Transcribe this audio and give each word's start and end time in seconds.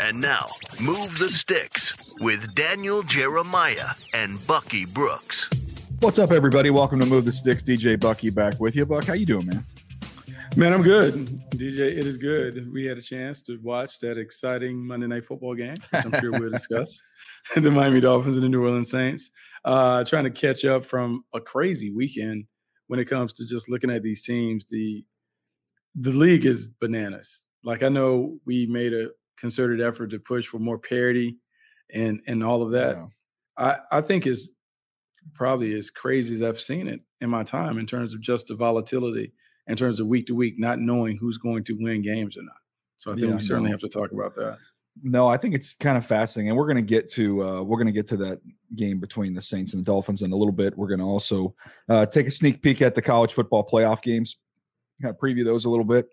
And 0.00 0.20
now, 0.20 0.46
Move 0.80 1.18
the 1.18 1.30
Sticks 1.30 1.92
with 2.20 2.54
Daniel 2.54 3.02
Jeremiah 3.02 3.90
and 4.14 4.44
Bucky 4.46 4.84
Brooks. 4.84 5.48
What's 6.00 6.18
up, 6.18 6.30
everybody? 6.30 6.70
Welcome 6.70 7.00
to 7.00 7.06
Move 7.06 7.24
the 7.24 7.32
Sticks. 7.32 7.62
DJ 7.62 7.98
Bucky 7.98 8.30
back 8.30 8.60
with 8.60 8.76
you. 8.76 8.86
Buck, 8.86 9.04
how 9.04 9.14
you 9.14 9.26
doing, 9.26 9.46
man? 9.46 9.64
Man, 10.56 10.72
I'm 10.72 10.82
good. 10.82 11.12
DJ, 11.50 11.98
it 11.98 12.06
is 12.06 12.16
good. 12.16 12.72
We 12.72 12.84
had 12.84 12.98
a 12.98 13.02
chance 13.02 13.42
to 13.42 13.58
watch 13.62 13.98
that 14.00 14.18
exciting 14.18 14.86
Monday 14.86 15.06
Night 15.06 15.24
Football 15.24 15.54
game, 15.54 15.76
which 15.90 16.04
I'm 16.04 16.20
sure 16.20 16.32
we'll 16.32 16.50
discuss. 16.52 17.02
the 17.54 17.70
Miami 17.70 18.00
Dolphins 18.00 18.36
and 18.36 18.44
the 18.44 18.48
New 18.48 18.64
Orleans 18.64 18.90
Saints. 18.90 19.30
Uh, 19.64 20.04
trying 20.04 20.24
to 20.24 20.30
catch 20.30 20.64
up 20.64 20.84
from 20.84 21.24
a 21.34 21.40
crazy 21.40 21.92
weekend 21.92 22.44
when 22.86 22.98
it 22.98 23.06
comes 23.06 23.32
to 23.34 23.46
just 23.46 23.68
looking 23.68 23.90
at 23.90 24.02
these 24.02 24.22
teams. 24.22 24.64
The 24.68 25.04
the 25.94 26.10
league 26.10 26.46
is 26.46 26.68
bananas. 26.68 27.44
Like 27.64 27.82
I 27.82 27.88
know 27.88 28.38
we 28.44 28.66
made 28.66 28.94
a 28.94 29.08
concerted 29.38 29.80
effort 29.80 30.08
to 30.08 30.18
push 30.18 30.46
for 30.46 30.58
more 30.58 30.78
parity 30.78 31.36
and 31.92 32.20
and 32.26 32.42
all 32.42 32.62
of 32.62 32.70
that. 32.72 32.96
Yeah. 32.96 33.06
I 33.56 33.98
I 33.98 34.00
think 34.00 34.26
is 34.26 34.52
probably 35.34 35.74
as 35.74 35.90
crazy 35.90 36.34
as 36.34 36.42
I've 36.42 36.60
seen 36.60 36.88
it 36.88 37.00
in 37.20 37.30
my 37.30 37.42
time 37.42 37.78
in 37.78 37.86
terms 37.86 38.14
of 38.14 38.20
just 38.20 38.48
the 38.48 38.54
volatility 38.54 39.32
in 39.66 39.76
terms 39.76 40.00
of 40.00 40.06
week 40.06 40.26
to 40.26 40.34
week, 40.34 40.54
not 40.58 40.78
knowing 40.78 41.18
who's 41.18 41.36
going 41.38 41.64
to 41.64 41.74
win 41.74 42.02
games 42.02 42.36
or 42.36 42.42
not. 42.42 42.56
So 42.96 43.12
I 43.12 43.14
think 43.14 43.28
yeah, 43.28 43.34
we 43.34 43.40
certainly 43.40 43.70
no. 43.70 43.74
have 43.74 43.80
to 43.80 43.88
talk 43.88 44.12
about 44.12 44.34
that. 44.34 44.58
No, 45.02 45.28
I 45.28 45.36
think 45.36 45.54
it's 45.54 45.74
kind 45.74 45.96
of 45.96 46.04
fascinating, 46.04 46.48
and 46.48 46.58
we're 46.58 46.66
going 46.66 46.76
to 46.76 46.82
get 46.82 47.08
to 47.12 47.44
uh, 47.44 47.62
we're 47.62 47.76
going 47.76 47.86
to 47.86 47.92
get 47.92 48.08
to 48.08 48.16
that 48.16 48.40
game 48.74 48.98
between 48.98 49.34
the 49.34 49.42
Saints 49.42 49.72
and 49.72 49.80
the 49.80 49.84
Dolphins 49.84 50.22
in 50.22 50.32
a 50.32 50.36
little 50.36 50.52
bit. 50.52 50.76
We're 50.76 50.88
going 50.88 50.98
to 50.98 51.06
also 51.06 51.54
uh, 51.88 52.06
take 52.06 52.26
a 52.26 52.30
sneak 52.32 52.62
peek 52.62 52.82
at 52.82 52.96
the 52.96 53.02
college 53.02 53.32
football 53.32 53.64
playoff 53.64 54.02
games, 54.02 54.38
kind 55.00 55.14
of 55.14 55.20
preview 55.20 55.44
those 55.44 55.66
a 55.66 55.70
little 55.70 55.84
bit 55.84 56.08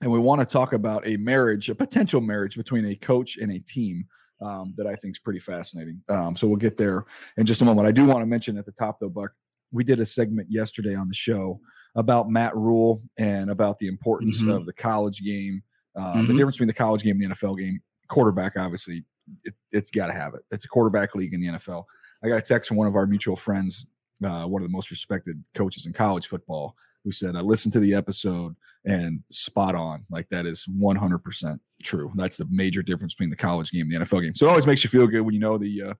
and 0.00 0.10
we 0.10 0.18
want 0.18 0.40
to 0.40 0.46
talk 0.46 0.72
about 0.72 1.06
a 1.06 1.16
marriage, 1.16 1.70
a 1.70 1.74
potential 1.74 2.20
marriage 2.20 2.56
between 2.56 2.86
a 2.86 2.94
coach 2.96 3.36
and 3.36 3.52
a 3.52 3.58
team 3.60 4.06
um, 4.40 4.74
that 4.76 4.86
I 4.86 4.94
think 4.96 5.16
is 5.16 5.20
pretty 5.20 5.40
fascinating. 5.40 6.00
Um, 6.08 6.36
so 6.36 6.46
we'll 6.46 6.56
get 6.56 6.76
there 6.76 7.04
in 7.36 7.46
just 7.46 7.62
a 7.62 7.64
moment. 7.64 7.88
I 7.88 7.92
do 7.92 8.04
want 8.04 8.20
to 8.20 8.26
mention 8.26 8.58
at 8.58 8.66
the 8.66 8.72
top, 8.72 8.98
though, 9.00 9.08
Buck, 9.08 9.32
we 9.72 9.84
did 9.84 10.00
a 10.00 10.06
segment 10.06 10.50
yesterday 10.50 10.94
on 10.94 11.08
the 11.08 11.14
show 11.14 11.60
about 11.96 12.28
Matt 12.28 12.56
Rhule 12.56 13.02
and 13.18 13.50
about 13.50 13.78
the 13.78 13.86
importance 13.86 14.42
mm-hmm. 14.42 14.50
of 14.50 14.66
the 14.66 14.72
college 14.72 15.22
game, 15.22 15.62
uh, 15.96 16.14
mm-hmm. 16.14 16.26
the 16.26 16.34
difference 16.34 16.56
between 16.56 16.68
the 16.68 16.74
college 16.74 17.02
game 17.02 17.20
and 17.20 17.30
the 17.30 17.34
NFL 17.34 17.58
game. 17.58 17.80
Quarterback, 18.08 18.54
obviously, 18.58 19.04
it, 19.44 19.54
has 19.72 19.90
got 19.90 20.08
to 20.08 20.12
have 20.12 20.34
it. 20.34 20.42
It's 20.50 20.64
a 20.64 20.68
quarterback 20.68 21.14
league 21.14 21.34
in 21.34 21.40
the 21.40 21.48
NFL. 21.48 21.84
I 22.22 22.28
got 22.28 22.38
a 22.38 22.42
text 22.42 22.68
from 22.68 22.76
one 22.76 22.86
of 22.86 22.96
our 22.96 23.06
mutual 23.06 23.36
friends, 23.36 23.86
uh, 24.24 24.44
one 24.44 24.62
of 24.62 24.68
the 24.68 24.72
most 24.72 24.90
respected 24.90 25.42
coaches 25.54 25.86
in 25.86 25.92
college 25.92 26.26
football, 26.26 26.76
who 27.04 27.12
said, 27.12 27.36
I 27.36 27.40
listened 27.40 27.72
to 27.74 27.80
the 27.80 27.94
episode 27.94 28.56
and 28.84 29.20
spot 29.30 29.74
on. 29.74 30.04
Like 30.10 30.28
that 30.30 30.46
is 30.46 30.66
100% 30.80 31.58
true. 31.82 32.12
That's 32.14 32.36
the 32.36 32.46
major 32.50 32.82
difference 32.82 33.14
between 33.14 33.30
the 33.30 33.36
college 33.36 33.70
game 33.70 33.90
and 33.90 33.92
the 33.92 34.06
NFL 34.06 34.22
game. 34.22 34.34
So 34.34 34.46
it 34.46 34.50
always 34.50 34.66
makes 34.66 34.84
you 34.84 34.90
feel 34.90 35.06
good 35.06 35.22
when 35.22 35.34
you 35.34 35.40
know 35.40 35.58
the, 35.58 35.82
uh, 35.82 35.94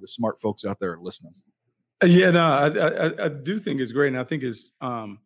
the 0.00 0.08
smart 0.08 0.38
folks 0.40 0.64
out 0.64 0.78
there 0.80 0.92
are 0.92 1.00
listening. 1.00 1.32
Uh, 2.02 2.06
yeah, 2.06 2.30
no, 2.30 2.42
I, 2.42 2.66
I, 2.68 3.24
I 3.24 3.28
do 3.28 3.58
think 3.58 3.80
it's 3.80 3.92
great. 3.92 4.08
And 4.08 4.18
I 4.18 4.24
think 4.24 4.42
it's, 4.42 4.72
um, 4.80 5.20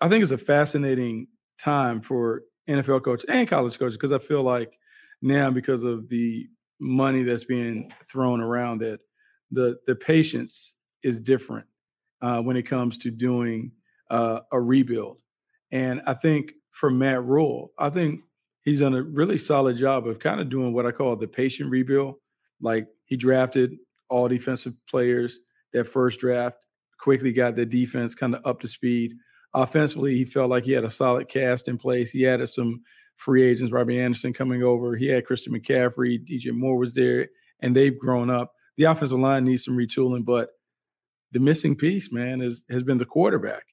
I 0.00 0.08
think 0.08 0.22
it's 0.22 0.32
a 0.32 0.38
fascinating 0.38 1.26
time 1.58 2.00
for 2.00 2.42
NFL 2.68 3.02
coaches 3.02 3.26
and 3.28 3.48
college 3.48 3.78
coaches 3.78 3.96
because 3.96 4.12
I 4.12 4.18
feel 4.18 4.42
like 4.42 4.72
now 5.20 5.50
because 5.50 5.84
of 5.84 6.08
the 6.08 6.46
money 6.80 7.22
that's 7.22 7.44
being 7.44 7.92
thrown 8.10 8.40
around 8.40 8.80
that 8.80 9.00
the 9.50 9.76
the 9.86 9.94
patience 9.94 10.76
is 11.02 11.20
different 11.20 11.66
uh, 12.22 12.40
when 12.40 12.56
it 12.56 12.62
comes 12.62 12.96
to 12.98 13.10
doing 13.10 13.72
uh, 14.10 14.40
a 14.52 14.60
rebuild. 14.60 15.20
And 15.72 16.02
I 16.06 16.14
think 16.14 16.52
for 16.72 16.90
Matt 16.90 17.24
Rhule, 17.24 17.72
I 17.78 17.90
think 17.90 18.20
he's 18.62 18.80
done 18.80 18.94
a 18.94 19.02
really 19.02 19.38
solid 19.38 19.76
job 19.76 20.06
of 20.06 20.18
kind 20.18 20.40
of 20.40 20.48
doing 20.48 20.72
what 20.72 20.86
I 20.86 20.92
call 20.92 21.16
the 21.16 21.28
patient 21.28 21.70
rebuild. 21.70 22.16
Like 22.60 22.86
he 23.06 23.16
drafted 23.16 23.76
all 24.08 24.28
defensive 24.28 24.74
players 24.88 25.40
that 25.72 25.84
first 25.84 26.20
draft, 26.20 26.66
quickly 26.98 27.32
got 27.32 27.56
the 27.56 27.64
defense 27.64 28.14
kind 28.14 28.34
of 28.34 28.44
up 28.44 28.60
to 28.60 28.68
speed. 28.68 29.14
Offensively, 29.54 30.16
he 30.16 30.24
felt 30.24 30.50
like 30.50 30.64
he 30.64 30.72
had 30.72 30.84
a 30.84 30.90
solid 30.90 31.28
cast 31.28 31.68
in 31.68 31.78
place. 31.78 32.10
He 32.10 32.26
added 32.26 32.48
some 32.48 32.82
free 33.16 33.42
agents, 33.42 33.72
Robbie 33.72 34.00
Anderson 34.00 34.32
coming 34.32 34.62
over. 34.62 34.96
He 34.96 35.06
had 35.06 35.26
Christian 35.26 35.52
McCaffrey, 35.52 36.18
DJ 36.24 36.52
Moore 36.52 36.78
was 36.78 36.94
there, 36.94 37.28
and 37.60 37.74
they've 37.74 37.98
grown 37.98 38.30
up. 38.30 38.52
The 38.76 38.84
offensive 38.84 39.18
line 39.18 39.44
needs 39.44 39.64
some 39.64 39.76
retooling, 39.76 40.24
but 40.24 40.50
the 41.32 41.40
missing 41.40 41.76
piece, 41.76 42.10
man, 42.12 42.40
is 42.40 42.64
has 42.70 42.82
been 42.82 42.98
the 42.98 43.04
quarterback. 43.04 43.64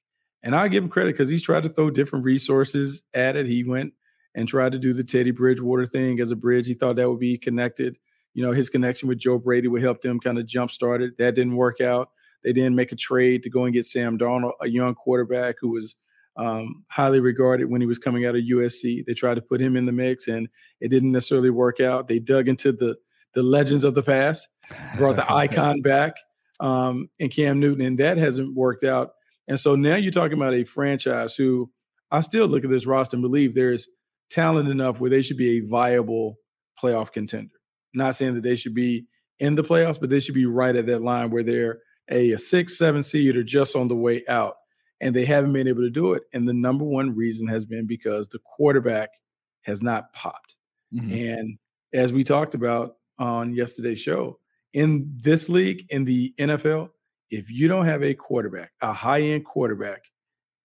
And 0.42 0.54
I 0.54 0.68
give 0.68 0.84
him 0.84 0.90
credit 0.90 1.14
because 1.14 1.28
he's 1.28 1.42
tried 1.42 1.64
to 1.64 1.68
throw 1.68 1.90
different 1.90 2.24
resources 2.24 3.02
at 3.14 3.36
it. 3.36 3.46
He 3.46 3.64
went 3.64 3.92
and 4.34 4.48
tried 4.48 4.72
to 4.72 4.78
do 4.78 4.92
the 4.92 5.04
Teddy 5.04 5.32
Bridgewater 5.32 5.86
thing 5.86 6.20
as 6.20 6.30
a 6.30 6.36
bridge. 6.36 6.66
He 6.66 6.74
thought 6.74 6.96
that 6.96 7.10
would 7.10 7.18
be 7.18 7.38
connected. 7.38 7.96
You 8.34 8.44
know, 8.44 8.52
his 8.52 8.70
connection 8.70 9.08
with 9.08 9.18
Joe 9.18 9.38
Brady 9.38 9.68
would 9.68 9.82
help 9.82 10.00
them 10.00 10.20
kind 10.20 10.38
of 10.38 10.46
jump 10.46 10.70
start 10.70 11.02
it. 11.02 11.18
That 11.18 11.34
didn't 11.34 11.56
work 11.56 11.80
out. 11.80 12.10
They 12.44 12.52
didn't 12.52 12.76
make 12.76 12.92
a 12.92 12.96
trade 12.96 13.42
to 13.42 13.50
go 13.50 13.64
and 13.64 13.74
get 13.74 13.84
Sam 13.84 14.16
Darnold, 14.16 14.52
a 14.60 14.68
young 14.68 14.94
quarterback 14.94 15.56
who 15.60 15.70
was 15.70 15.96
um, 16.36 16.84
highly 16.88 17.18
regarded 17.18 17.68
when 17.68 17.80
he 17.80 17.86
was 17.86 17.98
coming 17.98 18.24
out 18.24 18.36
of 18.36 18.42
USC. 18.42 19.04
They 19.04 19.14
tried 19.14 19.34
to 19.34 19.42
put 19.42 19.60
him 19.60 19.76
in 19.76 19.86
the 19.86 19.92
mix, 19.92 20.28
and 20.28 20.48
it 20.80 20.88
didn't 20.88 21.12
necessarily 21.12 21.50
work 21.50 21.80
out. 21.80 22.06
They 22.06 22.20
dug 22.20 22.48
into 22.48 22.72
the 22.72 22.96
the 23.34 23.42
legends 23.42 23.84
of 23.84 23.94
the 23.94 24.02
past, 24.02 24.48
brought 24.96 25.16
the 25.16 25.30
icon 25.32 25.82
back, 25.82 26.14
um, 26.60 27.10
and 27.20 27.30
Cam 27.30 27.60
Newton, 27.60 27.84
and 27.84 27.98
that 27.98 28.16
hasn't 28.16 28.54
worked 28.54 28.84
out. 28.84 29.10
And 29.48 29.58
so 29.58 29.74
now 29.74 29.96
you're 29.96 30.12
talking 30.12 30.36
about 30.36 30.54
a 30.54 30.64
franchise 30.64 31.34
who 31.34 31.70
I 32.10 32.20
still 32.20 32.46
look 32.46 32.64
at 32.64 32.70
this 32.70 32.86
roster 32.86 33.16
and 33.16 33.22
believe 33.22 33.54
there's 33.54 33.88
talent 34.30 34.68
enough 34.68 35.00
where 35.00 35.10
they 35.10 35.22
should 35.22 35.38
be 35.38 35.58
a 35.58 35.66
viable 35.66 36.36
playoff 36.82 37.12
contender. 37.12 37.54
Not 37.94 38.14
saying 38.14 38.34
that 38.34 38.42
they 38.42 38.56
should 38.56 38.74
be 38.74 39.06
in 39.38 39.54
the 39.54 39.64
playoffs, 39.64 39.98
but 39.98 40.10
they 40.10 40.20
should 40.20 40.34
be 40.34 40.46
right 40.46 40.76
at 40.76 40.86
that 40.86 41.02
line 41.02 41.30
where 41.30 41.42
they're 41.42 41.78
a, 42.10 42.32
a 42.32 42.38
six, 42.38 42.76
seven 42.76 43.02
seed 43.02 43.36
or 43.36 43.42
just 43.42 43.74
on 43.74 43.88
the 43.88 43.96
way 43.96 44.22
out. 44.28 44.54
And 45.00 45.14
they 45.14 45.24
haven't 45.24 45.52
been 45.52 45.68
able 45.68 45.82
to 45.82 45.90
do 45.90 46.12
it. 46.14 46.24
And 46.32 46.48
the 46.48 46.54
number 46.54 46.84
one 46.84 47.14
reason 47.14 47.46
has 47.48 47.64
been 47.64 47.86
because 47.86 48.28
the 48.28 48.40
quarterback 48.40 49.10
has 49.62 49.82
not 49.82 50.12
popped. 50.12 50.56
Mm-hmm. 50.92 51.12
And 51.12 51.58
as 51.94 52.12
we 52.12 52.24
talked 52.24 52.54
about 52.54 52.96
on 53.18 53.54
yesterday's 53.54 54.00
show, 54.00 54.38
in 54.74 55.16
this 55.22 55.48
league, 55.48 55.86
in 55.88 56.04
the 56.04 56.34
NFL, 56.38 56.90
if 57.30 57.50
you 57.50 57.68
don't 57.68 57.86
have 57.86 58.02
a 58.02 58.14
quarterback, 58.14 58.70
a 58.80 58.92
high 58.92 59.20
end 59.20 59.44
quarterback, 59.44 60.04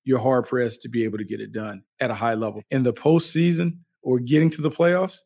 you're 0.04 0.19
hard 0.19 0.45
pressed 0.45 0.81
to 0.81 0.89
be 0.89 1.04
able 1.04 1.18
to 1.18 1.24
get 1.24 1.39
it 1.39 1.51
done 1.51 1.83
at 2.00 2.12
a 2.12 2.13
high 2.13 2.33
level. 2.33 2.62
In 2.71 2.83
the 2.83 2.94
postseason 2.94 3.77
or 4.01 4.19
getting 4.19 4.50
to 4.51 4.62
the 4.62 4.71
playoffs, 4.71 5.19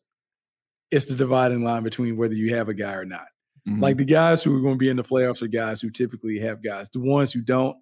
it's 0.90 1.06
the 1.06 1.16
dividing 1.16 1.62
line 1.62 1.82
between 1.82 2.16
whether 2.16 2.34
you 2.34 2.54
have 2.54 2.68
a 2.68 2.74
guy 2.74 2.94
or 2.94 3.04
not. 3.04 3.26
Mm-hmm. 3.68 3.82
Like 3.82 3.96
the 3.96 4.04
guys 4.04 4.42
who 4.42 4.56
are 4.56 4.60
going 4.60 4.74
to 4.74 4.78
be 4.78 4.88
in 4.88 4.96
the 4.96 5.02
playoffs 5.02 5.42
are 5.42 5.48
guys 5.48 5.80
who 5.80 5.90
typically 5.90 6.38
have 6.40 6.62
guys. 6.62 6.88
The 6.90 7.00
ones 7.00 7.32
who 7.32 7.40
don't, 7.40 7.76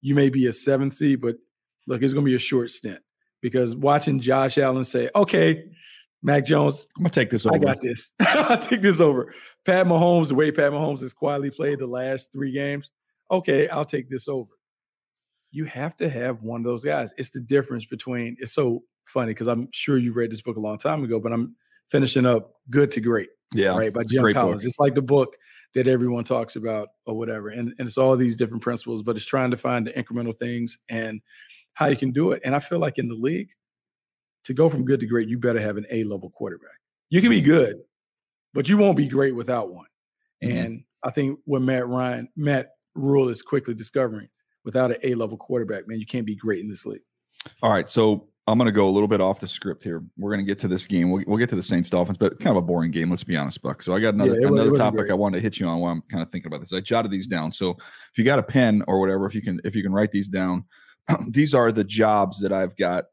you 0.00 0.14
may 0.14 0.30
be 0.30 0.46
a 0.46 0.52
seventh 0.52 0.94
seed, 0.94 1.20
but 1.20 1.36
look, 1.86 2.02
it's 2.02 2.14
going 2.14 2.24
to 2.24 2.30
be 2.30 2.36
a 2.36 2.40
short 2.40 2.70
stint 2.70 3.00
because 3.42 3.76
watching 3.76 4.20
Josh 4.20 4.56
Allen 4.56 4.84
say, 4.84 5.10
okay, 5.14 5.64
Mac 6.22 6.44
Jones, 6.44 6.86
I'm 6.96 7.04
gonna 7.04 7.10
take 7.10 7.30
this 7.30 7.46
over. 7.46 7.56
I 7.56 7.58
got 7.58 7.80
this. 7.80 8.12
I'll 8.20 8.58
take 8.58 8.82
this 8.82 9.00
over. 9.00 9.32
Pat 9.66 9.86
Mahomes, 9.86 10.28
the 10.28 10.34
way 10.36 10.52
Pat 10.52 10.70
Mahomes 10.70 11.00
has 11.00 11.12
quietly 11.12 11.50
played 11.50 11.80
the 11.80 11.86
last 11.86 12.32
three 12.32 12.52
games, 12.52 12.92
okay, 13.30 13.68
I'll 13.68 13.84
take 13.84 14.08
this 14.08 14.28
over. 14.28 14.50
You 15.50 15.64
have 15.64 15.96
to 15.96 16.08
have 16.08 16.42
one 16.42 16.60
of 16.60 16.64
those 16.64 16.84
guys. 16.84 17.12
It's 17.18 17.30
the 17.30 17.40
difference 17.40 17.84
between. 17.84 18.36
It's 18.38 18.54
so 18.54 18.84
funny 19.06 19.32
because 19.32 19.48
I'm 19.48 19.68
sure 19.72 19.98
you 19.98 20.12
read 20.12 20.30
this 20.30 20.42
book 20.42 20.56
a 20.56 20.60
long 20.60 20.78
time 20.78 21.02
ago, 21.02 21.18
but 21.18 21.32
I'm 21.32 21.56
finishing 21.90 22.26
up 22.26 22.52
Good 22.70 22.92
to 22.92 23.00
Great. 23.00 23.28
Yeah, 23.54 23.76
right 23.76 23.92
by 23.92 24.02
Jim 24.04 24.32
Collins. 24.32 24.62
Book. 24.62 24.66
It's 24.66 24.78
like 24.78 24.94
the 24.94 25.02
book 25.02 25.36
that 25.74 25.88
everyone 25.88 26.24
talks 26.24 26.56
about 26.56 26.88
or 27.06 27.16
whatever, 27.16 27.48
and 27.48 27.72
and 27.78 27.88
it's 27.88 27.98
all 27.98 28.16
these 28.16 28.36
different 28.36 28.62
principles, 28.62 29.02
but 29.02 29.16
it's 29.16 29.24
trying 29.24 29.50
to 29.50 29.56
find 29.56 29.86
the 29.86 29.92
incremental 29.92 30.36
things 30.36 30.78
and 30.88 31.20
how 31.74 31.86
you 31.86 31.96
can 31.96 32.12
do 32.12 32.32
it. 32.32 32.42
And 32.44 32.54
I 32.54 32.58
feel 32.60 32.78
like 32.78 32.98
in 32.98 33.08
the 33.08 33.14
league, 33.14 33.48
to 34.44 34.54
go 34.54 34.68
from 34.68 34.84
good 34.84 35.00
to 35.00 35.06
great, 35.06 35.28
you 35.28 35.38
better 35.38 35.60
have 35.60 35.76
an 35.76 35.86
A 35.90 36.04
level 36.04 36.30
quarterback. 36.30 36.78
You 37.10 37.20
can 37.20 37.30
be 37.30 37.40
good, 37.40 37.76
but 38.56 38.68
you 38.68 38.78
won't 38.78 38.96
be 38.96 39.06
great 39.06 39.34
without 39.34 39.70
one. 39.72 39.86
Mm-hmm. 40.42 40.56
And 40.56 40.84
I 41.04 41.10
think 41.10 41.38
what 41.44 41.62
Matt 41.62 41.86
Ryan, 41.86 42.28
Matt 42.36 42.70
Rhule 42.94 43.28
is 43.28 43.42
quickly 43.42 43.74
discovering 43.74 44.28
without 44.64 44.90
an 44.90 44.96
A 45.04 45.14
level 45.14 45.36
quarterback, 45.36 45.86
man, 45.86 46.00
you 46.00 46.06
can't 46.06 46.26
be 46.26 46.34
great 46.34 46.60
in 46.60 46.68
this 46.68 46.86
league. 46.86 47.02
All 47.62 47.70
right. 47.70 47.88
So 47.88 48.28
I'm 48.46 48.58
going 48.58 48.66
to 48.66 48.72
go 48.72 48.88
a 48.88 48.90
little 48.90 49.08
bit 49.08 49.20
off 49.20 49.40
the 49.40 49.46
script 49.46 49.84
here. 49.84 50.02
We're 50.16 50.30
going 50.30 50.44
to 50.44 50.48
get 50.48 50.58
to 50.60 50.68
this 50.68 50.86
game. 50.86 51.10
We'll, 51.10 51.24
we'll, 51.26 51.38
get 51.38 51.48
to 51.50 51.56
the 51.56 51.62
Saints 51.62 51.90
Dolphins, 51.90 52.16
but 52.18 52.38
kind 52.40 52.56
of 52.56 52.62
a 52.62 52.66
boring 52.66 52.90
game. 52.90 53.10
Let's 53.10 53.24
be 53.24 53.36
honest, 53.36 53.60
Buck. 53.60 53.82
So 53.82 53.94
I 53.94 54.00
got 54.00 54.14
another 54.14 54.40
yeah, 54.40 54.48
another 54.48 54.76
topic 54.76 55.00
great. 55.00 55.10
I 55.10 55.14
wanted 55.14 55.38
to 55.38 55.42
hit 55.42 55.60
you 55.60 55.66
on 55.66 55.80
while 55.80 55.92
I'm 55.92 56.02
kind 56.10 56.22
of 56.22 56.30
thinking 56.30 56.48
about 56.48 56.60
this. 56.60 56.72
I 56.72 56.80
jotted 56.80 57.10
these 57.10 57.26
down. 57.26 57.52
So 57.52 57.70
if 57.70 58.16
you 58.16 58.24
got 58.24 58.38
a 58.38 58.42
pen 58.42 58.82
or 58.88 59.00
whatever, 59.00 59.26
if 59.26 59.34
you 59.34 59.42
can 59.42 59.60
if 59.64 59.76
you 59.76 59.82
can 59.82 59.92
write 59.92 60.12
these 60.12 60.28
down, 60.28 60.64
these 61.28 61.54
are 61.54 61.70
the 61.70 61.84
jobs 61.84 62.40
that 62.40 62.52
I've 62.52 62.76
got 62.76 63.04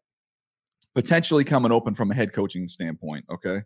potentially 0.95 1.43
coming 1.43 1.71
open 1.71 1.95
from 1.95 2.11
a 2.11 2.15
head 2.15 2.33
coaching 2.33 2.67
standpoint. 2.67 3.25
Okay, 3.31 3.63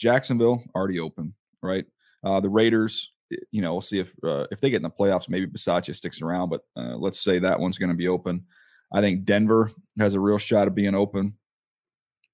Jacksonville 0.00 0.64
already 0.74 0.98
open, 0.98 1.34
right? 1.62 1.84
Uh, 2.24 2.40
the 2.40 2.48
Raiders, 2.48 3.12
you 3.50 3.60
know, 3.60 3.74
we'll 3.74 3.82
see 3.82 4.00
if 4.00 4.12
uh, 4.24 4.46
if 4.50 4.60
they 4.60 4.70
get 4.70 4.78
in 4.78 4.82
the 4.82 4.90
playoffs. 4.90 5.28
Maybe 5.28 5.46
Bisaccia 5.46 5.94
sticks 5.94 6.22
around, 6.22 6.48
but 6.48 6.62
uh, 6.76 6.96
let's 6.96 7.20
say 7.20 7.38
that 7.38 7.60
one's 7.60 7.78
going 7.78 7.90
to 7.90 7.96
be 7.96 8.08
open. 8.08 8.44
I 8.92 9.00
think 9.00 9.24
Denver 9.24 9.70
has 9.98 10.14
a 10.14 10.20
real 10.20 10.38
shot 10.38 10.66
of 10.66 10.74
being 10.74 10.94
open. 10.94 11.34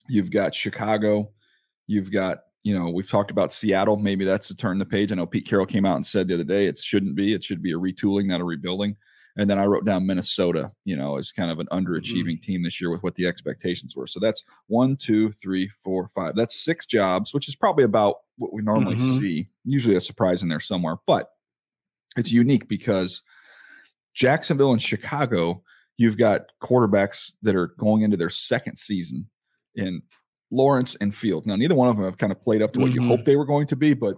You've 0.09 0.31
got 0.31 0.55
Chicago. 0.55 1.33
You've 1.89 2.13
got 2.13 2.39
you 2.63 2.79
know 2.79 2.89
we've 2.91 3.11
talked 3.11 3.33
about 3.33 3.53
Seattle. 3.53 3.97
Maybe 3.97 4.25
that's 4.25 4.49
to 4.49 4.57
turn 4.57 4.79
the 4.79 4.87
page. 4.87 5.11
I 5.11 5.17
know 5.17 5.27
Pete 5.27 5.47
Carroll 5.47 5.67
came 5.67 5.85
out 5.85 5.97
and 5.97 6.07
said 6.07 6.29
the 6.29 6.35
other 6.35 6.45
day 6.45 6.67
it 6.67 6.79
shouldn't 6.79 7.17
be. 7.17 7.35
It 7.35 7.45
should 7.45 7.63
be 7.63 7.73
a 7.73 7.79
retooling, 7.79 8.27
not 8.27 8.41
a 8.41 8.45
rebuilding. 8.45 8.97
And 9.39 9.51
then 9.51 9.59
I 9.59 9.67
wrote 9.67 9.85
down 9.85 10.07
Minnesota, 10.07 10.73
you 10.85 10.97
know, 10.97 11.19
as 11.19 11.31
kind 11.31 11.51
of 11.51 11.59
an 11.59 11.67
underachieving 11.71 12.37
mm-hmm. 12.37 12.45
team 12.45 12.63
this 12.63 12.81
year 12.81 12.91
with 12.91 13.03
what 13.03 13.15
the 13.17 13.27
expectations 13.27 13.95
were. 13.95 14.07
So 14.07 14.19
that's 14.19 14.43
one, 14.69 14.97
two, 14.97 15.31
three, 15.33 15.69
four, 15.69 16.09
five. 16.09 16.35
That's 16.35 16.59
six 16.59 16.87
jobs, 16.87 17.35
which 17.35 17.49
is 17.49 17.55
probably 17.55 17.85
about 17.85 18.17
what 18.39 18.53
we 18.53 18.63
normally 18.63 18.97
mm-hmm. 18.97 19.19
see. 19.19 19.49
Usually 19.65 19.97
a 19.97 20.01
surprise 20.01 20.43
in 20.43 20.49
there 20.49 20.61
somewhere, 20.61 20.97
but 21.07 21.29
it's 22.17 22.33
unique 22.33 22.67
because 22.67 23.23
Jacksonville 24.15 24.73
and 24.73 24.81
Chicago, 24.81 25.63
you've 25.99 26.17
got 26.17 26.53
quarterbacks 26.63 27.33
that 27.43 27.55
are 27.55 27.75
going 27.79 28.03
into 28.03 28.17
their 28.17 28.31
second 28.31 28.79
season 28.79 29.29
in 29.75 30.01
Lawrence 30.51 30.97
and 31.01 31.15
Field. 31.15 31.47
Now, 31.47 31.57
neither 31.57 31.75
one 31.75 31.89
of 31.89 31.97
them 31.97 32.07
have 32.07 32.17
kind 32.17 32.33
of 32.33 32.41
played 32.41 32.63
up 32.63 32.73
to 32.73 32.81
what 32.81 32.91
mm-hmm. 32.91 33.03
you 33.03 33.09
hope 33.09 33.25
they 33.27 33.37
were 33.37 33.45
going 33.45 33.67
to 33.67 33.77
be, 33.77 33.93
but 33.93 34.17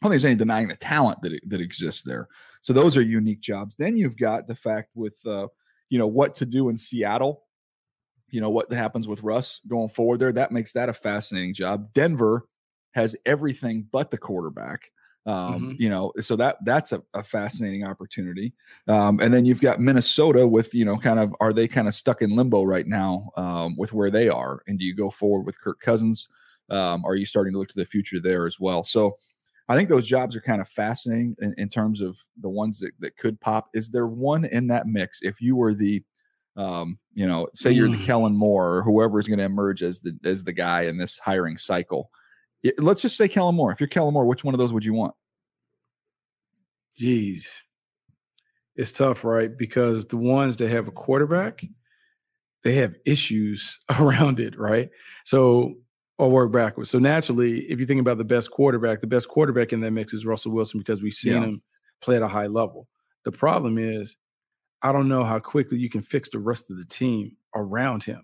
I 0.00 0.06
don't 0.06 0.10
think 0.12 0.20
there's 0.20 0.24
any 0.26 0.36
denying 0.36 0.68
the 0.68 0.76
talent 0.76 1.22
that 1.22 1.40
that 1.48 1.60
exists 1.60 2.02
there. 2.02 2.28
So 2.60 2.72
those 2.72 2.96
are 2.96 3.02
unique 3.02 3.40
jobs. 3.40 3.74
Then 3.76 3.96
you've 3.96 4.16
got 4.16 4.46
the 4.46 4.54
fact 4.54 4.90
with 4.94 5.16
uh, 5.26 5.48
you 5.90 5.98
know 5.98 6.06
what 6.06 6.34
to 6.36 6.46
do 6.46 6.68
in 6.68 6.76
Seattle. 6.76 7.42
You 8.30 8.40
know 8.40 8.50
what 8.50 8.70
happens 8.72 9.08
with 9.08 9.22
Russ 9.22 9.60
going 9.66 9.88
forward 9.88 10.20
there. 10.20 10.32
That 10.32 10.52
makes 10.52 10.72
that 10.72 10.88
a 10.88 10.94
fascinating 10.94 11.54
job. 11.54 11.92
Denver 11.94 12.46
has 12.92 13.16
everything 13.26 13.86
but 13.90 14.10
the 14.10 14.18
quarterback. 14.18 14.90
Um, 15.26 15.34
mm-hmm. 15.34 15.82
You 15.82 15.90
know, 15.90 16.12
so 16.20 16.36
that 16.36 16.56
that's 16.64 16.92
a, 16.92 17.02
a 17.12 17.22
fascinating 17.22 17.84
opportunity. 17.84 18.54
Um, 18.86 19.20
and 19.20 19.34
then 19.34 19.44
you've 19.44 19.60
got 19.60 19.80
Minnesota 19.80 20.46
with 20.46 20.72
you 20.74 20.84
know 20.84 20.96
kind 20.96 21.18
of 21.18 21.34
are 21.40 21.52
they 21.52 21.66
kind 21.66 21.88
of 21.88 21.94
stuck 21.94 22.22
in 22.22 22.36
limbo 22.36 22.62
right 22.62 22.86
now 22.86 23.30
um, 23.36 23.76
with 23.76 23.92
where 23.92 24.10
they 24.10 24.28
are? 24.28 24.62
And 24.68 24.78
do 24.78 24.84
you 24.84 24.94
go 24.94 25.10
forward 25.10 25.44
with 25.44 25.60
Kirk 25.60 25.80
Cousins? 25.80 26.28
Um, 26.70 27.04
are 27.04 27.14
you 27.14 27.26
starting 27.26 27.52
to 27.54 27.58
look 27.58 27.68
to 27.68 27.76
the 27.76 27.84
future 27.84 28.20
there 28.20 28.46
as 28.46 28.60
well? 28.60 28.84
So 28.84 29.16
I 29.68 29.76
think 29.76 29.88
those 29.88 30.06
jobs 30.06 30.34
are 30.34 30.40
kind 30.40 30.60
of 30.60 30.68
fascinating 30.68 31.36
in, 31.40 31.54
in, 31.58 31.68
terms 31.68 32.00
of 32.00 32.16
the 32.40 32.48
ones 32.48 32.80
that, 32.80 32.92
that 33.00 33.18
could 33.18 33.38
pop. 33.40 33.68
Is 33.74 33.90
there 33.90 34.06
one 34.06 34.46
in 34.46 34.68
that 34.68 34.86
mix? 34.86 35.18
If 35.20 35.42
you 35.42 35.56
were 35.56 35.74
the, 35.74 36.02
um, 36.56 36.98
you 37.12 37.26
know, 37.26 37.48
say 37.54 37.70
you're 37.70 37.88
the 37.88 37.98
mm. 37.98 38.04
Kellen 38.04 38.36
Moore 38.36 38.76
or 38.76 38.82
whoever 38.82 39.18
is 39.18 39.28
going 39.28 39.38
to 39.38 39.44
emerge 39.44 39.82
as 39.82 40.00
the 40.00 40.18
as 40.24 40.44
the 40.44 40.52
guy 40.52 40.82
in 40.82 40.96
this 40.96 41.18
hiring 41.18 41.58
cycle. 41.58 42.10
It, 42.62 42.82
let's 42.82 43.02
just 43.02 43.16
say 43.16 43.28
Kellen 43.28 43.54
Moore. 43.54 43.70
If 43.70 43.80
you're 43.80 43.88
Kellen 43.88 44.14
Moore, 44.14 44.26
which 44.26 44.42
one 44.42 44.54
of 44.54 44.58
those 44.58 44.72
would 44.72 44.84
you 44.84 44.94
want? 44.94 45.14
Jeez, 46.98 47.46
it's 48.74 48.90
tough, 48.90 49.22
right? 49.22 49.50
Because 49.56 50.06
the 50.06 50.16
ones 50.16 50.56
that 50.56 50.70
have 50.70 50.88
a 50.88 50.92
quarterback, 50.92 51.62
they 52.64 52.74
have 52.76 52.94
issues 53.04 53.78
around 54.00 54.40
it, 54.40 54.58
right? 54.58 54.88
So 55.24 55.74
or 56.18 56.28
work 56.28 56.52
backwards. 56.52 56.90
So 56.90 56.98
naturally, 56.98 57.60
if 57.70 57.78
you 57.78 57.86
think 57.86 58.00
about 58.00 58.18
the 58.18 58.24
best 58.24 58.50
quarterback, 58.50 59.00
the 59.00 59.06
best 59.06 59.28
quarterback 59.28 59.72
in 59.72 59.80
that 59.80 59.92
mix 59.92 60.12
is 60.12 60.26
Russell 60.26 60.52
Wilson 60.52 60.80
because 60.80 61.00
we've 61.00 61.14
seen 61.14 61.34
yeah. 61.34 61.44
him 61.44 61.62
play 62.00 62.16
at 62.16 62.22
a 62.22 62.28
high 62.28 62.48
level. 62.48 62.88
The 63.24 63.32
problem 63.32 63.78
is, 63.78 64.16
I 64.82 64.92
don't 64.92 65.08
know 65.08 65.24
how 65.24 65.38
quickly 65.38 65.78
you 65.78 65.88
can 65.88 66.02
fix 66.02 66.28
the 66.30 66.38
rest 66.38 66.70
of 66.70 66.76
the 66.76 66.84
team 66.84 67.36
around 67.54 68.02
him. 68.02 68.22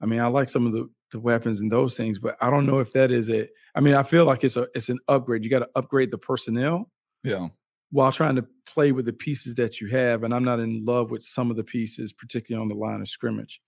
I 0.00 0.06
mean, 0.06 0.20
I 0.20 0.26
like 0.26 0.48
some 0.48 0.66
of 0.66 0.72
the, 0.72 0.88
the 1.10 1.18
weapons 1.20 1.60
and 1.60 1.70
those 1.70 1.96
things, 1.96 2.18
but 2.18 2.36
I 2.40 2.50
don't 2.50 2.66
know 2.66 2.78
if 2.78 2.92
that 2.92 3.10
is 3.10 3.28
it. 3.28 3.50
I 3.74 3.80
mean, 3.80 3.94
I 3.94 4.02
feel 4.02 4.24
like 4.24 4.44
it's 4.44 4.56
a 4.56 4.68
it's 4.74 4.88
an 4.88 4.98
upgrade. 5.08 5.44
You 5.44 5.50
got 5.50 5.60
to 5.60 5.68
upgrade 5.74 6.10
the 6.10 6.18
personnel. 6.18 6.90
Yeah. 7.24 7.48
While 7.90 8.12
trying 8.12 8.36
to 8.36 8.46
play 8.66 8.92
with 8.92 9.06
the 9.06 9.12
pieces 9.12 9.54
that 9.54 9.80
you 9.80 9.88
have, 9.88 10.22
and 10.22 10.34
I'm 10.34 10.44
not 10.44 10.60
in 10.60 10.84
love 10.84 11.10
with 11.10 11.22
some 11.22 11.50
of 11.50 11.56
the 11.56 11.64
pieces, 11.64 12.12
particularly 12.12 12.62
on 12.62 12.68
the 12.68 12.74
line 12.74 13.00
of 13.00 13.08
scrimmage. 13.08 13.60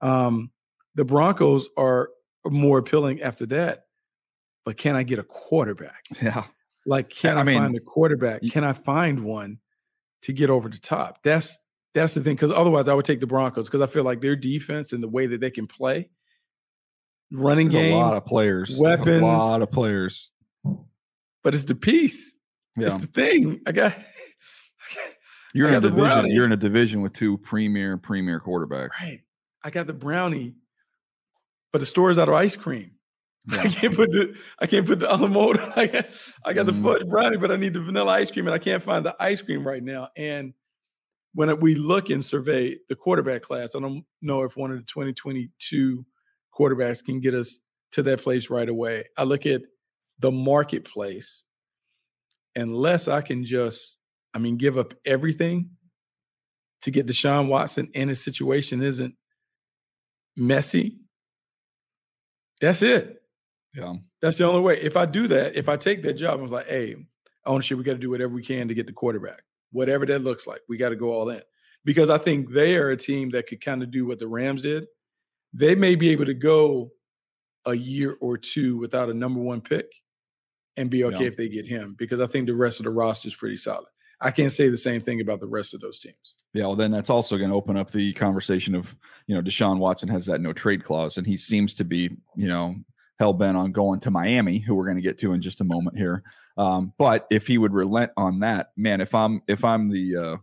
Um, 0.00 0.50
the 0.96 1.04
Broncos 1.04 1.68
are 1.76 2.10
more 2.46 2.78
appealing 2.78 3.22
after 3.22 3.46
that. 3.46 3.84
But 4.64 4.76
can 4.76 4.94
I 4.96 5.02
get 5.02 5.18
a 5.18 5.22
quarterback? 5.22 6.04
Yeah. 6.22 6.44
Like, 6.86 7.10
can 7.10 7.36
I, 7.36 7.40
I 7.40 7.44
mean, 7.44 7.58
find 7.58 7.76
a 7.76 7.80
quarterback? 7.80 8.42
Can 8.50 8.64
I 8.64 8.72
find 8.72 9.24
one 9.24 9.58
to 10.22 10.32
get 10.32 10.50
over 10.50 10.68
the 10.68 10.78
top? 10.78 11.22
That's 11.22 11.58
that's 11.94 12.14
the 12.14 12.22
thing. 12.22 12.34
Because 12.36 12.50
otherwise, 12.50 12.88
I 12.88 12.94
would 12.94 13.04
take 13.04 13.20
the 13.20 13.26
Broncos 13.26 13.66
because 13.68 13.80
I 13.80 13.86
feel 13.86 14.04
like 14.04 14.20
their 14.20 14.36
defense 14.36 14.92
and 14.92 15.02
the 15.02 15.08
way 15.08 15.26
that 15.26 15.40
they 15.40 15.50
can 15.50 15.66
play 15.66 16.10
running 17.32 17.68
There's 17.68 17.82
game, 17.84 17.94
a 17.96 17.98
lot 18.00 18.16
of 18.16 18.24
players, 18.26 18.76
weapons. 18.78 19.22
a 19.22 19.26
lot 19.26 19.62
of 19.62 19.70
players. 19.70 20.30
but 21.42 21.54
it's 21.54 21.64
the 21.64 21.74
piece. 21.74 22.36
Yeah, 22.76 22.86
It's 22.86 22.96
the 22.98 23.06
thing. 23.08 23.60
I 23.66 23.72
got. 23.72 23.94
you're 25.54 25.66
I 25.68 25.70
in 25.72 25.76
a 25.76 25.80
division. 25.80 26.04
brownie. 26.04 26.30
You're 26.32 26.44
in 26.44 26.52
a 26.52 26.56
division 26.56 27.02
with 27.02 27.12
two 27.12 27.38
premier 27.38 27.96
premier 27.96 28.40
quarterbacks. 28.40 28.98
Right. 29.00 29.20
I 29.62 29.70
got 29.70 29.86
the 29.86 29.92
brownie, 29.92 30.54
but 31.72 31.78
the 31.78 31.86
store 31.86 32.10
is 32.10 32.18
out 32.18 32.28
of 32.28 32.34
ice 32.34 32.56
cream. 32.56 32.92
I 33.52 33.68
can't 33.68 33.94
put 33.94 34.10
the 34.10 34.34
I 34.58 34.66
can't 34.66 34.86
put 34.86 35.00
the 35.00 35.10
almond. 35.10 35.58
I 35.76 35.86
got, 35.86 36.06
I 36.44 36.52
got 36.52 36.66
the 36.66 36.72
Mhm. 36.72 36.82
fudge 36.82 37.06
brownie, 37.08 37.36
but 37.38 37.50
I 37.50 37.56
need 37.56 37.72
the 37.74 37.80
vanilla 37.80 38.12
ice 38.12 38.30
cream, 38.30 38.46
and 38.46 38.54
I 38.54 38.58
can't 38.58 38.82
find 38.82 39.04
the 39.04 39.16
ice 39.18 39.40
cream 39.40 39.66
right 39.66 39.82
now. 39.82 40.08
And 40.16 40.52
when 41.34 41.58
we 41.60 41.74
look 41.76 42.10
and 42.10 42.24
survey 42.24 42.76
the 42.88 42.96
quarterback 42.96 43.42
class, 43.42 43.74
I 43.74 43.80
don't 43.80 44.04
know 44.20 44.42
if 44.42 44.56
one 44.56 44.70
of 44.72 44.76
the 44.78 44.84
2022 44.84 46.04
quarterbacks 46.52 47.04
can 47.04 47.20
get 47.20 47.34
us 47.34 47.60
to 47.92 48.02
that 48.02 48.20
place 48.20 48.50
right 48.50 48.68
away. 48.68 49.04
I 49.16 49.22
look 49.24 49.46
at 49.46 49.62
the 50.18 50.30
marketplace, 50.30 51.44
unless 52.56 53.08
I 53.08 53.20
can 53.22 53.44
just, 53.44 53.96
I 54.34 54.38
mean, 54.38 54.56
give 54.58 54.76
up 54.76 54.92
everything 55.04 55.70
to 56.82 56.90
get 56.90 57.06
Deshaun 57.06 57.46
Watson 57.48 57.90
and 57.94 58.10
his 58.10 58.22
situation 58.22 58.82
isn't 58.82 59.14
messy. 60.36 60.98
That's 62.60 62.82
it. 62.82 63.22
Yeah, 63.74 63.94
That's 64.20 64.36
the 64.36 64.44
only 64.44 64.60
way. 64.60 64.80
If 64.80 64.96
I 64.96 65.06
do 65.06 65.28
that, 65.28 65.54
if 65.56 65.68
I 65.68 65.76
take 65.76 66.02
that 66.02 66.14
job, 66.14 66.40
I 66.40 66.42
was 66.42 66.50
like, 66.50 66.66
hey, 66.66 66.96
ownership, 67.46 67.78
we 67.78 67.84
got 67.84 67.92
to 67.92 67.98
do 67.98 68.10
whatever 68.10 68.34
we 68.34 68.42
can 68.42 68.66
to 68.68 68.74
get 68.74 68.86
the 68.86 68.92
quarterback, 68.92 69.42
whatever 69.70 70.04
that 70.06 70.24
looks 70.24 70.46
like. 70.46 70.60
We 70.68 70.76
got 70.76 70.88
to 70.88 70.96
go 70.96 71.12
all 71.12 71.28
in 71.30 71.42
because 71.84 72.10
I 72.10 72.18
think 72.18 72.50
they 72.52 72.76
are 72.76 72.90
a 72.90 72.96
team 72.96 73.30
that 73.30 73.46
could 73.46 73.64
kind 73.64 73.82
of 73.82 73.90
do 73.92 74.06
what 74.06 74.18
the 74.18 74.26
Rams 74.26 74.62
did. 74.62 74.86
They 75.52 75.74
may 75.76 75.94
be 75.94 76.10
able 76.10 76.24
to 76.26 76.34
go 76.34 76.90
a 77.64 77.74
year 77.74 78.16
or 78.20 78.36
two 78.36 78.76
without 78.78 79.08
a 79.08 79.14
number 79.14 79.40
one 79.40 79.60
pick 79.60 79.86
and 80.76 80.90
be 80.90 81.04
okay 81.04 81.22
Yeah. 81.22 81.28
if 81.28 81.36
they 81.36 81.48
get 81.48 81.66
him 81.66 81.94
because 81.96 82.18
I 82.20 82.26
think 82.26 82.46
the 82.46 82.54
rest 82.54 82.80
of 82.80 82.84
the 82.84 82.90
roster 82.90 83.28
is 83.28 83.34
pretty 83.36 83.56
solid. 83.56 83.86
I 84.20 84.30
can't 84.30 84.52
say 84.52 84.68
the 84.68 84.76
same 84.76 85.00
thing 85.00 85.20
about 85.20 85.40
the 85.40 85.46
rest 85.46 85.72
of 85.74 85.80
those 85.80 86.00
teams. 86.00 86.36
yeah. 86.52 86.64
Well, 86.66 86.76
then 86.76 86.90
that's 86.90 87.10
also 87.10 87.38
going 87.38 87.50
to 87.50 87.56
open 87.56 87.76
up 87.76 87.90
the 87.90 88.12
conversation 88.12 88.74
of 88.74 88.94
you 89.26 89.34
know 89.34 89.42
Deshaun 89.42 89.78
Watson 89.78 90.08
has 90.08 90.26
that 90.26 90.40
no 90.40 90.52
trade 90.52 90.84
clause, 90.84 91.16
and 91.18 91.26
he 91.26 91.36
seems 91.36 91.74
to 91.74 91.84
be 91.84 92.10
you 92.36 92.48
know 92.48 92.74
hell 93.18 93.32
bent 93.32 93.56
on 93.56 93.70
going 93.72 94.00
to 94.00 94.10
Miami, 94.10 94.58
who 94.58 94.74
we're 94.74 94.84
going 94.86 94.96
to 94.96 95.02
get 95.02 95.18
to 95.18 95.32
in 95.32 95.42
just 95.42 95.60
a 95.60 95.64
moment 95.64 95.96
here. 95.98 96.22
Um, 96.56 96.92
but 96.98 97.26
if 97.30 97.46
he 97.46 97.58
would 97.58 97.72
relent 97.72 98.12
on 98.16 98.40
that, 98.40 98.70
man, 98.76 99.00
if 99.00 99.14
I'm 99.14 99.40
if 99.48 99.64
I'm 99.64 99.88
the 99.90 100.16
uh, 100.16 100.36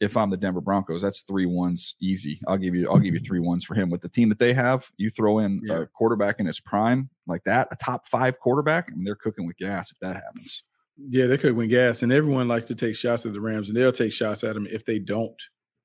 if 0.00 0.16
I'm 0.18 0.28
the 0.28 0.36
Denver 0.36 0.60
Broncos, 0.60 1.00
that's 1.02 1.22
three 1.22 1.46
ones 1.46 1.94
easy. 2.02 2.40
I'll 2.46 2.58
give 2.58 2.74
you 2.74 2.90
I'll 2.90 2.98
give 2.98 3.14
you 3.14 3.20
three 3.20 3.40
ones 3.40 3.64
for 3.64 3.74
him 3.74 3.88
with 3.88 4.02
the 4.02 4.08
team 4.08 4.28
that 4.30 4.38
they 4.38 4.52
have. 4.52 4.90
You 4.98 5.08
throw 5.08 5.38
in 5.38 5.62
Yeah. 5.64 5.82
a 5.82 5.86
quarterback 5.86 6.40
in 6.40 6.46
his 6.46 6.60
prime 6.60 7.08
like 7.26 7.44
that, 7.44 7.68
a 7.70 7.76
top 7.76 8.06
five 8.06 8.38
quarterback, 8.38 8.88
I 8.92 8.94
mean, 8.96 9.04
they're 9.04 9.14
cooking 9.14 9.46
with 9.46 9.56
gas 9.56 9.90
if 9.92 9.98
that 10.00 10.16
happens. 10.16 10.62
Yeah, 10.96 11.26
they 11.26 11.38
could 11.38 11.56
win 11.56 11.68
gas, 11.68 12.02
and 12.02 12.12
everyone 12.12 12.46
likes 12.46 12.66
to 12.66 12.74
take 12.74 12.94
shots 12.94 13.26
at 13.26 13.32
the 13.32 13.40
Rams, 13.40 13.68
and 13.68 13.76
they'll 13.76 13.92
take 13.92 14.12
shots 14.12 14.44
at 14.44 14.54
them 14.54 14.66
if 14.70 14.84
they 14.84 14.98
don't, 14.98 15.40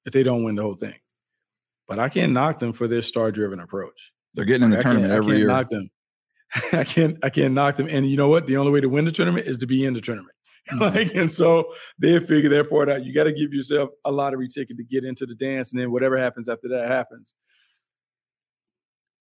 if 0.06 0.14
they 0.14 0.24
don't 0.24 0.44
win 0.44 0.56
the 0.56 0.62
whole 0.62 0.76
thing. 0.76 0.96
But 1.88 1.98
I 1.98 2.10
can't 2.10 2.32
knock 2.32 2.60
them 2.60 2.74
for 2.74 2.88
their 2.88 3.02
star-driven 3.02 3.60
approach. 3.60 4.12
They're 4.36 4.46
getting 4.46 4.66
in 4.66 4.70
the 4.70 4.80
I 4.80 4.82
tournament 4.82 5.12
every 5.12 5.38
year. 5.38 5.48
Knock 5.48 5.70
them. 5.70 5.90
I 6.72 6.84
can't. 6.84 7.18
I 7.24 7.30
can't 7.30 7.54
knock 7.54 7.76
them. 7.76 7.88
And 7.88 8.10
you 8.10 8.18
know 8.18 8.30
what? 8.30 8.48
The 8.48 8.58
only 8.58 8.72
way 8.72 8.82
to 8.82 8.90
win 8.90 9.06
the 9.06 9.12
tournament 9.12 9.48
is 9.48 9.58
to 9.60 9.68
be 9.68 9.84
in 9.84 9.94
the 9.94 10.02
tournament. 10.02 10.36
Mm-hmm. 10.70 10.98
like, 10.98 11.16
and 11.16 11.32
so 11.32 11.74
they 11.98 12.20
figure 12.20 12.50
their 12.50 12.66
part 12.66 12.90
out. 12.90 13.04
You 13.04 13.12
got 13.12 13.24
to 13.24 13.32
give 13.32 13.54
yourself 13.54 13.90
a 14.06 14.12
lottery 14.12 14.48
ticket 14.48 14.78
to 14.78 14.84
get 14.84 15.04
into 15.04 15.26
the 15.26 15.34
dance, 15.34 15.72
and 15.72 15.82
then 15.82 15.90
whatever 15.90 16.16
happens 16.16 16.48
after 16.48 16.68
that 16.68 16.90
happens. 16.90 17.34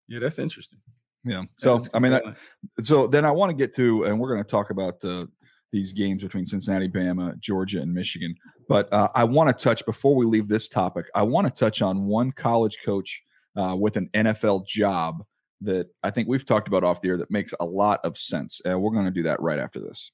Yeah, 0.09 0.19
that's 0.19 0.39
interesting. 0.39 0.81
Yeah. 1.25 1.45
So 1.57 1.81
I 1.95 2.01
mean, 2.01 2.13
that, 2.13 2.37
so 2.83 3.07
then 3.07 3.25
I 3.25 3.31
want 3.31 3.51
to 3.51 3.57
get 3.57 3.75
to, 3.77 4.05
and 4.05 4.21
we're 4.21 4.29
going 4.29 4.45
to 4.45 4.51
talk 4.51 4.71
about 4.71 5.03
uh, 5.05 5.27
these 5.73 5.93
games 5.93 6.23
between 6.23 6.47
Cincinnati, 6.47 6.89
Bama, 6.89 7.39
Georgia, 7.39 7.81
and 7.81 7.93
Michigan. 7.93 8.35
But 8.69 8.93
uh, 8.93 9.09
I 9.15 9.25
want 9.25 9.57
to 9.57 9.65
touch 9.65 9.85
before 9.85 10.15
we 10.15 10.25
leave 10.25 10.49
this 10.49 10.69
topic. 10.69 11.07
I 11.15 11.23
want 11.23 11.47
to 11.47 11.53
touch 11.53 11.83
on 11.83 12.07
one 12.07 12.33
college 12.33 12.79
coach 12.85 13.23
uh, 13.57 13.75
with 13.77 13.97
an 13.97 14.09
NFL 14.15 14.67
job 14.67 15.25
that 15.61 15.89
I 16.03 16.11
think 16.11 16.29
we've 16.29 16.47
talked 16.47 16.69
about 16.69 16.85
off 16.85 17.01
the 17.01 17.09
air 17.09 17.19
that 17.19 17.31
makes 17.31 17.53
a 17.61 17.65
lot 17.65 18.01
of 18.05 18.17
sense. 18.17 18.61
And 18.65 18.81
we're 18.81 18.93
going 18.93 19.07
to 19.07 19.11
do 19.11 19.25
that 19.25 19.41
right 19.41 19.59
after 19.59 19.81
this. 19.81 20.11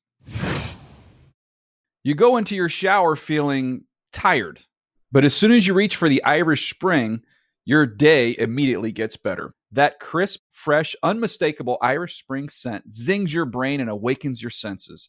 You 2.03 2.15
go 2.15 2.37
into 2.37 2.55
your 2.55 2.69
shower 2.69 3.17
feeling 3.17 3.85
tired, 4.13 4.61
but 5.13 5.25
as 5.25 5.35
soon 5.35 5.53
as 5.53 5.67
you 5.67 5.75
reach 5.75 5.97
for 5.97 6.09
the 6.09 6.23
Irish 6.25 6.71
Spring, 6.71 7.23
your 7.65 7.87
day 7.87 8.35
immediately 8.39 8.93
gets 8.93 9.17
better. 9.17 9.55
That 9.73 10.01
crisp, 10.01 10.41
fresh, 10.53 10.95
unmistakable 11.03 11.79
Irish 11.81 12.19
Spring 12.19 12.49
scent 12.49 12.93
zings 12.93 13.33
your 13.33 13.47
brain 13.47 13.81
and 13.81 13.91
awakens 13.91 14.43
your 14.43 14.51
senses. 14.51 15.09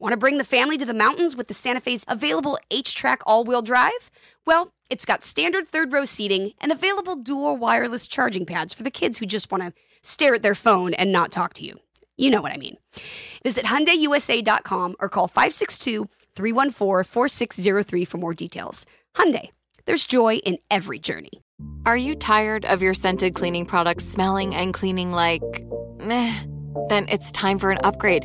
Want 0.00 0.14
to 0.14 0.16
bring 0.16 0.38
the 0.38 0.44
family 0.44 0.78
to 0.78 0.86
the 0.86 0.94
mountains 0.94 1.36
with 1.36 1.48
the 1.48 1.52
Santa 1.52 1.78
Fe's 1.78 2.06
available 2.08 2.58
HTRAC 2.70 3.18
all 3.26 3.44
wheel 3.44 3.60
drive? 3.60 4.10
Well, 4.46 4.72
it's 4.88 5.04
got 5.04 5.22
standard 5.22 5.68
third 5.68 5.92
row 5.92 6.06
seating 6.06 6.52
and 6.58 6.72
available 6.72 7.16
dual 7.16 7.58
wireless 7.58 8.06
charging 8.08 8.46
pads 8.46 8.72
for 8.72 8.82
the 8.82 8.90
kids 8.90 9.18
who 9.18 9.26
just 9.26 9.52
want 9.52 9.62
to 9.62 9.74
stare 10.02 10.36
at 10.36 10.42
their 10.42 10.54
phone 10.54 10.94
and 10.94 11.12
not 11.12 11.30
talk 11.30 11.52
to 11.54 11.66
you. 11.66 11.78
You 12.16 12.30
know 12.30 12.40
what 12.40 12.50
I 12.50 12.56
mean. 12.56 12.78
Visit 13.44 13.66
HyundaiUSA.com 13.66 14.96
or 15.00 15.10
call 15.10 15.28
562 15.28 16.08
314 16.34 17.04
4603 17.04 18.04
for 18.06 18.16
more 18.16 18.32
details. 18.32 18.86
Hyundai, 19.14 19.50
there's 19.84 20.06
joy 20.06 20.36
in 20.36 20.56
every 20.70 20.98
journey. 20.98 21.42
Are 21.84 21.96
you 21.96 22.14
tired 22.14 22.64
of 22.64 22.80
your 22.80 22.94
scented 22.94 23.34
cleaning 23.34 23.66
products 23.66 24.06
smelling 24.06 24.54
and 24.54 24.72
cleaning 24.72 25.12
like 25.12 25.42
meh? 25.98 26.42
Then 26.88 27.06
it's 27.10 27.30
time 27.32 27.58
for 27.58 27.70
an 27.70 27.78
upgrade 27.84 28.24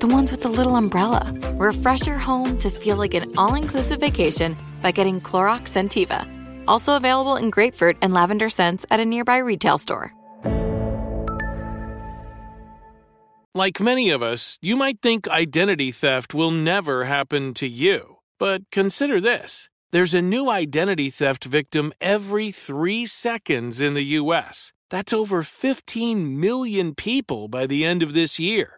The 0.00 0.06
ones 0.06 0.30
with 0.30 0.42
the 0.42 0.48
little 0.48 0.76
umbrella. 0.76 1.34
Refresh 1.54 2.06
your 2.06 2.18
home 2.18 2.56
to 2.58 2.70
feel 2.70 2.96
like 2.96 3.14
an 3.14 3.32
all 3.36 3.56
inclusive 3.56 3.98
vacation 4.00 4.56
by 4.80 4.92
getting 4.92 5.20
Clorox 5.20 5.72
Scentiva. 5.72 6.26
Also 6.68 6.94
available 6.94 7.36
in 7.36 7.50
grapefruit 7.50 7.96
and 8.00 8.14
lavender 8.14 8.48
scents 8.48 8.86
at 8.90 9.00
a 9.00 9.04
nearby 9.04 9.38
retail 9.38 9.76
store. 9.76 10.14
Like 13.54 13.80
many 13.80 14.10
of 14.10 14.22
us, 14.22 14.56
you 14.62 14.76
might 14.76 15.00
think 15.02 15.26
identity 15.26 15.90
theft 15.90 16.32
will 16.32 16.52
never 16.52 17.06
happen 17.06 17.52
to 17.54 17.66
you. 17.66 18.18
But 18.38 18.70
consider 18.70 19.20
this 19.20 19.68
there's 19.90 20.14
a 20.14 20.22
new 20.22 20.48
identity 20.48 21.10
theft 21.10 21.44
victim 21.44 21.92
every 22.00 22.52
three 22.52 23.04
seconds 23.04 23.80
in 23.80 23.94
the 23.94 24.04
U.S. 24.20 24.72
That's 24.90 25.12
over 25.12 25.42
15 25.42 26.38
million 26.38 26.94
people 26.94 27.48
by 27.48 27.66
the 27.66 27.84
end 27.84 28.02
of 28.02 28.14
this 28.14 28.38
year, 28.38 28.77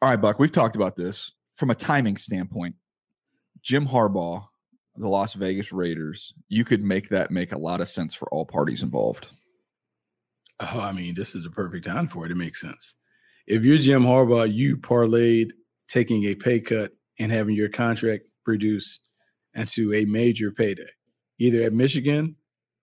All 0.00 0.08
right, 0.08 0.20
Buck, 0.20 0.38
we've 0.38 0.52
talked 0.52 0.76
about 0.76 0.94
this 0.94 1.32
from 1.56 1.70
a 1.70 1.74
timing 1.74 2.16
standpoint. 2.16 2.76
Jim 3.62 3.88
Harbaugh, 3.88 4.46
the 4.94 5.08
Las 5.08 5.34
Vegas 5.34 5.72
Raiders, 5.72 6.32
you 6.48 6.64
could 6.64 6.82
make 6.82 7.08
that 7.08 7.32
make 7.32 7.50
a 7.50 7.58
lot 7.58 7.80
of 7.80 7.88
sense 7.88 8.14
for 8.14 8.28
all 8.28 8.46
parties 8.46 8.84
involved. 8.84 9.28
Oh, 10.60 10.80
I 10.80 10.92
mean, 10.92 11.16
this 11.16 11.34
is 11.34 11.46
a 11.46 11.50
perfect 11.50 11.84
time 11.84 12.06
for 12.06 12.24
it. 12.24 12.30
It 12.30 12.36
makes 12.36 12.60
sense. 12.60 12.94
If 13.48 13.64
you're 13.64 13.78
Jim 13.78 14.04
Harbaugh, 14.04 14.52
you 14.52 14.76
parlayed 14.76 15.50
taking 15.88 16.24
a 16.24 16.36
pay 16.36 16.60
cut 16.60 16.92
and 17.18 17.32
having 17.32 17.56
your 17.56 17.68
contract 17.68 18.24
reduced 18.46 19.00
into 19.54 19.92
a 19.94 20.04
major 20.04 20.52
payday, 20.52 20.90
either 21.40 21.62
at 21.62 21.72
Michigan 21.72 22.36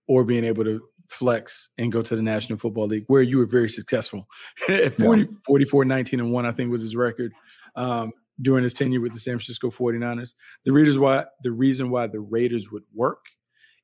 or 0.07 0.25
being 0.25 0.43
able 0.43 0.65
to 0.65 0.81
flex 1.09 1.69
and 1.77 1.91
go 1.91 2.01
to 2.01 2.15
the 2.15 2.21
National 2.21 2.57
Football 2.57 2.87
League, 2.87 3.05
where 3.07 3.21
you 3.21 3.37
were 3.37 3.45
very 3.45 3.69
successful. 3.69 4.27
at 4.69 4.95
40, 4.95 5.21
yeah. 5.21 5.27
44, 5.45 5.85
19, 5.85 6.19
and 6.19 6.31
1, 6.31 6.45
I 6.45 6.51
think 6.51 6.71
was 6.71 6.81
his 6.81 6.95
record 6.95 7.31
um, 7.75 8.11
during 8.41 8.63
his 8.63 8.73
tenure 8.73 9.01
with 9.01 9.13
the 9.13 9.19
San 9.19 9.33
Francisco 9.33 9.69
49ers. 9.69 10.33
The 10.63 10.71
reasons 10.71 10.97
why 10.97 11.25
the 11.41 11.51
reason 11.51 11.89
why 11.89 12.07
the 12.07 12.19
Raiders 12.19 12.71
would 12.71 12.83
work, 12.93 13.25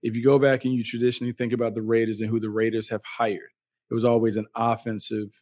if 0.02 0.16
you 0.16 0.24
go 0.24 0.40
back 0.40 0.66
and 0.66 0.74
you 0.74 0.84
traditionally 0.84 1.34
think 1.34 1.54
about 1.54 1.76
the 1.76 1.82
Raiders 1.82 2.22
and 2.22 2.30
who 2.30 2.40
the 2.40 2.50
Raiders 2.50 2.90
have 2.90 3.02
hired, 3.06 3.52
it 3.90 3.94
was 3.94 4.06
always 4.06 4.36
an 4.36 4.48
offensive 4.56 5.42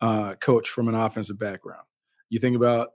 uh, 0.00 0.34
coach 0.34 0.68
from 0.68 0.88
an 0.88 0.94
offensive 0.94 1.38
background. 1.38 1.84
You 2.28 2.38
think 2.38 2.56
about 2.56 2.88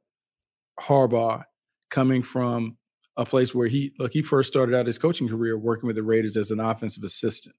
Harbaugh 0.79 1.43
coming 1.89 2.23
from 2.23 2.77
a 3.15 3.25
place 3.25 3.53
where 3.53 3.67
he 3.67 3.93
look 3.97 4.13
he 4.13 4.21
first 4.21 4.47
started 4.47 4.75
out 4.75 4.85
his 4.85 4.99
coaching 4.99 5.27
career 5.27 5.57
working 5.57 5.87
with 5.87 5.95
the 5.95 6.03
Raiders 6.03 6.37
as 6.37 6.51
an 6.51 6.59
offensive 6.59 7.03
assistant. 7.03 7.55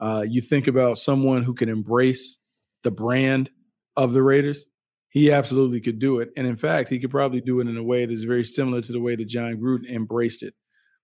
Uh, 0.00 0.24
you 0.28 0.40
think 0.40 0.66
about 0.66 0.98
someone 0.98 1.42
who 1.42 1.54
can 1.54 1.68
embrace 1.68 2.38
the 2.82 2.90
brand 2.90 3.50
of 3.96 4.12
the 4.12 4.22
Raiders. 4.22 4.64
He 5.10 5.32
absolutely 5.32 5.80
could 5.80 5.98
do 5.98 6.20
it, 6.20 6.30
and 6.36 6.46
in 6.46 6.56
fact, 6.56 6.90
he 6.90 6.98
could 6.98 7.10
probably 7.10 7.40
do 7.40 7.60
it 7.60 7.66
in 7.66 7.76
a 7.76 7.82
way 7.82 8.06
that's 8.06 8.22
very 8.22 8.44
similar 8.44 8.80
to 8.82 8.92
the 8.92 9.00
way 9.00 9.16
that 9.16 9.24
Jon 9.24 9.56
Gruden 9.56 9.88
embraced 9.90 10.42
it, 10.42 10.54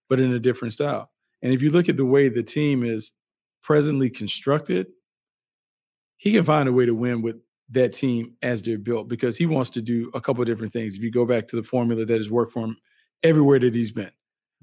but 0.09 0.21
in 0.21 0.33
a 0.33 0.39
different 0.39 0.75
style. 0.75 1.11
And 1.43 1.53
if 1.53 1.63
you 1.63 1.71
look 1.71 1.89
at 1.89 1.97
the 1.97 2.05
way 2.05 2.29
the 2.29 2.43
team 2.43 2.85
is 2.85 3.13
presently 3.63 4.11
constructed, 4.11 4.89
he 6.17 6.33
can 6.33 6.45
find 6.45 6.69
a 6.69 6.73
way 6.73 6.87
to 6.87 6.95
win 6.95 7.23
with 7.23 7.37
that 7.71 7.93
team 7.93 8.35
as 8.43 8.63
they're 8.63 8.79
built 8.79 9.09
because 9.09 9.37
he 9.37 9.47
wants 9.47 9.71
to 9.71 9.83
do 9.83 10.11
a 10.15 10.21
couple 10.21 10.43
of 10.43 10.47
different 10.47 10.73
things. 10.73 10.95
If 10.95 11.03
you 11.03 11.11
go 11.11 11.27
back 11.27 11.49
to 11.49 11.57
the 11.57 11.63
formula 11.63 12.05
that 12.05 12.17
has 12.17 12.31
worked 12.31 12.53
for 12.53 12.65
him 12.65 12.77
everywhere 13.23 13.59
that 13.59 13.75
he's 13.75 13.93
been, 13.93 14.11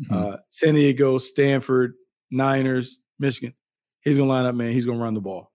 mm-hmm. 0.01 0.13
uh, 0.13 0.37
San 0.49 0.75
Diego, 0.75 1.17
Stanford, 1.17 1.93
Niners, 2.29 2.97
Michigan, 3.19 3.53
he's 4.03 4.17
gonna 4.17 4.29
line 4.29 4.45
up, 4.45 4.55
man. 4.55 4.71
He's 4.71 4.85
gonna 4.85 4.99
run 5.01 5.13
the 5.13 5.21
ball. 5.21 5.51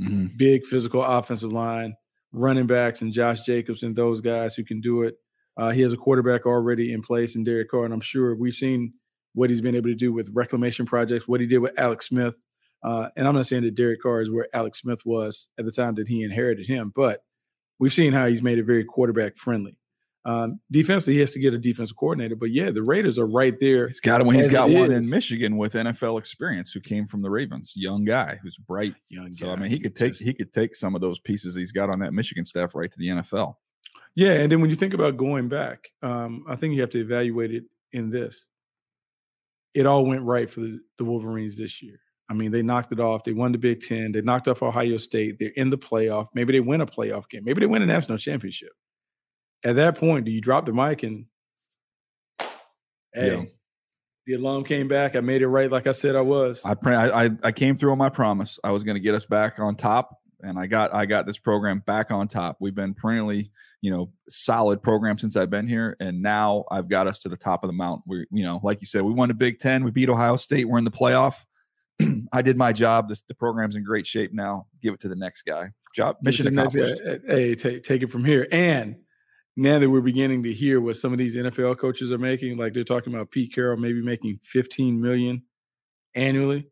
Mm-hmm. 0.00 0.36
Big 0.36 0.64
physical 0.64 1.02
offensive 1.02 1.52
line, 1.52 1.94
running 2.32 2.66
backs, 2.66 3.02
and 3.02 3.12
Josh 3.12 3.42
Jacobs 3.42 3.82
and 3.82 3.96
those 3.96 4.20
guys 4.20 4.54
who 4.54 4.64
can 4.64 4.80
do 4.80 5.02
it. 5.02 5.16
Uh, 5.56 5.70
he 5.70 5.80
has 5.82 5.92
a 5.92 5.96
quarterback 5.96 6.46
already 6.46 6.92
in 6.92 7.02
place 7.02 7.34
in 7.34 7.42
Derek 7.42 7.70
Carr, 7.70 7.84
and 7.84 7.92
I'm 7.92 8.00
sure 8.00 8.34
we've 8.36 8.54
seen 8.54 8.94
what 9.34 9.50
he's 9.50 9.60
been 9.60 9.74
able 9.74 9.88
to 9.88 9.94
do 9.94 10.12
with 10.12 10.30
reclamation 10.32 10.86
projects, 10.86 11.26
what 11.26 11.40
he 11.40 11.46
did 11.46 11.58
with 11.58 11.72
Alex 11.76 12.06
Smith, 12.06 12.40
uh, 12.82 13.08
and 13.16 13.26
I'm 13.26 13.34
not 13.34 13.46
saying 13.46 13.64
that 13.64 13.74
Derek 13.74 14.00
Carr 14.00 14.20
is 14.20 14.30
where 14.30 14.48
Alex 14.54 14.80
Smith 14.80 15.02
was 15.04 15.48
at 15.58 15.64
the 15.64 15.72
time 15.72 15.96
that 15.96 16.08
he 16.08 16.22
inherited 16.22 16.66
him, 16.66 16.92
but 16.94 17.22
we've 17.78 17.92
seen 17.92 18.12
how 18.12 18.26
he's 18.26 18.42
made 18.42 18.58
it 18.58 18.64
very 18.64 18.84
quarterback 18.84 19.36
friendly. 19.36 19.77
Um, 20.28 20.60
defensively, 20.70 21.14
he 21.14 21.20
has 21.20 21.32
to 21.32 21.38
get 21.38 21.54
a 21.54 21.58
defensive 21.58 21.96
coordinator, 21.96 22.36
but 22.36 22.50
yeah, 22.50 22.70
the 22.70 22.82
Raiders 22.82 23.18
are 23.18 23.26
right 23.26 23.58
there. 23.58 23.88
He's 23.88 23.98
got 23.98 24.22
one. 24.26 24.34
He's 24.34 24.46
got 24.46 24.68
one 24.68 24.92
is. 24.92 25.06
in 25.06 25.10
Michigan 25.10 25.56
with 25.56 25.72
NFL 25.72 26.18
experience, 26.18 26.70
who 26.70 26.80
came 26.80 27.06
from 27.06 27.22
the 27.22 27.30
Ravens, 27.30 27.72
young 27.74 28.04
guy 28.04 28.38
who's 28.42 28.58
bright. 28.58 28.94
Young 29.08 29.32
so 29.32 29.46
guy. 29.46 29.52
I 29.54 29.56
mean, 29.56 29.70
he 29.70 29.78
could 29.78 29.96
take 29.96 30.12
just, 30.12 30.22
he 30.22 30.34
could 30.34 30.52
take 30.52 30.76
some 30.76 30.94
of 30.94 31.00
those 31.00 31.18
pieces 31.18 31.54
he's 31.54 31.72
got 31.72 31.88
on 31.88 31.98
that 32.00 32.12
Michigan 32.12 32.44
staff 32.44 32.74
right 32.74 32.92
to 32.92 32.98
the 32.98 33.08
NFL. 33.08 33.54
Yeah, 34.16 34.32
and 34.32 34.52
then 34.52 34.60
when 34.60 34.68
you 34.68 34.76
think 34.76 34.92
about 34.92 35.16
going 35.16 35.48
back, 35.48 35.88
um, 36.02 36.44
I 36.46 36.56
think 36.56 36.74
you 36.74 36.82
have 36.82 36.90
to 36.90 37.00
evaluate 37.00 37.54
it 37.54 37.64
in 37.92 38.10
this. 38.10 38.44
It 39.72 39.86
all 39.86 40.04
went 40.04 40.24
right 40.24 40.50
for 40.50 40.60
the, 40.60 40.78
the 40.98 41.04
Wolverines 41.04 41.56
this 41.56 41.80
year. 41.80 42.00
I 42.28 42.34
mean, 42.34 42.50
they 42.50 42.60
knocked 42.60 42.92
it 42.92 43.00
off. 43.00 43.24
They 43.24 43.32
won 43.32 43.52
the 43.52 43.58
Big 43.58 43.80
Ten. 43.80 44.12
They 44.12 44.20
knocked 44.20 44.46
off 44.46 44.62
Ohio 44.62 44.98
State. 44.98 45.38
They're 45.38 45.48
in 45.56 45.70
the 45.70 45.78
playoff. 45.78 46.26
Maybe 46.34 46.52
they 46.52 46.60
win 46.60 46.82
a 46.82 46.86
playoff 46.86 47.30
game. 47.30 47.44
Maybe 47.44 47.60
they 47.60 47.66
win 47.66 47.80
a 47.80 47.86
national 47.86 48.18
championship. 48.18 48.72
At 49.64 49.76
that 49.76 49.98
point, 49.98 50.24
do 50.24 50.30
you 50.30 50.40
drop 50.40 50.66
the 50.66 50.72
mic 50.72 51.02
and, 51.02 51.26
hey, 53.12 53.36
yeah. 53.36 53.44
the 54.26 54.34
alum 54.34 54.64
came 54.64 54.88
back. 54.88 55.16
I 55.16 55.20
made 55.20 55.42
it 55.42 55.48
right, 55.48 55.70
like 55.70 55.86
I 55.86 55.92
said 55.92 56.14
I 56.14 56.20
was. 56.20 56.62
I 56.64 56.74
pray 56.74 56.94
I 56.94 57.30
I 57.42 57.52
came 57.52 57.76
through 57.76 57.92
on 57.92 57.98
my 57.98 58.08
promise. 58.08 58.58
I 58.62 58.70
was 58.70 58.84
going 58.84 58.94
to 58.94 59.00
get 59.00 59.14
us 59.14 59.24
back 59.24 59.58
on 59.58 59.74
top, 59.74 60.16
and 60.40 60.58
I 60.58 60.66
got 60.66 60.94
I 60.94 61.06
got 61.06 61.26
this 61.26 61.38
program 61.38 61.82
back 61.86 62.10
on 62.10 62.28
top. 62.28 62.58
We've 62.60 62.74
been 62.74 62.94
perennially, 62.94 63.50
you 63.80 63.90
know, 63.90 64.12
solid 64.28 64.82
program 64.82 65.18
since 65.18 65.34
I've 65.34 65.50
been 65.50 65.66
here, 65.66 65.96
and 65.98 66.22
now 66.22 66.64
I've 66.70 66.88
got 66.88 67.08
us 67.08 67.18
to 67.20 67.28
the 67.28 67.36
top 67.36 67.64
of 67.64 67.68
the 67.68 67.74
mountain. 67.74 68.04
We, 68.06 68.26
you 68.30 68.44
know, 68.44 68.60
like 68.62 68.80
you 68.80 68.86
said, 68.86 69.02
we 69.02 69.12
won 69.12 69.28
the 69.28 69.34
Big 69.34 69.58
Ten. 69.58 69.82
We 69.82 69.90
beat 69.90 70.08
Ohio 70.08 70.36
State. 70.36 70.68
We're 70.68 70.78
in 70.78 70.84
the 70.84 70.90
playoff 70.92 71.34
I 72.32 72.42
did 72.42 72.56
my 72.56 72.72
job. 72.72 73.08
The, 73.08 73.20
the, 73.28 73.34
program's 73.34 73.76
in 73.76 73.84
great 73.84 74.06
shape 74.06 74.32
now. 74.32 74.66
Give 74.82 74.94
it 74.94 75.00
to 75.00 75.08
the 75.08 75.16
next 75.16 75.42
guy. 75.42 75.70
Job 75.94 76.16
mission 76.22 76.46
accomplished. 76.46 77.00
Hey, 77.26 77.54
take 77.54 77.82
take 77.82 78.02
it 78.02 78.08
from 78.08 78.24
here. 78.24 78.46
And 78.52 78.96
now 79.58 79.80
that 79.80 79.90
we're 79.90 80.00
beginning 80.00 80.44
to 80.44 80.52
hear 80.52 80.80
what 80.80 80.96
some 80.96 81.12
of 81.12 81.18
these 81.18 81.34
NFL 81.34 81.78
coaches 81.78 82.12
are 82.12 82.18
making, 82.18 82.56
like 82.56 82.72
they're 82.72 82.84
talking 82.84 83.12
about 83.12 83.32
Pete 83.32 83.52
Carroll 83.52 83.76
maybe 83.76 84.00
making 84.00 84.38
15 84.44 85.00
million 85.00 85.42
annually. 86.14 86.68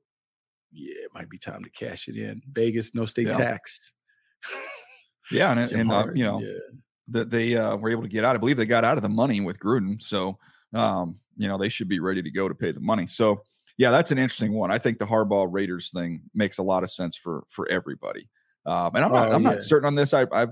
Yeah, 0.70 0.94
it 1.04 1.10
might 1.12 1.28
be 1.28 1.36
time 1.36 1.64
to 1.64 1.70
cash 1.70 2.06
it 2.06 2.16
in. 2.16 2.42
Vegas, 2.52 2.94
no 2.94 3.04
state 3.04 3.26
yeah. 3.26 3.36
tax. 3.36 3.92
yeah, 5.32 5.50
and, 5.50 5.72
and 5.72 5.90
uh, 5.90 6.06
you 6.14 6.22
know 6.22 6.40
yeah. 6.40 6.58
that 7.08 7.28
they 7.28 7.56
uh, 7.56 7.74
were 7.74 7.90
able 7.90 8.02
to 8.02 8.08
get 8.08 8.24
out. 8.24 8.36
I 8.36 8.38
believe 8.38 8.56
they 8.56 8.66
got 8.66 8.84
out 8.84 8.96
of 8.96 9.02
the 9.02 9.08
money 9.08 9.40
with 9.40 9.58
Gruden, 9.58 10.00
so 10.00 10.38
um, 10.72 11.18
you 11.36 11.48
know 11.48 11.58
they 11.58 11.68
should 11.68 11.88
be 11.88 11.98
ready 11.98 12.22
to 12.22 12.30
go 12.30 12.48
to 12.48 12.54
pay 12.54 12.70
the 12.70 12.78
money. 12.78 13.08
So 13.08 13.42
yeah, 13.78 13.90
that's 13.90 14.12
an 14.12 14.18
interesting 14.18 14.52
one. 14.52 14.70
I 14.70 14.78
think 14.78 15.00
the 15.00 15.06
Harbaugh 15.06 15.48
Raiders 15.50 15.90
thing 15.90 16.22
makes 16.34 16.58
a 16.58 16.62
lot 16.62 16.84
of 16.84 16.90
sense 16.90 17.16
for 17.16 17.42
for 17.48 17.68
everybody. 17.68 18.28
Um, 18.64 18.94
and 18.94 19.04
I'm 19.04 19.12
not, 19.12 19.28
oh, 19.30 19.32
I'm 19.32 19.42
yeah. 19.42 19.50
not 19.50 19.62
certain 19.62 19.86
on 19.88 19.94
this. 19.96 20.14
I, 20.14 20.26
I've 20.32 20.50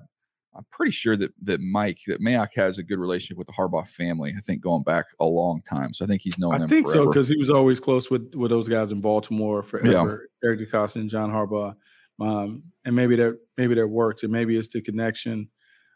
I'm 0.57 0.67
pretty 0.71 0.93
sure 0.93 1.17
that 1.17 1.33
that 1.43 1.61
Mike 1.61 2.01
that 2.07 2.21
Mayock 2.21 2.55
has 2.55 2.79
a 2.79 2.83
good 2.83 2.99
relationship 2.99 3.39
with 3.39 3.47
the 3.47 3.53
Harbaugh 3.53 3.87
family. 3.87 4.35
I 4.37 4.41
think 4.41 4.61
going 4.61 4.83
back 4.83 5.07
a 5.21 5.25
long 5.25 5.63
time, 5.63 5.93
so 5.93 6.05
I 6.05 6.09
think 6.09 6.23
he's 6.23 6.39
known 6.39 6.63
I 6.63 6.67
think 6.67 6.89
so 6.89 7.07
because 7.07 7.29
he 7.29 7.37
was 7.37 7.51
always 7.51 7.81
close 7.81 8.11
with 8.11 8.35
with 8.35 8.51
those 8.51 8.69
guys 8.69 8.93
in 8.93 9.01
Baltimore 9.01 9.63
forever. 9.63 10.29
Eric 10.43 10.61
DeCosta 10.61 10.97
and 10.97 11.11
John 11.11 11.31
Harbaugh, 11.31 11.75
um, 12.21 12.63
and 12.85 12.95
maybe 12.95 13.17
that 13.17 13.39
maybe 13.57 13.75
that 13.75 13.87
works, 13.87 14.23
and 14.23 14.33
maybe 14.33 14.57
it's 14.57 14.69
the 14.69 14.81
connection 14.81 15.49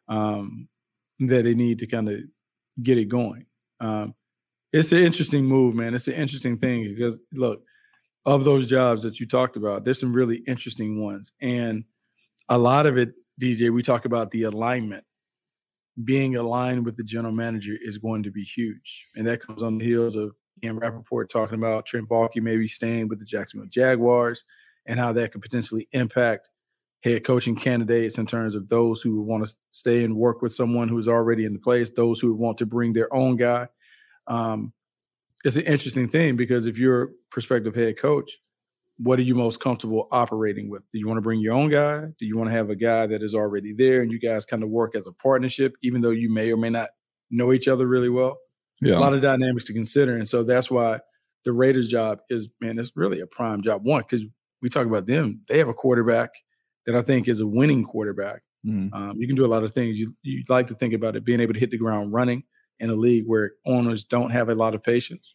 um, 0.08 0.68
that 1.20 1.44
they 1.44 1.54
need 1.54 1.78
to 1.80 1.86
kind 1.86 2.08
of 2.08 2.20
get 2.82 2.98
it 2.98 3.06
going. 3.06 3.46
Um, 3.80 4.14
it's 4.72 4.92
an 4.92 4.98
interesting 4.98 5.44
move, 5.44 5.74
man. 5.74 5.94
It's 5.94 6.08
an 6.08 6.14
interesting 6.14 6.58
thing 6.58 6.94
because 6.94 7.18
look, 7.32 7.62
of 8.26 8.44
those 8.44 8.66
jobs 8.66 9.02
that 9.02 9.20
you 9.20 9.26
talked 9.26 9.56
about, 9.56 9.84
there's 9.84 10.00
some 10.00 10.12
really 10.12 10.42
interesting 10.46 11.02
ones, 11.02 11.32
and 11.40 11.84
a 12.48 12.58
lot 12.58 12.86
of 12.86 12.96
it, 12.96 13.12
DJ. 13.40 13.72
We 13.72 13.82
talk 13.82 14.04
about 14.04 14.30
the 14.30 14.44
alignment 14.44 15.04
being 16.04 16.36
aligned 16.36 16.84
with 16.84 16.96
the 16.96 17.04
general 17.04 17.34
manager 17.34 17.74
is 17.80 17.98
going 17.98 18.22
to 18.22 18.30
be 18.30 18.44
huge. 18.44 19.06
And 19.16 19.26
that 19.26 19.40
comes 19.40 19.62
on 19.62 19.78
the 19.78 19.84
heels 19.84 20.14
of 20.14 20.32
Ian 20.62 20.78
Rapoport 20.78 21.30
talking 21.30 21.58
about 21.58 21.86
Trent 21.86 22.08
Baalke 22.08 22.40
maybe 22.40 22.68
staying 22.68 23.08
with 23.08 23.18
the 23.18 23.24
Jacksonville 23.24 23.68
Jaguars 23.68 24.44
and 24.86 24.98
how 24.98 25.12
that 25.12 25.32
could 25.32 25.42
potentially 25.42 25.88
impact 25.92 26.50
head 27.02 27.24
coaching 27.24 27.54
candidates 27.56 28.18
in 28.18 28.26
terms 28.26 28.54
of 28.54 28.68
those 28.68 29.00
who 29.00 29.22
want 29.22 29.46
to 29.46 29.54
stay 29.70 30.04
and 30.04 30.16
work 30.16 30.42
with 30.42 30.52
someone 30.52 30.88
who's 30.88 31.06
already 31.06 31.44
in 31.44 31.52
the 31.52 31.58
place, 31.58 31.90
those 31.90 32.20
who 32.20 32.34
want 32.34 32.58
to 32.58 32.66
bring 32.66 32.92
their 32.92 33.12
own 33.14 33.36
guy. 33.36 33.68
Um, 34.26 34.72
it's 35.44 35.56
an 35.56 35.62
interesting 35.62 36.08
thing 36.08 36.36
because 36.36 36.66
if 36.66 36.78
you're 36.78 37.02
a 37.02 37.08
prospective 37.30 37.74
head 37.74 37.98
coach, 37.98 38.32
what 38.98 39.18
are 39.18 39.22
you 39.22 39.34
most 39.34 39.60
comfortable 39.60 40.08
operating 40.10 40.68
with? 40.68 40.82
Do 40.92 40.98
you 40.98 41.06
want 41.06 41.18
to 41.18 41.22
bring 41.22 41.40
your 41.40 41.54
own 41.54 41.70
guy? 41.70 42.00
Do 42.18 42.26
you 42.26 42.36
want 42.36 42.50
to 42.50 42.56
have 42.56 42.70
a 42.70 42.76
guy 42.76 43.06
that 43.06 43.22
is 43.22 43.34
already 43.34 43.72
there 43.72 44.02
and 44.02 44.10
you 44.10 44.18
guys 44.18 44.44
kind 44.44 44.62
of 44.62 44.70
work 44.70 44.94
as 44.96 45.06
a 45.06 45.12
partnership, 45.12 45.74
even 45.82 46.00
though 46.00 46.10
you 46.10 46.30
may 46.32 46.50
or 46.52 46.56
may 46.56 46.70
not 46.70 46.90
know 47.30 47.52
each 47.52 47.68
other 47.68 47.86
really 47.86 48.08
well? 48.08 48.38
Yeah. 48.80 48.98
A 48.98 49.00
lot 49.00 49.14
of 49.14 49.20
dynamics 49.22 49.64
to 49.66 49.72
consider. 49.72 50.16
And 50.16 50.28
so 50.28 50.42
that's 50.42 50.70
why 50.70 51.00
the 51.44 51.52
Raiders' 51.52 51.88
job 51.88 52.18
is, 52.28 52.48
man, 52.60 52.78
it's 52.78 52.92
really 52.96 53.20
a 53.20 53.26
prime 53.26 53.62
job. 53.62 53.84
One, 53.84 54.02
because 54.02 54.24
we 54.62 54.68
talk 54.68 54.86
about 54.86 55.06
them, 55.06 55.42
they 55.48 55.58
have 55.58 55.68
a 55.68 55.74
quarterback 55.74 56.30
that 56.86 56.94
I 56.96 57.02
think 57.02 57.28
is 57.28 57.40
a 57.40 57.46
winning 57.46 57.84
quarterback. 57.84 58.42
Mhm. 58.66 58.92
Um, 58.92 59.16
you 59.20 59.26
can 59.28 59.36
do 59.36 59.44
a 59.44 59.48
lot 59.48 59.62
of 59.62 59.72
things. 59.72 59.98
You 59.98 60.14
you 60.22 60.42
like 60.48 60.66
to 60.68 60.74
think 60.74 60.92
about 60.94 61.14
it 61.14 61.24
being 61.24 61.38
able 61.40 61.54
to 61.54 61.60
hit 61.60 61.70
the 61.70 61.78
ground 61.78 62.12
running 62.12 62.42
in 62.80 62.90
a 62.90 62.94
league 62.96 63.24
where 63.26 63.52
owners 63.66 64.02
don't 64.04 64.30
have 64.30 64.48
a 64.48 64.54
lot 64.54 64.74
of 64.74 64.82
patience. 64.82 65.34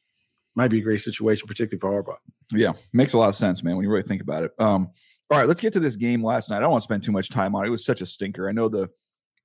Might 0.56 0.70
be 0.70 0.80
a 0.80 0.84
great 0.84 1.02
situation, 1.02 1.48
particularly 1.48 1.80
for 1.80 2.14
Harbaugh. 2.14 2.18
Yeah, 2.52 2.74
makes 2.94 3.14
a 3.14 3.18
lot 3.18 3.30
of 3.30 3.36
sense, 3.36 3.64
man, 3.64 3.76
when 3.76 3.84
you 3.84 3.92
really 3.92 4.04
think 4.04 4.22
about 4.22 4.44
it. 4.44 4.52
Um, 4.60 4.90
all 5.32 5.40
right, 5.40 5.48
let's 5.48 5.60
get 5.60 5.74
to 5.74 5.80
this 5.80 5.96
game 5.96 6.24
last 6.24 6.50
night. 6.50 6.58
I 6.58 6.60
don't 6.62 6.72
want 6.72 6.82
to 6.82 6.86
spend 6.86 7.04
too 7.04 7.12
much 7.12 7.30
time 7.30 7.56
on 7.56 7.64
it. 7.64 7.68
It 7.68 7.72
was 7.72 7.86
such 7.86 8.02
a 8.02 8.06
stinker. 8.06 8.48
I 8.48 8.52
know 8.52 8.70
the 8.70 8.90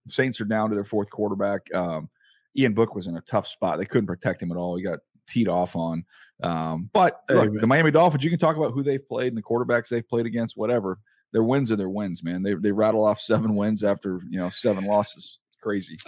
Saints 0.09 0.41
are 0.41 0.45
down 0.45 0.69
to 0.71 0.75
their 0.75 0.85
fourth 0.85 1.11
quarterback. 1.11 1.73
Um, 1.75 2.09
Ian 2.57 2.75
Book 2.75 2.95
was 2.95 3.07
in 3.07 3.17
a 3.17 3.21
tough 3.23 3.47
spot. 3.47 3.79
They 3.79 3.85
couldn't 3.85 4.07
protect 4.07 4.43
him 4.43 4.51
at 4.51 4.57
all. 4.57 4.77
He 4.77 4.83
got 4.83 4.99
teed 5.27 5.49
off 5.49 5.77
on. 5.77 6.05
Um, 6.43 6.91
but 6.93 7.23
look, 7.29 7.61
the 7.61 7.67
Miami 7.67 7.91
Dolphins, 7.91 8.25
you 8.25 8.31
can 8.31 8.39
talk 8.39 8.57
about 8.57 8.73
who 8.73 8.83
they've 8.83 9.07
played 9.07 9.29
and 9.29 9.37
the 9.37 9.43
quarterbacks 9.43 9.89
they've 9.89 10.09
played 10.09 10.27
against, 10.27 10.57
whatever. 10.57 10.99
Their 11.33 11.43
wins 11.43 11.71
are 11.71 11.77
their 11.77 11.91
wins, 11.91 12.25
man. 12.25 12.43
They 12.43 12.55
they 12.55 12.73
rattle 12.73 13.05
off 13.05 13.21
seven 13.21 13.55
wins 13.55 13.85
after 13.85 14.21
you 14.31 14.39
know 14.39 14.49
seven 14.49 14.85
losses. 14.85 15.39
Crazy. 15.61 15.99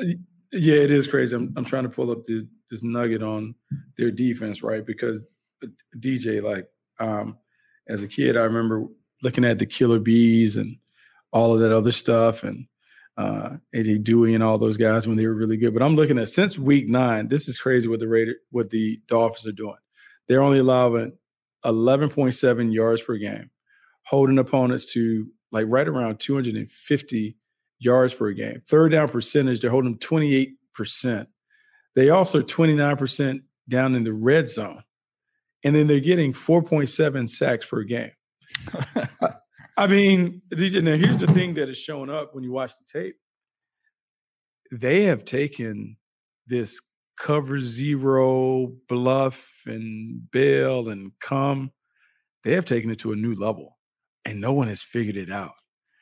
Yeah, 0.53 0.77
it 0.77 0.91
is 0.91 1.07
crazy. 1.07 1.37
I'm, 1.37 1.53
I'm 1.57 1.65
trying 1.65 1.83
to 1.83 1.89
pull 1.89 2.11
up 2.11 2.25
the, 2.25 2.47
this 2.71 2.83
nugget 2.83 3.23
on 3.23 3.55
their 3.97 4.11
defense, 4.11 4.63
right? 4.63 4.85
Because 4.85 5.23
uh, 5.63 5.69
DJ, 5.99 6.43
like, 6.43 6.67
um, 6.99 7.39
as 7.89 8.03
a 8.03 8.09
kid, 8.09 8.37
I 8.37 8.43
remember 8.43 8.85
looking 9.23 9.45
at 9.45 9.59
the 9.59 9.67
Killer 9.67 9.99
Bees 9.99 10.57
and 10.57 10.77
all 11.33 11.55
of 11.55 11.61
that 11.61 11.73
other 11.73 11.93
stuff, 11.93 12.43
and 12.43 12.67
uh, 13.17 13.57
AJ 13.75 14.05
Duhe 14.05 14.35
and 14.35 14.43
all 14.43 14.59
those 14.59 14.77
guys 14.77 15.07
when 15.07 15.17
they 15.17 15.27
were 15.27 15.35
really 15.35 15.57
good. 15.57 15.75
But 15.75 15.83
I'm 15.83 15.97
looking 15.97 16.19
at 16.19 16.29
since 16.29 16.59
week 16.59 16.89
nine, 16.89 17.29
this 17.29 17.49
is 17.49 17.59
crazy 17.59 17.89
what 17.89 18.01
the 18.01 18.09
Raider, 18.09 18.37
what 18.51 18.71
the 18.71 19.01
Dolphins 19.07 19.47
are 19.47 19.53
doing. 19.53 19.77
They're 20.29 20.43
only 20.43 20.61
allowing 20.61 21.13
11.7 21.65 22.73
yards 22.73 23.03
per 23.03 23.17
game, 23.17 23.51
holding 24.05 24.39
opponents 24.39 24.93
to 24.93 25.27
like 25.53 25.67
right 25.69 25.89
around 25.89 26.21
250 26.21 27.37
yards 27.79 28.15
per 28.15 28.31
game. 28.33 28.63
Third 28.69 28.93
down 28.93 29.09
percentage, 29.09 29.61
they're 29.61 29.71
holding 29.71 29.93
them 29.93 29.99
28%. 29.99 31.27
They 31.97 32.11
also 32.11 32.43
29% 32.43 33.41
down 33.69 33.95
in 33.95 34.05
the 34.05 34.13
red 34.13 34.49
zone. 34.49 34.83
And 35.65 35.75
then 35.75 35.87
they're 35.87 36.01
getting 36.01 36.33
4.7 36.33 37.29
sacks 37.29 37.67
per 37.67 37.83
game. 37.83 38.13
I 39.77 39.87
mean, 39.87 40.43
DJ, 40.53 40.83
now 40.83 40.97
here's 40.97 41.19
the 41.19 41.27
thing 41.27 41.55
that 41.55 41.69
is 41.69 41.79
showing 41.79 42.11
up 42.11 42.35
when 42.35 42.45
you 42.45 42.53
watch 42.53 42.73
the 42.73 43.01
tape. 43.01 43.17
They 44.73 45.05
have 45.05 45.25
taken 45.25 45.97
this 46.47 46.81
cover 47.19 47.61
zero 47.61 48.73
bluff 48.89 49.49
and 49.67 50.31
bail 50.31 50.89
and 50.89 51.13
come. 51.21 51.73
They 52.45 52.53
have 52.53 52.65
taken 52.65 52.91
it 52.91 52.99
to 53.01 53.13
a 53.13 53.17
new 53.17 53.35
level, 53.35 53.79
and 54.25 54.41
no 54.41 54.53
one 54.53 54.69
has 54.69 54.83
figured 54.83 55.17
it 55.17 55.31
out. 55.31 55.53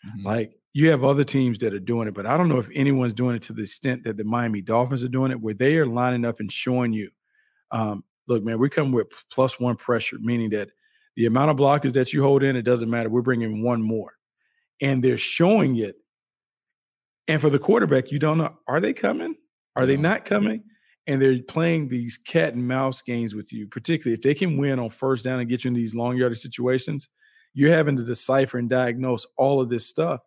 Mm-hmm. 0.07 0.27
Like 0.27 0.53
you 0.79 0.91
have 0.91 1.03
other 1.03 1.25
teams 1.25 1.59
that 1.59 1.75
are 1.75 1.81
doing 1.81 2.07
it, 2.07 2.15
but 2.15 2.25
I 2.25 2.37
don't 2.37 2.49
know 2.49 2.61
if 2.61 2.69
anyone's 2.73 3.13
doing 3.13 3.35
it 3.35 3.43
to 3.43 3.53
the 3.53 3.63
extent 3.63 4.05
that 4.05 4.17
the 4.17 4.23
Miami 4.23 4.61
Dolphins 4.61 5.03
are 5.03 5.09
doing 5.09 5.33
it, 5.33 5.41
where 5.41 5.53
they 5.53 5.75
are 5.75 5.87
lining 5.87 6.25
up 6.25 6.39
and 6.39 6.53
showing 6.53 6.93
you, 6.93 7.11
um, 7.73 8.05
look, 8.29 8.45
man, 8.45 8.61
we 8.61 8.71
come 8.71 8.93
with 8.93 9.09
plus 9.33 9.59
one 9.59 9.75
pressure, 9.75 10.19
meaning 10.21 10.51
that 10.51 10.71
the 11.17 11.27
amount 11.27 11.51
of 11.51 11.57
blockers 11.57 11.95
that 11.95 12.13
you 12.13 12.23
hold 12.23 12.45
in, 12.45 12.55
it 12.55 12.63
doesn't 12.63 12.89
matter. 12.89 13.09
We're 13.09 13.23
bringing 13.23 13.65
one 13.65 13.83
more, 13.83 14.13
and 14.81 15.03
they're 15.03 15.19
showing 15.19 15.75
it. 15.79 15.97
And 17.27 17.41
for 17.41 17.51
the 17.51 17.59
quarterback, 17.59 18.13
you 18.13 18.21
don't 18.21 18.39
know 18.39 18.57
are 18.69 18.81
they 18.81 18.93
coming? 18.93 19.35
Are 19.75 19.85
they 19.85 19.97
not 19.97 20.27
coming? 20.27 20.63
And 21.09 21.21
they're 21.21 21.43
playing 21.43 21.89
these 21.89 22.19
cat 22.19 22.55
and 22.55 22.69
mouse 22.69 23.03
games 23.03 23.35
with 23.35 23.53
you, 23.53 23.67
particularly 23.67 24.15
if 24.15 24.23
they 24.23 24.35
can 24.35 24.57
win 24.57 24.79
on 24.79 24.91
first 24.91 25.25
down 25.25 25.41
and 25.41 25.49
get 25.49 25.65
you 25.65 25.69
in 25.71 25.75
these 25.75 25.97
long 25.97 26.17
yardage 26.17 26.39
situations. 26.39 27.09
You're 27.53 27.75
having 27.75 27.97
to 27.97 28.05
decipher 28.05 28.59
and 28.59 28.71
diagnose 28.71 29.27
all 29.37 29.61
of 29.61 29.71
this 29.71 29.85
stuff. 29.85 30.21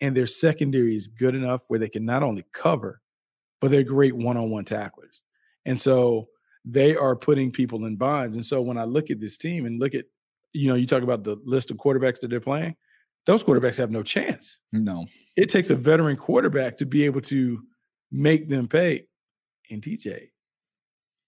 And 0.00 0.16
their 0.16 0.26
secondary 0.26 0.94
is 0.96 1.08
good 1.08 1.34
enough 1.34 1.62
where 1.68 1.80
they 1.80 1.88
can 1.88 2.04
not 2.04 2.22
only 2.22 2.44
cover, 2.52 3.00
but 3.60 3.70
they're 3.70 3.82
great 3.82 4.16
one 4.16 4.36
on 4.36 4.50
one 4.50 4.64
tacklers. 4.64 5.22
And 5.66 5.78
so 5.78 6.28
they 6.64 6.94
are 6.94 7.16
putting 7.16 7.50
people 7.50 7.84
in 7.84 7.96
bonds. 7.96 8.36
And 8.36 8.46
so 8.46 8.60
when 8.60 8.78
I 8.78 8.84
look 8.84 9.10
at 9.10 9.20
this 9.20 9.36
team 9.36 9.66
and 9.66 9.80
look 9.80 9.94
at, 9.94 10.04
you 10.52 10.68
know, 10.68 10.76
you 10.76 10.86
talk 10.86 11.02
about 11.02 11.24
the 11.24 11.36
list 11.44 11.70
of 11.70 11.76
quarterbacks 11.76 12.20
that 12.20 12.28
they're 12.28 12.40
playing, 12.40 12.76
those 13.26 13.42
quarterbacks 13.42 13.76
have 13.76 13.90
no 13.90 14.02
chance. 14.02 14.58
No. 14.72 15.06
It 15.36 15.48
takes 15.48 15.70
a 15.70 15.76
veteran 15.76 16.16
quarterback 16.16 16.76
to 16.78 16.86
be 16.86 17.04
able 17.04 17.20
to 17.22 17.62
make 18.10 18.48
them 18.48 18.68
pay. 18.68 19.06
And 19.70 19.82
DJ, 19.82 20.30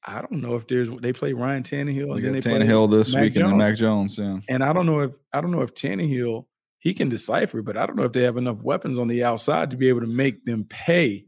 I 0.05 0.21
don't 0.21 0.41
know 0.41 0.55
if 0.55 0.67
there's 0.67 0.89
they 1.03 1.13
play 1.13 1.35
Ryan 1.35 1.63
Tannehill 1.63 2.15
We 2.15 2.17
and 2.17 2.25
then 2.25 2.33
they 2.33 2.41
play 2.41 2.53
Tannehill 2.53 2.91
this 2.91 3.13
Mac 3.13 3.23
week 3.23 3.37
and 3.37 3.49
then 3.49 3.59
Mac 3.59 3.77
Jones. 3.77 4.17
Yeah. 4.17 4.39
And 4.49 4.65
I 4.65 4.73
don't 4.73 4.87
know 4.87 5.01
if 5.01 5.11
I 5.33 5.43
don't 5.43 5.51
know 5.51 5.61
if 5.61 5.75
Tannehill 5.75 6.47
he 6.81 6.95
can 6.95 7.09
decipher, 7.09 7.63
but 7.63 7.77
I 7.77 7.87
don't 7.87 7.97
know 7.97 8.05
if 8.05 8.13
they 8.13 8.23
have 8.23 8.37
enough 8.37 8.57
weapons 8.63 8.99
on 8.99 9.07
the 9.07 9.23
outside 9.23 9.71
to 9.71 9.77
be 9.77 9.89
able 9.89 10.01
to 10.01 10.07
make 10.07 10.45
them 10.45 10.65
pay. 10.65 11.27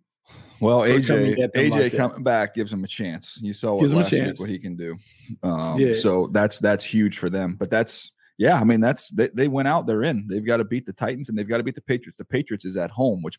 Well, 0.61 0.81
AJ 0.81 1.53
AJ 1.55 1.97
coming 1.97 2.23
back 2.23 2.55
gives 2.55 2.73
him 2.73 2.85
a 2.85 2.88
chance. 2.88 3.38
You 3.43 3.53
saw 3.53 3.75
what 3.75 3.81
Gives 3.83 3.93
him 3.93 3.99
a 3.99 4.03
last 4.03 4.12
week 4.12 4.41
what 4.41 4.49
he 4.49 4.59
can 4.59 4.77
do. 4.77 4.97
Um, 5.43 5.79
Yeah. 5.79 5.93
So 5.93 6.29
that's 6.33 6.59
that's 6.59 6.85
huge 6.85 7.19
for 7.19 7.29
them. 7.29 7.57
But 7.59 7.69
that's 7.71 8.12
yeah. 8.38 8.59
I 8.59 8.65
mean 8.65 8.81
that's 8.81 9.11
they, 9.11 9.29
they 9.35 9.49
went 9.49 9.69
out. 9.69 9.87
They're 9.87 10.05
in. 10.05 10.27
They've 10.29 10.47
got 10.47 10.59
to 10.59 10.65
beat 10.65 10.87
the 10.87 10.93
Titans 10.93 11.29
and 11.29 11.37
they've 11.37 11.49
got 11.49 11.59
to 11.59 11.65
beat 11.65 11.75
the 11.75 11.81
Patriots. 11.83 12.17
The 12.19 12.25
Patriots 12.25 12.65
is 12.65 12.77
at 12.77 12.91
home, 12.91 13.23
which 13.23 13.38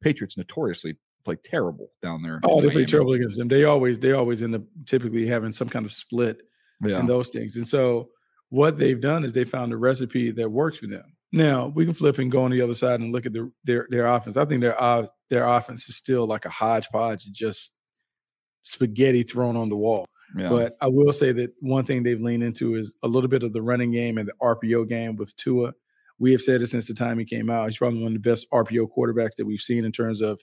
Patriots 0.00 0.36
notoriously 0.36 0.96
play 1.24 1.36
terrible 1.44 1.90
down 2.02 2.22
there. 2.22 2.40
Oh, 2.42 2.60
they 2.60 2.70
play 2.70 2.86
terrible 2.86 3.12
against 3.12 3.36
them. 3.36 3.48
They 3.48 3.64
always 3.64 3.98
they 3.98 4.12
always 4.12 4.42
end 4.42 4.54
up 4.56 4.62
typically 4.86 5.26
having 5.26 5.52
some 5.52 5.68
kind 5.68 5.84
of 5.86 5.92
split 5.92 6.40
Yeah. 6.82 6.98
and 6.98 7.08
those 7.08 7.28
things. 7.28 7.56
And 7.56 7.68
so 7.68 8.08
what 8.48 8.78
they've 8.78 9.00
done 9.00 9.24
is 9.24 9.32
they 9.32 9.44
found 9.44 9.72
a 9.72 9.76
recipe 9.76 10.30
that 10.32 10.50
works 10.50 10.78
for 10.78 10.86
them. 10.86 11.04
Now 11.32 11.68
we 11.68 11.86
can 11.86 11.94
flip 11.94 12.18
and 12.18 12.30
go 12.30 12.44
on 12.44 12.50
the 12.50 12.60
other 12.60 12.74
side 12.74 13.00
and 13.00 13.12
look 13.12 13.24
at 13.26 13.32
their 13.32 13.48
their 13.64 13.86
their 13.90 14.06
offense. 14.06 14.36
I 14.36 14.44
think 14.44 14.60
their 14.60 14.80
uh, 14.80 15.06
their 15.30 15.44
offense 15.48 15.88
is 15.88 15.96
still 15.96 16.26
like 16.26 16.44
a 16.44 16.50
hodgepodge, 16.50 17.24
just 17.32 17.72
spaghetti 18.64 19.22
thrown 19.22 19.56
on 19.56 19.68
the 19.68 19.76
wall. 19.76 20.06
Yeah. 20.36 20.48
But 20.48 20.76
I 20.80 20.88
will 20.88 21.12
say 21.12 21.32
that 21.32 21.52
one 21.60 21.84
thing 21.84 22.02
they've 22.02 22.20
leaned 22.20 22.42
into 22.42 22.74
is 22.74 22.94
a 23.02 23.08
little 23.08 23.28
bit 23.28 23.42
of 23.42 23.52
the 23.52 23.62
running 23.62 23.92
game 23.92 24.18
and 24.18 24.28
the 24.28 24.32
RPO 24.42 24.88
game 24.88 25.16
with 25.16 25.34
Tua. 25.36 25.72
We 26.18 26.32
have 26.32 26.40
said 26.40 26.62
it 26.62 26.68
since 26.68 26.86
the 26.86 26.94
time 26.94 27.18
he 27.18 27.24
came 27.24 27.50
out. 27.50 27.68
He's 27.68 27.78
probably 27.78 28.02
one 28.02 28.14
of 28.14 28.22
the 28.22 28.30
best 28.30 28.46
RPO 28.52 28.88
quarterbacks 28.96 29.34
that 29.36 29.46
we've 29.46 29.60
seen 29.60 29.84
in 29.84 29.92
terms 29.92 30.20
of 30.20 30.40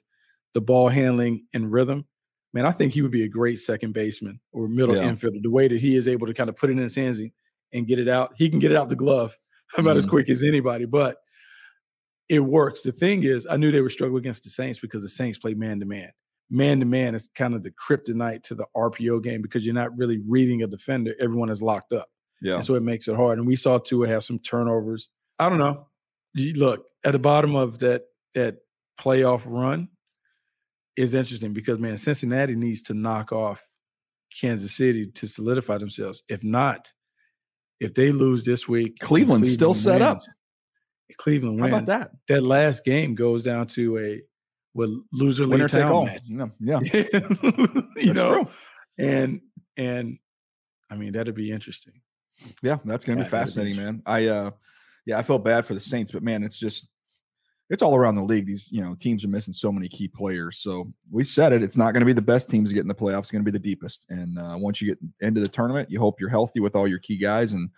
the 0.54 0.62
ball 0.62 0.89
handling 0.89 1.45
and 1.54 1.71
rhythm. 1.71 2.06
Man, 2.54 2.65
I 2.65 2.71
think 2.71 2.93
he 2.93 3.02
would 3.02 3.12
be 3.12 3.23
a 3.23 3.30
great 3.30 3.60
second 3.60 3.93
baseman 3.93 4.39
or 4.52 4.67
middle 4.67 4.95
Yeah. 4.95 5.04
infielder. 5.04 5.41
The 5.41 5.52
way 5.52 5.67
that 5.67 5.80
he 5.80 5.95
is 5.95 6.08
able 6.08 6.28
to 6.28 6.34
kind 6.34 6.49
of 6.49 6.56
put 6.56 6.69
it 6.69 6.73
in 6.73 6.80
his 6.80 6.95
hands 6.95 7.19
and, 7.19 7.32
and 7.71 7.88
get 7.88 7.99
it 7.99 8.10
out, 8.10 8.34
he 8.36 8.49
can 8.49 8.60
get 8.60 8.71
it 8.71 8.78
out 8.78 8.89
the 8.89 8.95
glove 8.95 9.38
about 9.77 9.97
as 9.97 10.05
Mhm. 10.05 10.10
quick 10.10 10.29
as 10.29 10.43
anybody. 10.43 10.86
But 10.86 11.17
it 12.27 12.39
works. 12.41 12.82
The 12.82 12.91
thing 12.91 13.23
is, 13.23 13.47
I 13.49 13.58
knew 13.58 13.71
they 13.71 13.82
were 13.82 13.89
struggling 13.89 14.19
against 14.21 14.43
the 14.43 14.49
Saints 14.49 14.79
because 14.79 15.01
the 15.01 15.10
Saints 15.10 15.38
play 15.38 15.53
man 15.53 15.79
to 15.79 15.86
man. 15.86 16.12
Man 16.51 16.79
to 16.79 16.86
man 16.86 17.15
is 17.15 17.29
kind 17.36 17.53
of 17.53 17.63
the 17.63 17.71
kryptonite 17.71 18.43
to 18.43 18.55
the 18.55 18.65
RPO 18.75 19.19
game 19.23 19.41
because 19.41 19.65
you're 19.65 19.75
not 19.75 19.95
really 19.97 20.19
reading 20.27 20.63
a 20.63 20.67
defender. 20.67 21.13
Everyone 21.19 21.49
is 21.49 21.62
locked 21.62 21.93
up. 21.93 22.10
Yeah. 22.41 22.55
And 22.55 22.65
so 22.65 22.75
it 22.75 22.84
makes 22.84 23.08
it 23.08 23.15
hard. 23.15 23.38
And 23.38 23.47
we 23.47 23.55
saw 23.55 23.77
Tua 23.79 24.08
have 24.08 24.23
some 24.23 24.39
turnovers. 24.39 25.10
I 25.38 25.49
don't 25.49 25.58
know. 25.60 25.88
Look, 26.36 26.86
at 27.03 27.12
the 27.13 27.19
bottom 27.19 27.55
of 27.55 27.79
that 27.79 28.03
that 28.36 28.58
playoff 28.99 29.41
run 29.45 29.89
is 30.95 31.13
interesting 31.13 31.53
because 31.53 31.79
man, 31.79 31.97
Cincinnati 31.97 32.55
needs 32.55 32.82
to 32.84 32.93
knock 32.93 33.32
off 33.32 33.65
Kansas 34.39 34.73
City 34.75 35.08
to 35.08 35.27
solidify 35.27 35.77
themselves. 35.79 36.21
If 36.29 36.43
not, 36.43 36.93
if 37.79 37.93
they 37.93 38.11
lose 38.11 38.43
this 38.43 38.67
week, 38.67 38.99
Cleveland's 38.99 39.51
still 39.51 39.73
set 39.73 40.01
up. 40.01 40.19
Cleveland 41.17 41.59
How 41.59 41.63
wins. 41.65 41.73
about 41.73 41.85
that? 41.87 42.11
That 42.27 42.43
last 42.43 42.85
game 42.85 43.15
goes 43.15 43.43
down 43.43 43.67
to 43.67 43.97
a 43.97 44.21
loser 45.11 45.47
Winner 45.47 45.67
take 45.67 45.83
all. 45.85 46.05
match. 46.05 46.21
Yeah, 46.27 46.47
yeah. 46.59 46.79
you 46.93 47.03
That's 47.95 48.07
know, 48.13 48.33
true. 48.33 48.47
and 48.97 49.41
and 49.75 50.17
I 50.89 50.95
mean 50.95 51.11
that'd 51.13 51.35
be 51.35 51.51
interesting. 51.51 52.01
Yeah, 52.61 52.77
that's 52.85 53.03
going 53.03 53.17
to 53.17 53.23
be 53.25 53.29
That- 53.29 53.35
be 53.35 53.37
fascinating, 53.45 53.77
man. 53.77 54.01
I 54.05 54.27
uh 54.27 54.51
yeah, 55.05 55.17
I 55.17 55.23
felt 55.23 55.43
bad 55.43 55.65
for 55.65 55.73
the 55.73 55.79
Saints, 55.79 56.11
but 56.11 56.23
man, 56.23 56.43
it's 56.43 56.59
just 56.59 56.87
it's 57.69 57.84
all 57.84 57.95
around 57.95 58.15
the 58.15 58.23
league. 58.23 58.47
These, 58.47 58.71
you 58.71 58.82
know, 58.82 58.95
teams 58.95 59.23
are 59.23 59.29
missing 59.29 59.53
so 59.53 59.71
many 59.71 59.88
key 59.88 60.08
players. 60.08 60.58
So 60.58 60.91
we 61.12 61.23
said 61.23 61.53
it, 61.53 61.62
it's 61.62 61.77
not 61.77 61.93
going 61.93 62.01
to 62.01 62.05
be 62.05 62.13
the 62.13 62.21
best 62.21 62.49
teams 62.49 62.69
to 62.69 62.75
get 62.75 62.82
in 62.82 62.88
the 62.88 62.95
playoffs, 62.95 63.19
it's 63.19 63.32
going 63.32 63.43
to 63.43 63.51
be 63.51 63.58
the 63.58 63.63
deepest. 63.63 64.05
And 64.10 64.39
uh, 64.39 64.55
once 64.58 64.82
you 64.82 64.88
get 64.88 64.99
into 65.21 65.41
the 65.41 65.47
tournament, 65.47 65.89
you 65.89 65.99
hope 65.99 66.19
you're 66.19 66.29
healthy 66.29 66.60
with 66.60 66.75
all 66.75 66.88
your 66.88 66.99
key 66.99 67.17
guys 67.17 67.53
and 67.53 67.69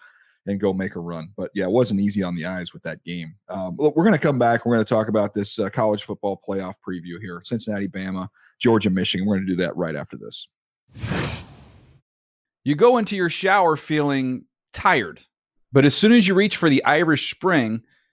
and 0.47 0.59
go 0.59 0.73
make 0.73 0.95
a 0.95 0.99
run. 0.99 1.29
But 1.37 1.51
yeah, 1.53 1.65
it 1.65 1.71
wasn't 1.71 1.99
easy 1.99 2.23
on 2.23 2.35
the 2.35 2.45
eyes 2.45 2.73
with 2.73 2.81
that 2.83 3.03
game. 3.03 3.35
Um, 3.47 3.75
look, 3.77 3.95
we're 3.95 4.03
going 4.03 4.13
to 4.13 4.19
come 4.19 4.39
back. 4.39 4.65
We're 4.65 4.73
going 4.73 4.85
to 4.85 4.89
talk 4.89 5.07
about 5.07 5.35
this 5.35 5.59
uh, 5.59 5.69
college 5.69 6.03
football 6.03 6.41
playoff 6.47 6.75
preview 6.87 7.19
here: 7.21 7.41
Cincinnati, 7.43 7.87
Bama, 7.87 8.27
Georgia, 8.59 8.89
Michigan. 8.89 9.27
We're 9.27 9.35
going 9.35 9.47
to 9.47 9.51
do 9.53 9.57
that 9.57 9.75
right 9.75 9.95
after 9.95 10.17
this. 10.17 10.47
You 12.63 12.75
go 12.75 12.97
into 12.97 13.15
your 13.15 13.29
shower 13.29 13.75
feeling 13.75 14.45
tired, 14.73 15.21
but 15.71 15.85
as 15.85 15.95
soon 15.95 16.11
as 16.11 16.27
you 16.27 16.33
reach 16.33 16.57
for 16.57 16.69
the 16.69 16.83
Irish 16.85 17.33
Spring, 17.33 17.83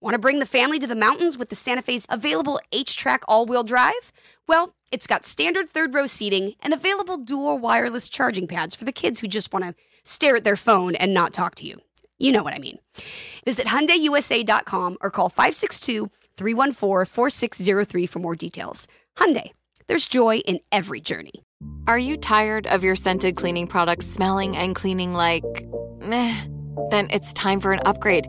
Want 0.00 0.14
to 0.14 0.18
bring 0.18 0.38
the 0.38 0.46
family 0.46 0.78
to 0.78 0.86
the 0.86 0.94
mountains 0.94 1.36
with 1.36 1.48
the 1.48 1.56
Santa 1.56 1.82
Fe's 1.82 2.06
available 2.08 2.60
HTRAC 2.72 3.18
all 3.26 3.46
wheel 3.46 3.64
drive? 3.64 4.12
Well, 4.46 4.76
it's 4.92 5.08
got 5.08 5.24
standard 5.24 5.70
third 5.70 5.92
row 5.92 6.06
seating 6.06 6.54
and 6.60 6.72
available 6.72 7.18
dual 7.18 7.58
wireless 7.58 8.08
charging 8.08 8.46
pads 8.46 8.76
for 8.76 8.84
the 8.84 8.92
kids 8.92 9.18
who 9.18 9.26
just 9.26 9.52
want 9.52 9.64
to 9.64 9.74
stare 10.04 10.36
at 10.36 10.44
their 10.44 10.54
phone 10.54 10.94
and 10.94 11.12
not 11.12 11.32
talk 11.32 11.56
to 11.56 11.66
you. 11.66 11.80
You 12.16 12.30
know 12.30 12.44
what 12.44 12.54
I 12.54 12.60
mean. 12.60 12.78
Visit 13.44 13.66
HyundaiUSA.com 13.66 14.98
or 15.00 15.10
call 15.10 15.30
562-314-4603 15.30 18.08
for 18.08 18.18
more 18.20 18.36
details. 18.36 18.86
Hyundai, 19.16 19.50
there's 19.88 20.06
joy 20.06 20.36
in 20.38 20.60
every 20.70 21.00
journey. 21.00 21.42
Are 21.88 21.98
you 21.98 22.16
tired 22.16 22.68
of 22.68 22.84
your 22.84 22.94
scented 22.94 23.34
cleaning 23.34 23.66
products 23.66 24.06
smelling 24.06 24.56
and 24.56 24.76
cleaning 24.76 25.12
like 25.12 25.42
meh? 26.00 26.36
Then 26.90 27.08
it's 27.10 27.32
time 27.32 27.58
for 27.60 27.72
an 27.72 27.80
upgrade 27.84 28.28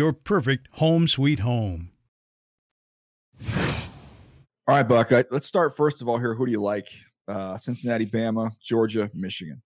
your 0.01 0.13
perfect 0.13 0.67
home 0.71 1.07
sweet 1.07 1.37
home. 1.37 1.91
All 4.67 4.75
right, 4.75 4.81
Buck. 4.81 5.11
Let's 5.11 5.45
start 5.45 5.77
first 5.77 6.01
of 6.01 6.09
all 6.09 6.17
here. 6.17 6.33
Who 6.33 6.47
do 6.47 6.51
you 6.51 6.61
like? 6.61 6.87
Uh, 7.27 7.55
Cincinnati, 7.57 8.07
Bama, 8.07 8.49
Georgia, 8.59 9.11
Michigan. 9.13 9.61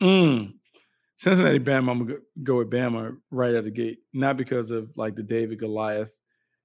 Mm. 0.00 0.54
Cincinnati, 1.16 1.58
Bama. 1.58 1.90
I'm 1.90 1.98
gonna 1.98 2.04
go- 2.04 2.20
go 2.44 2.58
with 2.58 2.70
Bama 2.70 3.16
right 3.32 3.56
out 3.56 3.64
the 3.64 3.72
gate, 3.72 3.98
not 4.12 4.36
because 4.36 4.70
of 4.70 4.92
like 4.96 5.16
the 5.16 5.24
David 5.24 5.58
Goliath 5.58 6.14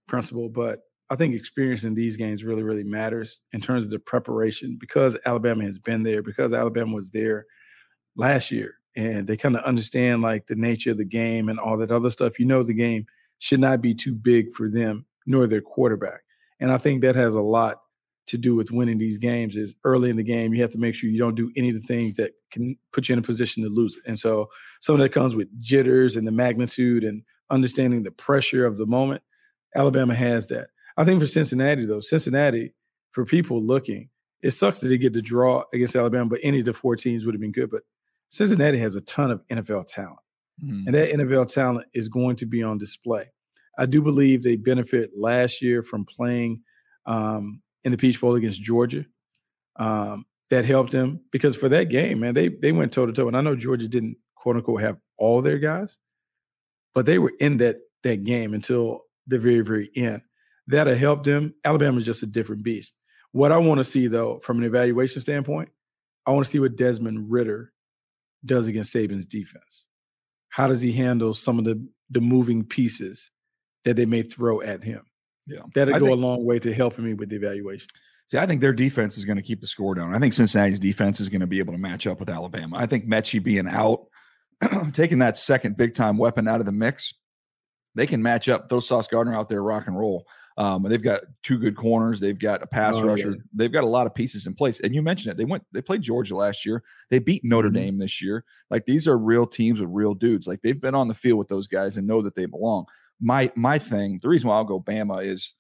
principle, 0.08 0.48
but 0.48 0.82
I 1.10 1.16
think 1.16 1.34
experience 1.34 1.86
in 1.86 1.96
these 1.96 2.18
games 2.18 2.44
really, 2.44 2.62
really 2.62 2.84
matters 2.84 3.40
in 3.52 3.62
terms 3.62 3.84
of 3.84 3.90
the 3.90 3.98
preparation 3.98 4.78
because 4.80 5.18
Alabama 5.26 5.64
has 5.64 5.80
been 5.80 6.04
there, 6.04 6.22
because 6.22 6.54
Alabama 6.54 6.94
was 6.94 7.10
there 7.10 7.48
last 8.16 8.52
year, 8.52 8.76
and 8.96 9.28
they 9.28 9.38
kind 9.38 9.56
of 9.56 9.64
understand 9.64 10.22
like 10.22 10.48
the 10.48 10.56
nature 10.56 10.92
of 10.92 10.98
the 10.98 11.06
game 11.06 11.50
and 11.50 11.60
all 11.60 11.78
that 11.78 11.92
other 11.92 12.10
stuff. 12.10 12.40
You 12.40 12.46
know, 12.46 12.64
the 12.64 12.74
game 12.74 13.06
should 13.38 13.60
not 13.60 13.82
be 13.82 13.94
too 13.94 14.14
big 14.14 14.52
for 14.52 14.70
them 14.70 15.06
nor 15.26 15.48
their 15.48 15.62
quarterback, 15.62 16.22
and 16.60 16.72
I 16.72 16.78
think 16.78 17.02
that 17.02 17.16
has 17.16 17.36
a 17.36 17.42
lot 17.42 17.82
to 18.30 18.38
do 18.38 18.56
with 18.56 18.72
winning 18.72 19.00
these 19.00 19.18
games 19.18 19.56
is 19.56 19.76
early 19.84 20.10
in 20.10 20.16
the 20.16 20.24
game, 20.24 20.54
you 20.54 20.62
have 20.62 20.72
to 20.72 20.78
make 20.78 20.94
sure 20.94 21.10
you 21.10 21.18
don't 21.18 21.36
do 21.36 21.52
any 21.58 21.70
of 21.70 21.76
the 21.76 21.82
things 21.82 22.14
that 22.16 22.32
can 22.52 22.78
put 22.94 23.10
you 23.10 23.14
in 23.14 23.20
a 23.20 23.24
position 23.24 23.64
to 23.64 23.70
lose 23.70 23.98
it. 23.98 24.04
And 24.06 24.20
so 24.20 24.50
some 24.80 24.94
of 24.94 25.02
that 25.02 25.12
comes 25.12 25.36
with 25.36 25.48
jitters 25.60 26.16
and 26.16 26.28
the 26.28 26.32
magnitude 26.32 27.04
and 27.04 27.24
understanding 27.50 28.04
the 28.04 28.12
pressure 28.12 28.66
of 28.66 28.78
the 28.78 28.86
moment. 28.86 29.24
Alabama 29.76 30.14
has 30.14 30.48
that. 30.48 30.68
I 30.96 31.06
think 31.06 31.20
for 31.20 31.28
Cincinnati, 31.28 31.86
though, 31.86 32.02
Cincinnati, 32.02 32.74
for 33.12 33.26
people 33.26 33.64
looking, 33.64 34.10
it 34.42 34.52
sucks 34.52 34.80
that 34.80 34.90
they 34.90 34.98
get 34.98 35.14
the 35.14 35.22
draw 35.22 35.64
against 35.74 35.96
Alabama, 35.96 36.30
but 36.30 36.40
any 36.44 36.60
of 36.60 36.66
the 36.66 36.74
four 36.74 36.96
teams 36.96 37.26
would 37.26 37.34
have 37.34 37.42
been 37.42 37.52
good. 37.52 37.72
But 37.72 37.82
Cincinnati 38.30 38.78
has 38.80 38.96
a 38.96 39.02
ton 39.02 39.32
of 39.32 39.42
NFL 39.48 39.88
talent, 39.88 40.20
Mm-hmm. 40.64 40.88
and 40.88 40.96
that 40.96 41.12
NFL 41.12 41.54
talent 41.54 41.88
is 41.94 42.10
going 42.10 42.36
to 42.38 42.46
be 42.46 42.64
on 42.64 42.78
display. 42.78 43.28
I 43.78 43.86
do 43.86 44.02
believe 44.02 44.44
they 44.44 44.58
benefit 44.58 45.12
last 45.18 45.62
year 45.62 45.82
from 45.84 46.04
playing 46.04 46.64
um, 47.06 47.62
in 47.86 47.94
the 47.94 47.98
Peach 47.98 48.20
Bowl 48.20 48.36
against 48.36 48.62
Georgia. 48.62 49.06
Um, 49.78 50.26
that 50.50 50.66
helped 50.66 50.92
them 50.92 51.22
because 51.32 51.56
for 51.56 51.70
that 51.70 51.86
game, 51.86 52.20
man, 52.20 52.34
they 52.34 52.50
they 52.50 52.74
went 52.74 52.92
toe 52.92 53.06
to 53.06 53.14
toe. 53.14 53.28
And 53.30 53.38
I 53.38 53.42
know 53.42 53.56
Georgia 53.56 53.88
didn't 53.88 54.18
quote 54.36 54.58
unquote 54.58 54.82
have 54.82 54.98
all 55.18 55.42
their 55.42 55.60
guys, 55.60 55.96
but 56.94 57.06
they 57.06 57.20
were 57.20 57.32
in 57.40 57.58
that 57.58 57.78
that 58.04 58.26
game 58.26 58.54
until 58.54 59.04
the 59.28 59.38
very 59.40 59.62
very 59.62 59.90
end. 59.96 60.24
That'll 60.68 60.96
help 60.96 61.24
them. 61.24 61.54
Alabama's 61.64 62.06
just 62.06 62.24
a 62.24 62.28
different 62.28 62.64
beast. 62.64 62.94
What 63.32 63.52
I 63.54 63.58
want 63.60 63.78
to 63.78 63.84
see 63.86 64.08
though, 64.08 64.40
from 64.40 64.58
an 64.58 64.66
evaluation 64.66 65.22
standpoint, 65.22 65.70
I 66.26 66.32
want 66.32 66.46
to 66.46 66.52
see 66.52 66.60
what 66.60 66.76
Desmond 66.76 67.32
Ridder 67.32 67.72
does 68.46 68.68
against 68.68 68.94
Saban's 68.94 69.26
defense. 69.26 69.86
How 70.50 70.68
does 70.68 70.82
he 70.82 70.92
handle 70.94 71.34
some 71.34 71.60
of 71.60 71.66
the 71.66 71.84
the 72.10 72.22
moving 72.22 72.64
pieces 72.66 73.30
that 73.86 73.96
they 73.96 74.06
may 74.06 74.22
throw 74.24 74.62
at 74.62 74.84
him? 74.84 75.04
Yeah, 75.48 75.62
That'll 75.74 75.96
I 75.96 76.00
go 76.00 76.06
think- 76.08 76.18
a 76.18 76.22
long 76.22 76.46
way 76.46 76.60
to 76.60 76.74
helping 76.74 77.06
me 77.06 77.14
with 77.14 77.30
the 77.30 77.36
evaluation. 77.36 77.88
See, 78.28 78.38
I 78.38 78.46
think 78.46 78.62
their 78.62 78.74
defense 78.74 79.18
is 79.18 79.26
going 79.26 79.38
to 79.38 79.44
keep 79.44 79.60
the 79.60 79.66
score 79.68 79.96
down. 79.96 80.14
I 80.14 80.20
think 80.20 80.34
Cincinnati's 80.34 80.80
defense 80.80 81.20
is 81.20 81.30
going 81.30 81.42
to 81.42 81.48
be 81.48 81.58
able 81.58 81.74
to 81.74 81.80
match 81.80 82.06
up 82.06 82.20
with 82.20 82.30
Alabama. 82.30 82.78
I 82.78 82.86
think 82.86 83.08
Metchie 83.08 83.42
being 83.44 83.68
out, 83.68 84.06
taking 84.94 85.18
that 85.20 85.36
second 85.36 85.78
big 85.78 85.96
time 85.96 86.18
weapon 86.20 86.48
out 86.48 86.60
of 86.60 86.68
the 86.68 86.72
mix, 86.72 87.12
they 87.96 88.06
can 88.06 88.22
match 88.22 88.48
up. 88.48 88.70
Throw 88.70 88.82
Sauce 88.82 89.08
Gardner 89.08 89.34
out 89.34 89.50
there, 89.50 89.64
rock 89.64 89.88
and 89.88 89.98
roll. 89.98 90.26
Um, 90.60 90.84
they've 90.84 91.02
got 91.02 91.22
two 91.42 91.58
good 91.58 91.78
corners. 91.78 92.20
They've 92.20 92.38
got 92.38 92.62
a 92.62 92.68
pass 92.68 92.96
Oh, 92.98 93.06
yeah. 93.06 93.12
rusher. 93.12 93.36
They've 93.54 93.72
got 93.72 93.86
a 93.86 93.88
lot 93.88 94.06
of 94.08 94.14
pieces 94.14 94.46
in 94.46 94.54
place. 94.54 94.82
And 94.82 94.94
you 94.94 95.02
mentioned 95.02 95.32
it. 95.32 95.38
They 95.38 95.46
went. 95.46 95.64
They 95.72 95.82
played 95.82 96.02
Georgia 96.02 96.36
last 96.36 96.66
year. 96.66 96.84
They 97.10 97.20
beat 97.20 97.46
Notre 97.46 97.70
Mm-hmm. 97.70 97.76
Dame 97.78 97.98
this 97.98 98.22
year. 98.22 98.44
Like 98.70 98.86
these 98.86 99.08
are 99.08 99.18
real 99.18 99.48
teams 99.48 99.80
with 99.80 99.90
real 99.90 100.14
dudes. 100.14 100.48
Like 100.48 100.62
they've 100.62 100.80
been 100.80 100.96
on 100.96 101.08
the 101.08 101.14
field 101.14 101.40
with 101.40 101.48
those 101.48 101.68
guys 101.68 101.96
and 101.96 102.06
know 102.06 102.22
that 102.24 102.36
they 102.36 102.46
belong. 102.46 102.86
My 103.22 103.50
my 103.56 103.80
thing. 103.80 104.20
The 104.22 104.28
reason 104.28 104.50
why 104.50 104.56
I'll 104.58 104.66
go 104.66 104.82
Bama 104.82 105.26
is 105.26 105.54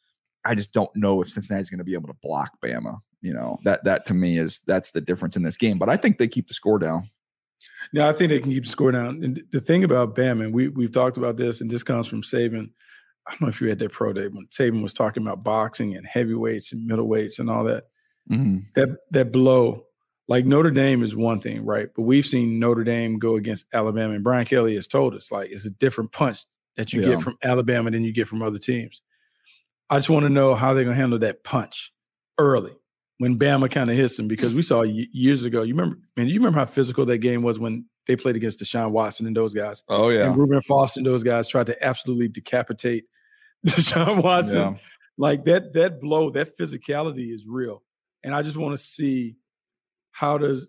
I 0.43 0.53
just 0.53 0.73
don't 0.73 0.93
know 0.95 1.21
if 1.21 1.29
Cincinnati's 1.29 1.69
going 1.69 1.77
to 1.79 1.85
be 1.85 1.93
able 1.93 2.09
to 2.09 2.17
block 2.21 2.51
Bama. 2.61 2.99
You 3.21 3.33
know 3.33 3.57
that 3.63 3.83
that 3.85 4.05
to 4.07 4.13
me 4.13 4.37
is 4.37 4.59
that's 4.67 4.91
the 4.91 5.01
difference 5.01 5.37
in 5.37 5.43
this 5.43 5.55
game. 5.57 5.77
But 5.77 5.87
I 5.89 5.95
think 5.95 6.17
they 6.17 6.27
keep 6.27 6.49
the 6.49 6.53
score 6.53 6.77
down. 6.79 7.09
No, 7.93 8.07
I 8.07 8.11
think 8.11 8.29
they 8.31 8.39
can 8.39 8.51
keep 8.51 8.65
the 8.65 8.69
score 8.69 8.91
down. 8.91 9.23
And 9.23 9.41
the 9.53 9.61
thing 9.61 9.85
about 9.85 10.15
Bama, 10.15 10.43
and 10.45 10.53
we 10.53 10.67
we've 10.67 10.91
talked 10.91 11.15
about 11.17 11.37
this, 11.37 11.61
and 11.61 11.71
this 11.71 11.83
comes 11.83 12.07
from 12.07 12.21
Saban. 12.21 12.71
I 13.29 13.33
don't 13.33 13.41
know 13.41 13.47
if 13.49 13.61
you 13.61 13.69
had 13.69 13.79
that 13.79 13.91
pro 13.91 14.11
day 14.11 14.27
when 14.27 14.47
Saban 14.47 14.81
was 14.81 14.93
talking 14.93 15.21
about 15.23 15.43
boxing 15.43 15.95
and 15.95 16.05
heavyweights 16.05 16.73
and 16.73 16.89
middleweights 16.89 17.39
and 17.39 17.49
all 17.49 17.63
that. 17.65 17.83
Mm-hmm. 18.29 18.59
That 18.75 18.89
that 19.11 19.31
blow, 19.31 19.85
like 20.27 20.45
Notre 20.45 20.71
Dame 20.71 21.03
is 21.03 21.15
one 21.15 21.39
thing, 21.39 21.63
right? 21.63 21.89
But 21.95 22.03
we've 22.03 22.25
seen 22.25 22.59
Notre 22.59 22.83
Dame 22.83 23.19
go 23.19 23.35
against 23.35 23.65
Alabama, 23.73 24.13
and 24.15 24.23
Brian 24.23 24.45
Kelly 24.45 24.75
has 24.75 24.87
told 24.87 25.13
us 25.15 25.31
like 25.31 25.51
it's 25.51 25.65
a 25.65 25.71
different 25.71 26.11
punch 26.11 26.39
that 26.75 26.91
you 26.91 27.01
Yeah. 27.01 27.09
get 27.15 27.21
from 27.21 27.37
Alabama 27.43 27.91
than 27.91 28.03
you 28.03 28.11
get 28.11 28.27
from 28.27 28.41
other 28.41 28.59
teams. 28.59 29.01
I 29.89 29.97
just 29.99 30.09
want 30.09 30.23
to 30.23 30.29
know 30.29 30.55
how 30.55 30.73
they're 30.73 30.83
gonna 30.83 30.95
handle 30.95 31.19
that 31.19 31.43
punch 31.43 31.93
early 32.37 32.73
when 33.17 33.37
Bama 33.37 33.69
kind 33.69 33.89
of 33.89 33.97
hits 33.97 34.17
them 34.17 34.27
because 34.27 34.53
we 34.53 34.61
saw 34.61 34.81
years 34.83 35.45
ago. 35.45 35.61
You 35.63 35.75
remember, 35.75 35.99
man? 36.15 36.27
You 36.27 36.39
remember 36.39 36.59
how 36.59 36.65
physical 36.65 37.05
that 37.05 37.17
game 37.19 37.41
was 37.43 37.59
when 37.59 37.85
they 38.07 38.15
played 38.15 38.35
against 38.35 38.59
Deshaun 38.59 38.91
Watson 38.91 39.27
and 39.27 39.35
those 39.35 39.53
guys. 39.53 39.83
Oh 39.87 40.09
yeah. 40.09 40.25
And 40.25 40.37
Reuben 40.37 40.61
Foster 40.61 40.99
and 40.99 41.05
those 41.05 41.23
guys 41.23 41.47
tried 41.47 41.67
to 41.67 41.85
absolutely 41.85 42.27
decapitate 42.27 43.05
Deshaun 43.67 44.23
Watson. 44.23 44.59
Yeah. 44.59 44.73
Like 45.17 45.43
that, 45.45 45.73
that 45.73 45.99
blow, 45.99 46.29
that 46.31 46.57
physicality 46.57 47.33
is 47.33 47.45
real. 47.47 47.83
And 48.23 48.33
I 48.33 48.41
just 48.41 48.57
want 48.57 48.77
to 48.77 48.83
see 48.83 49.35
how 50.11 50.37
does 50.37 50.67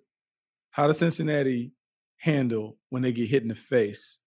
how 0.70 0.86
does 0.86 0.98
Cincinnati 0.98 1.72
handle 2.18 2.76
when 2.90 3.02
they 3.02 3.12
get 3.12 3.28
hit 3.28 3.42
in 3.42 3.48
the 3.48 3.54
face? 3.54 4.18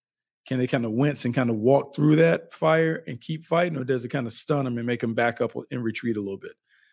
Can 0.48 0.60
they 0.60 0.68
kind 0.68 0.84
of 0.86 0.92
wince 0.92 1.24
and 1.24 1.34
kind 1.34 1.50
of 1.50 1.56
walk 1.56 1.96
through 1.96 2.18
that 2.18 2.52
fire 2.54 3.02
and 3.08 3.20
keep 3.22 3.46
fighting, 3.46 3.78
or 3.78 3.86
does 3.86 4.04
it 4.04 4.10
kind 4.10 4.28
of 4.28 4.34
stun 4.34 4.66
them 4.66 4.78
and 4.78 4.86
make 4.86 5.00
them 5.00 5.14
back 5.14 5.40
up 5.40 5.54
and 5.72 5.84
retreat 5.84 6.18
a 6.18 6.22
little 6.22 6.38
bit? 6.38 6.52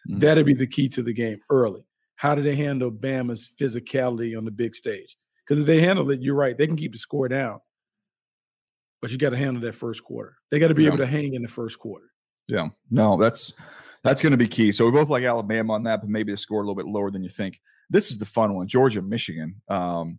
Mhm. 0.08 0.20
That'd 0.20 0.46
be 0.46 0.54
the 0.54 0.68
key 0.68 0.88
to 0.90 1.02
the 1.02 1.12
game 1.12 1.40
early. 1.50 1.84
How 2.14 2.34
do 2.36 2.42
they 2.42 2.54
handle 2.54 2.92
Bama's 2.92 3.52
physicality 3.58 4.36
on 4.38 4.44
the 4.44 4.50
big 4.52 4.76
stage? 4.76 5.16
Because 5.44 5.60
if 5.60 5.66
they 5.66 5.80
handle 5.80 6.08
it, 6.10 6.20
you're 6.22 6.36
right, 6.36 6.56
they 6.56 6.66
can 6.66 6.76
keep 6.76 6.92
the 6.92 6.98
score 6.98 7.28
down. 7.28 7.60
But 9.02 9.10
you 9.10 9.18
got 9.18 9.30
to 9.30 9.36
handle 9.36 9.62
that 9.62 9.74
first 9.74 10.04
quarter. 10.04 10.36
They 10.50 10.58
got 10.58 10.68
to 10.68 10.74
be 10.74 10.82
Yeah. 10.82 10.88
able 10.88 10.98
to 10.98 11.06
hang 11.06 11.34
in 11.34 11.42
the 11.42 11.48
first 11.48 11.78
quarter. 11.78 12.06
Yeah. 12.48 12.68
No, 12.90 13.16
that's 13.16 13.52
that's 14.04 14.20
going 14.22 14.32
to 14.32 14.36
be 14.36 14.48
key. 14.48 14.72
So 14.72 14.84
we 14.84 14.90
both 14.92 15.08
like 15.08 15.24
Alabama 15.24 15.74
on 15.74 15.82
that, 15.84 16.00
but 16.00 16.10
maybe 16.10 16.32
the 16.32 16.36
score 16.36 16.58
a 16.58 16.62
little 16.62 16.74
bit 16.74 16.86
lower 16.86 17.10
than 17.10 17.22
you 17.22 17.30
think. 17.30 17.60
This 17.88 18.10
is 18.10 18.18
the 18.18 18.26
fun 18.26 18.54
one, 18.54 18.66
Georgia, 18.68 19.02
Michigan. 19.02 19.60
Um, 19.68 20.18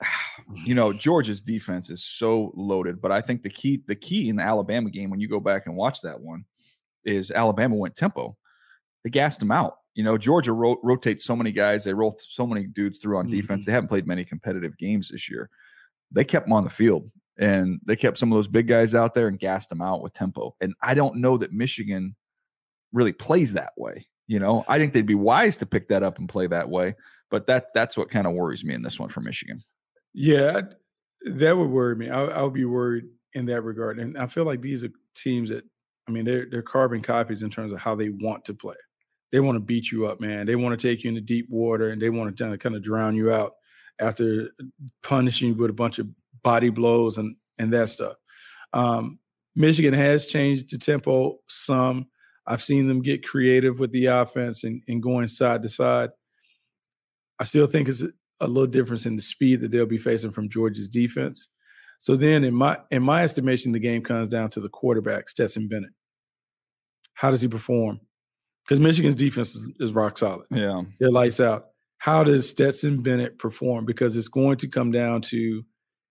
you 0.64 0.74
know, 0.74 0.92
Georgia's 0.92 1.40
defense 1.40 1.90
is 1.90 2.04
so 2.04 2.52
loaded, 2.56 3.00
but 3.00 3.12
I 3.12 3.20
think 3.20 3.42
the 3.42 3.50
key 3.50 3.82
the 3.86 3.94
key 3.96 4.28
in 4.28 4.36
the 4.36 4.42
Alabama 4.42 4.90
game 4.90 5.10
when 5.10 5.20
you 5.20 5.28
go 5.28 5.40
back 5.40 5.66
and 5.66 5.76
watch 5.76 6.00
that 6.02 6.20
one 6.20 6.44
is 7.04 7.30
Alabama 7.30 7.76
went 7.76 7.96
tempo. 7.96 8.36
They 9.04 9.10
gassed 9.10 9.40
them 9.40 9.50
out. 9.52 9.76
You 9.94 10.04
know, 10.04 10.16
Georgia 10.18 10.52
ro- 10.52 10.80
rotates 10.82 11.24
so 11.24 11.34
many 11.34 11.52
guys. 11.52 11.84
They 11.84 11.94
roll 11.94 12.16
so 12.18 12.46
many 12.46 12.64
dudes 12.66 12.98
through 12.98 13.18
on 13.18 13.28
defense. 13.30 13.66
They 13.66 13.72
haven't 13.72 13.88
played 13.88 14.06
many 14.06 14.24
competitive 14.24 14.76
games 14.78 15.08
this 15.08 15.28
year. 15.30 15.50
They 16.12 16.24
kept 16.24 16.46
them 16.46 16.52
on 16.52 16.64
the 16.64 16.70
field 16.70 17.10
and 17.40 17.80
they 17.86 17.96
kept 17.96 18.18
some 18.18 18.30
of 18.30 18.36
those 18.36 18.46
big 18.46 18.68
guys 18.68 18.94
out 18.94 19.14
there 19.14 19.26
and 19.26 19.38
gassed 19.38 19.70
them 19.70 19.80
out 19.80 20.02
with 20.02 20.12
tempo. 20.12 20.54
And 20.60 20.74
I 20.82 20.92
don't 20.94 21.16
know 21.16 21.38
that 21.38 21.52
Michigan 21.52 22.14
really 22.92 23.12
plays 23.12 23.54
that 23.54 23.72
way. 23.78 24.06
You 24.28 24.38
know, 24.38 24.64
I 24.68 24.78
think 24.78 24.92
they'd 24.92 25.06
be 25.06 25.14
wise 25.14 25.56
to 25.56 25.66
pick 25.66 25.88
that 25.88 26.02
up 26.02 26.18
and 26.18 26.28
play 26.28 26.46
that 26.46 26.68
way. 26.68 26.94
But 27.30 27.46
that 27.46 27.68
that's 27.74 27.96
what 27.96 28.10
kind 28.10 28.26
of 28.26 28.34
worries 28.34 28.64
me 28.64 28.74
in 28.74 28.82
this 28.82 29.00
one 29.00 29.08
for 29.08 29.20
Michigan. 29.20 29.62
Yeah, 30.12 30.60
that 31.24 31.56
would 31.56 31.70
worry 31.70 31.96
me. 31.96 32.10
I, 32.10 32.24
I 32.24 32.42
would 32.42 32.52
be 32.52 32.64
worried 32.64 33.04
in 33.34 33.46
that 33.46 33.62
regard. 33.62 33.98
And 33.98 34.18
I 34.18 34.26
feel 34.26 34.44
like 34.44 34.60
these 34.60 34.84
are 34.84 34.90
teams 35.14 35.50
that, 35.50 35.64
I 36.08 36.12
mean, 36.12 36.24
they're 36.24 36.46
they're 36.50 36.62
carbon 36.62 37.00
copies 37.00 37.42
in 37.42 37.50
terms 37.50 37.72
of 37.72 37.80
how 37.80 37.94
they 37.94 38.10
want 38.10 38.44
to 38.46 38.54
play. 38.54 38.76
They 39.32 39.40
want 39.40 39.56
to 39.56 39.60
beat 39.60 39.90
you 39.90 40.06
up, 40.06 40.20
man. 40.20 40.46
They 40.46 40.56
want 40.56 40.78
to 40.78 40.88
take 40.88 41.04
you 41.04 41.08
into 41.08 41.20
deep 41.20 41.46
water 41.48 41.90
and 41.90 42.02
they 42.02 42.10
want 42.10 42.36
to 42.36 42.58
kind 42.58 42.74
of 42.74 42.82
drown 42.82 43.14
you 43.14 43.32
out 43.32 43.52
after 44.00 44.50
punishing 45.02 45.48
you 45.48 45.54
with 45.54 45.70
a 45.70 45.74
bunch 45.74 45.98
of 45.98 46.08
body 46.42 46.70
blows 46.70 47.18
and 47.18 47.36
and 47.58 47.72
that 47.72 47.88
stuff. 47.88 48.14
Um, 48.72 49.18
Michigan 49.54 49.94
has 49.94 50.26
changed 50.26 50.70
the 50.70 50.78
tempo 50.78 51.38
some. 51.48 52.06
I've 52.46 52.62
seen 52.62 52.88
them 52.88 53.02
get 53.02 53.26
creative 53.26 53.78
with 53.78 53.92
the 53.92 54.06
offense 54.06 54.64
and, 54.64 54.82
and 54.88 55.02
going 55.02 55.28
side 55.28 55.62
to 55.62 55.68
side. 55.68 56.10
I 57.38 57.44
still 57.44 57.66
think 57.66 57.88
it's 57.88 58.02
a- 58.02 58.46
little 58.46 58.66
difference 58.66 59.04
in 59.04 59.16
the 59.16 59.22
speed 59.22 59.60
that 59.60 59.70
they'll 59.70 59.84
be 59.84 59.98
facing 59.98 60.30
from 60.30 60.48
Georgia's 60.48 60.88
defense. 60.88 61.50
So 61.98 62.16
then, 62.16 62.42
in 62.44 62.54
my 62.54 62.78
in 62.90 63.02
my 63.02 63.22
estimation, 63.22 63.72
the 63.72 63.78
game 63.78 64.02
comes 64.02 64.28
down 64.28 64.48
to 64.50 64.60
the 64.60 64.70
quarterback, 64.70 65.28
Stetson 65.28 65.68
Bennett. 65.68 65.90
How 67.12 67.30
does 67.30 67.42
he 67.42 67.48
perform? 67.48 68.00
Because 68.64 68.80
Michigan's 68.80 69.16
defense 69.16 69.54
is, 69.54 69.66
is 69.78 69.92
rock 69.92 70.16
solid. 70.16 70.46
Yeah. 70.50 70.82
They're 70.98 71.10
lights 71.10 71.40
out. 71.40 71.66
How 71.98 72.24
does 72.24 72.48
Stetson 72.48 73.02
Bennett 73.02 73.38
perform? 73.38 73.84
Because 73.84 74.16
it's 74.16 74.28
going 74.28 74.56
to 74.58 74.68
come 74.68 74.90
down 74.90 75.20
to 75.22 75.62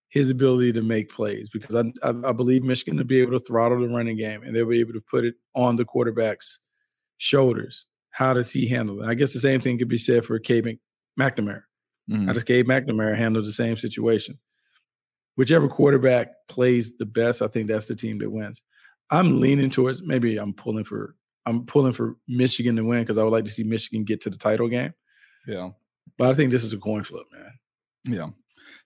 his 0.10 0.30
ability 0.30 0.74
to 0.74 0.82
make 0.82 1.10
plays. 1.14 1.50
Because 1.50 1.76
I, 1.76 1.82
I, 2.08 2.10
I 2.30 2.32
believe 2.32 2.64
Michigan 2.64 2.98
will 2.98 3.04
be 3.06 3.22
able 3.22 3.34
to 3.40 3.46
throttle 3.46 3.80
the 3.80 3.88
running 3.88 4.18
game 4.18 4.44
and 4.44 4.56
they'll 4.56 4.66
be 4.68 4.80
able 4.80 4.94
to 4.94 5.02
put 5.02 5.24
it 5.24 5.36
on 5.56 5.76
the 5.76 5.86
quarterback's 5.86 6.60
shoulders. 7.18 7.86
How 8.12 8.34
does 8.34 8.52
he 8.52 8.68
handle 8.68 9.02
it? 9.04 9.08
I 9.08 9.14
guess 9.14 9.34
the 9.34 9.40
same 9.40 9.62
thing 9.62 9.78
could 9.78 9.88
be 9.88 9.98
said 10.00 10.26
for 10.26 10.38
Cade 10.40 10.66
Mc- 10.66 10.80
McNamara. 11.20 11.62
Mhm. 12.10 12.26
How 12.26 12.34
does 12.34 12.44
Cade 12.44 12.66
McNamara 12.66 13.16
handle 13.16 13.44
the 13.44 13.52
same 13.52 13.78
situation? 13.78 14.40
Whichever 15.36 15.68
quarterback 15.68 16.32
plays 16.50 16.98
the 16.98 17.06
best, 17.06 17.42
I 17.42 17.48
think 17.48 17.68
that's 17.68 17.86
the 17.88 17.96
team 17.96 18.18
that 18.20 18.30
wins. 18.30 18.62
I'm 19.12 19.40
leaning 19.40 19.70
towards 19.70 20.02
maybe 20.04 20.38
I'm 20.38 20.54
pulling 20.54 20.84
for 20.84 21.16
I'm 21.46 21.66
pulling 21.66 21.94
for 21.94 22.16
Michigan 22.28 22.76
to 22.76 22.84
win 22.84 23.02
because 23.02 23.18
I 23.18 23.24
would 23.24 23.32
like 23.32 23.46
to 23.46 23.52
see 23.52 23.64
Michigan 23.64 24.04
get 24.04 24.22
to 24.22 24.30
the 24.30 24.38
title 24.38 24.68
game. 24.68 24.94
Yeah. 25.48 25.70
But 26.18 26.30
I 26.30 26.34
think 26.34 26.52
this 26.52 26.64
is 26.64 26.74
a 26.74 26.78
coin 26.78 27.04
flip, 27.04 27.26
man. 27.32 27.52
Yeah. 28.06 28.30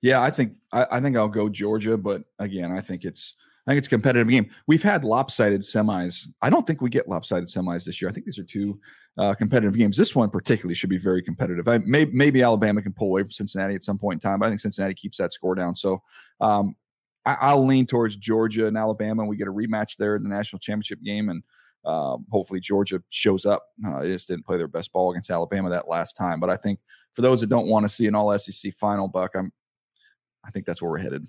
Yeah, 0.01 0.21
I 0.21 0.31
think 0.31 0.53
I, 0.71 0.85
I 0.91 0.99
think 1.01 1.17
I'll 1.17 1.27
go 1.27 1.49
Georgia, 1.49 1.97
but 1.97 2.23
again, 2.39 2.71
I 2.71 2.81
think 2.81 3.03
it's 3.05 3.35
I 3.65 3.71
think 3.71 3.77
it's 3.77 3.87
a 3.87 3.89
competitive 3.89 4.27
game. 4.27 4.49
We've 4.67 4.83
had 4.83 5.03
lopsided 5.03 5.61
semis. 5.61 6.27
I 6.41 6.49
don't 6.49 6.67
think 6.67 6.81
we 6.81 6.89
get 6.89 7.07
lopsided 7.07 7.47
semis 7.47 7.85
this 7.85 8.01
year. 8.01 8.09
I 8.09 8.13
think 8.13 8.25
these 8.25 8.37
are 8.39 8.43
two 8.43 8.79
uh, 9.17 9.33
competitive 9.35 9.77
games. 9.77 9.95
This 9.95 10.15
one 10.15 10.29
particularly 10.29 10.75
should 10.75 10.89
be 10.89 10.97
very 10.97 11.21
competitive. 11.21 11.67
I, 11.67 11.77
may, 11.77 12.05
maybe 12.05 12.43
Alabama 12.43 12.81
can 12.81 12.91
pull 12.91 13.07
away 13.07 13.21
from 13.21 13.31
Cincinnati 13.31 13.75
at 13.75 13.83
some 13.83 13.97
point 13.97 14.21
in 14.21 14.29
time, 14.29 14.39
but 14.39 14.47
I 14.47 14.49
think 14.49 14.59
Cincinnati 14.59 14.93
keeps 14.93 15.17
that 15.19 15.31
score 15.31 15.55
down. 15.55 15.75
So 15.75 16.01
um, 16.41 16.75
I, 17.25 17.37
I'll 17.39 17.65
lean 17.65 17.85
towards 17.85 18.17
Georgia 18.17 18.67
and 18.67 18.77
Alabama, 18.77 19.21
and 19.21 19.29
we 19.29 19.37
get 19.37 19.47
a 19.47 19.53
rematch 19.53 19.95
there 19.97 20.17
in 20.17 20.23
the 20.23 20.29
national 20.29 20.59
championship 20.59 21.01
game. 21.01 21.29
And 21.29 21.41
Um, 21.85 22.25
hopefully, 22.31 22.59
Georgia 22.59 23.01
shows 23.09 23.45
up. 23.45 23.63
Uh, 23.85 24.01
they 24.01 24.11
just 24.11 24.27
didn't 24.27 24.45
play 24.45 24.57
their 24.57 24.67
best 24.67 24.91
ball 24.91 25.11
against 25.11 25.29
Alabama 25.29 25.69
that 25.69 25.87
last 25.87 26.17
time. 26.17 26.39
But 26.39 26.49
I 26.49 26.57
think 26.57 26.79
for 27.13 27.21
those 27.21 27.41
that 27.41 27.49
don't 27.49 27.67
want 27.67 27.83
to 27.85 27.89
see 27.89 28.07
an 28.07 28.15
All 28.15 28.37
SEC 28.37 28.73
final, 28.73 29.07
Buck, 29.07 29.35
I'm, 29.35 29.51
I 30.45 30.51
think 30.51 30.65
that's 30.65 30.81
where 30.81 30.91
we're 30.91 30.99
headed. 30.99 31.27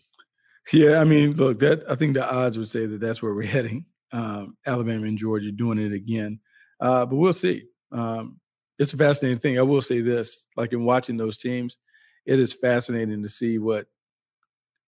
Yeah, 0.72 0.98
I 0.98 1.04
mean, 1.04 1.34
look, 1.34 1.58
that 1.60 1.84
I 1.88 1.94
think 1.94 2.14
the 2.14 2.28
odds 2.28 2.56
would 2.56 2.68
say 2.68 2.86
that 2.86 3.00
that's 3.00 3.22
where 3.22 3.34
we're 3.34 3.46
heading. 3.50 3.86
Um, 4.12 4.56
Alabama 4.66 5.06
and 5.06 5.18
Georgia 5.18 5.50
doing 5.50 5.78
it 5.78 5.92
again, 5.92 6.38
uh, 6.80 7.04
but 7.04 7.16
we'll 7.16 7.32
see. 7.32 7.64
Um, 7.90 8.38
it's 8.78 8.92
a 8.92 8.96
fascinating 8.96 9.38
thing. 9.38 9.58
I 9.58 9.62
will 9.62 9.82
say 9.82 10.00
this: 10.00 10.46
like 10.56 10.72
in 10.72 10.84
watching 10.84 11.16
those 11.16 11.38
teams, 11.38 11.78
it 12.26 12.38
is 12.38 12.52
fascinating 12.52 13.22
to 13.22 13.28
see 13.28 13.58
what 13.58 13.86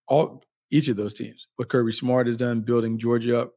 all 0.08 0.42
each 0.70 0.88
of 0.88 0.96
those 0.96 1.14
teams, 1.14 1.46
what 1.56 1.68
Kirby 1.68 1.92
Smart 1.92 2.26
has 2.26 2.36
done 2.36 2.60
building 2.60 2.98
Georgia 2.98 3.42
up 3.42 3.52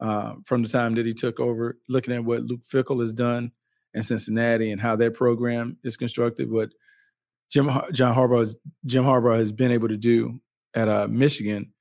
uh, 0.00 0.34
from 0.44 0.62
the 0.62 0.68
time 0.68 0.94
that 0.94 1.06
he 1.06 1.14
took 1.14 1.40
over, 1.40 1.78
looking 1.88 2.14
at 2.14 2.24
what 2.24 2.44
Luke 2.44 2.62
Fickell 2.70 3.00
has 3.00 3.12
done 3.12 3.52
in 3.94 4.02
Cincinnati 4.02 4.70
and 4.72 4.80
how 4.80 4.96
that 4.96 5.14
program 5.14 5.76
is 5.84 5.96
constructed, 5.96 6.50
what 6.50 6.70
Jim 7.50 7.70
John 7.92 8.14
Harbaugh 8.14 8.40
has, 8.40 8.56
Jim 8.86 9.04
Harbaugh 9.04 9.38
has 9.38 9.52
been 9.52 9.72
able 9.72 9.88
to 9.88 9.96
do 9.96 10.40
at 10.74 10.88
uh, 10.88 11.08
Michigan, 11.08 11.72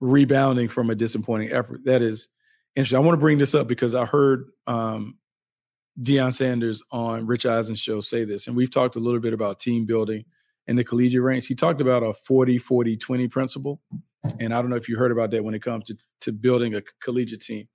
rebounding 0.00 0.68
from 0.68 0.90
a 0.90 0.94
disappointing 0.94 1.52
effort. 1.52 1.80
That 1.84 2.02
is 2.02 2.28
interesting. 2.76 2.96
I 2.96 3.00
want 3.00 3.14
to 3.14 3.20
bring 3.20 3.38
this 3.38 3.54
up 3.54 3.66
because 3.66 3.94
I 3.94 4.04
heard 4.04 4.46
um, 4.66 5.18
Deion 6.00 6.32
Sanders 6.32 6.82
on 6.92 7.26
Rich 7.26 7.46
Eisen's 7.46 7.80
show 7.80 8.00
say 8.00 8.24
this, 8.24 8.46
and 8.46 8.56
we've 8.56 8.70
talked 8.70 8.96
a 8.96 9.00
little 9.00 9.20
bit 9.20 9.32
about 9.32 9.58
team 9.58 9.86
building 9.86 10.24
in 10.66 10.76
the 10.76 10.84
collegiate 10.84 11.22
ranks. 11.22 11.46
He 11.46 11.54
talked 11.54 11.80
about 11.80 12.02
a 12.02 12.14
40 12.14 12.58
40 12.58 12.96
20 12.96 13.28
principle. 13.28 13.80
And 14.38 14.54
I 14.54 14.60
don't 14.60 14.70
know 14.70 14.76
if 14.76 14.88
you 14.88 14.96
heard 14.96 15.10
about 15.10 15.32
that 15.32 15.42
when 15.42 15.54
it 15.54 15.62
comes 15.62 15.86
to, 15.86 15.96
to 16.20 16.32
building 16.32 16.76
a 16.76 16.82
collegiate 17.02 17.40
team. 17.40 17.66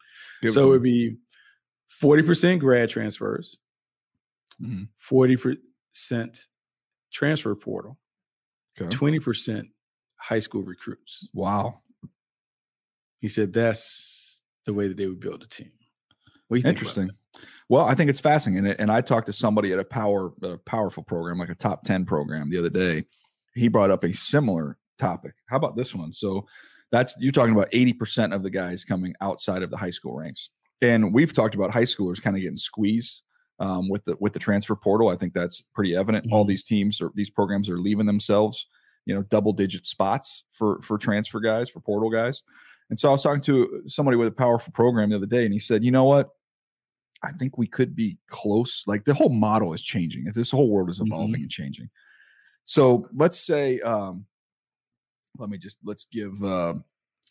So 0.48 0.68
it 0.68 0.70
would 0.70 0.84
be 0.84 1.18
40% 2.02 2.60
grad 2.60 2.90
transfers, 2.90 3.58
mm-hmm. 4.62 4.84
40% 5.14 5.58
transfer 7.18 7.56
portal, 7.56 7.98
okay. 8.80 8.96
20% 8.96 9.64
high 10.18 10.40
school 10.40 10.62
recruits. 10.62 11.28
Wow. 11.34 11.82
He 13.20 13.28
said 13.28 13.54
that's 13.54 14.44
the 14.68 14.74
way 14.74 14.88
that 14.88 14.98
they 14.98 15.08
would 15.08 15.20
build 15.20 15.42
a 15.42 15.48
team. 15.48 15.72
Interesting. 16.64 17.10
Well, 17.70 17.86
I 17.86 17.96
think 17.96 18.10
it's 18.10 18.20
fascinating, 18.20 18.70
and, 18.70 18.80
and 18.80 18.92
I 18.92 19.02
talked 19.02 19.26
to 19.26 19.34
somebody 19.34 19.74
at 19.74 19.80
a 19.80 19.84
power, 19.84 20.32
a 20.44 20.58
powerful 20.58 21.04
program, 21.04 21.40
like 21.40 21.50
a 21.50 21.56
top 21.56 21.84
ten 21.84 22.06
program, 22.06 22.50
the 22.50 22.58
other 22.60 22.70
day. 22.70 23.04
He 23.56 23.68
brought 23.68 23.92
up 23.92 24.06
a 24.06 24.14
similar 24.14 24.78
topic. 24.98 25.34
How 25.48 25.58
about 25.58 25.76
this 25.76 25.94
one? 25.94 26.14
So 26.14 26.46
that's 26.92 27.16
you're 27.20 27.34
talking 27.34 27.54
about 27.54 27.68
eighty 27.74 27.92
percent 27.92 28.32
of 28.32 28.44
the 28.44 28.50
guys 28.50 28.86
coming 28.86 29.14
outside 29.20 29.64
of 29.64 29.72
the 29.72 29.76
high 29.76 29.90
school 29.90 30.16
ranks, 30.16 30.50
and 30.82 31.14
we've 31.14 31.34
talked 31.34 31.56
about 31.56 31.72
high 31.72 31.82
schoolers 31.82 32.22
kind 32.22 32.38
of 32.38 32.42
getting 32.42 32.56
squeezed 32.56 33.24
um, 33.60 33.90
with 33.90 34.06
the 34.06 34.16
with 34.20 34.34
the 34.34 34.40
transfer 34.40 34.76
portal. 34.76 35.10
I 35.10 35.16
think 35.16 35.34
that's 35.34 35.62
pretty 35.62 35.96
evident. 35.96 36.26
Mm-hmm. 36.26 36.34
All 36.34 36.46
these 36.46 36.64
teams 36.64 37.02
or 37.02 37.12
these 37.16 37.30
programs 37.30 37.70
are 37.70 37.80
leaving 37.80 38.06
themselves, 38.06 38.68
you 39.06 39.16
know, 39.16 39.24
double 39.24 39.54
digit 39.54 39.86
spots 39.86 40.44
for 40.52 40.82
for 40.82 40.98
transfer 40.98 41.40
guys, 41.40 41.70
for 41.70 41.80
portal 41.80 42.10
guys. 42.10 42.44
And 42.90 43.00
so 43.00 43.10
I 43.10 43.12
was 43.12 43.24
talking 43.24 43.42
to 43.42 43.84
somebody 43.88 44.16
with 44.16 44.30
a 44.30 44.32
powerful 44.32 44.72
program 44.72 45.10
the 45.10 45.18
other 45.18 45.26
day, 45.26 45.44
and 45.44 45.54
he 45.54 45.60
said, 45.60 45.84
"You 45.84 45.92
know 45.92 46.06
what? 46.06 46.30
I 47.24 47.32
think 47.32 47.58
we 47.58 47.68
could 47.68 47.96
be 47.96 48.18
close. 48.28 48.84
Like 48.88 49.06
the 49.06 49.14
whole 49.14 49.30
model 49.30 49.74
is 49.74 49.82
changing. 49.82 50.26
This 50.34 50.52
whole 50.52 50.70
world 50.70 50.90
is 50.90 51.00
evolving 51.00 51.36
mm-hmm. 51.36 51.44
and 51.44 51.52
changing. 51.52 51.90
So 52.66 53.08
let's 53.16 53.40
say, 53.40 53.80
um, 53.80 54.26
let 55.38 55.50
me 55.50 55.58
just 55.58 55.78
let's 55.84 56.06
give 56.06 56.44
uh, 56.44 56.76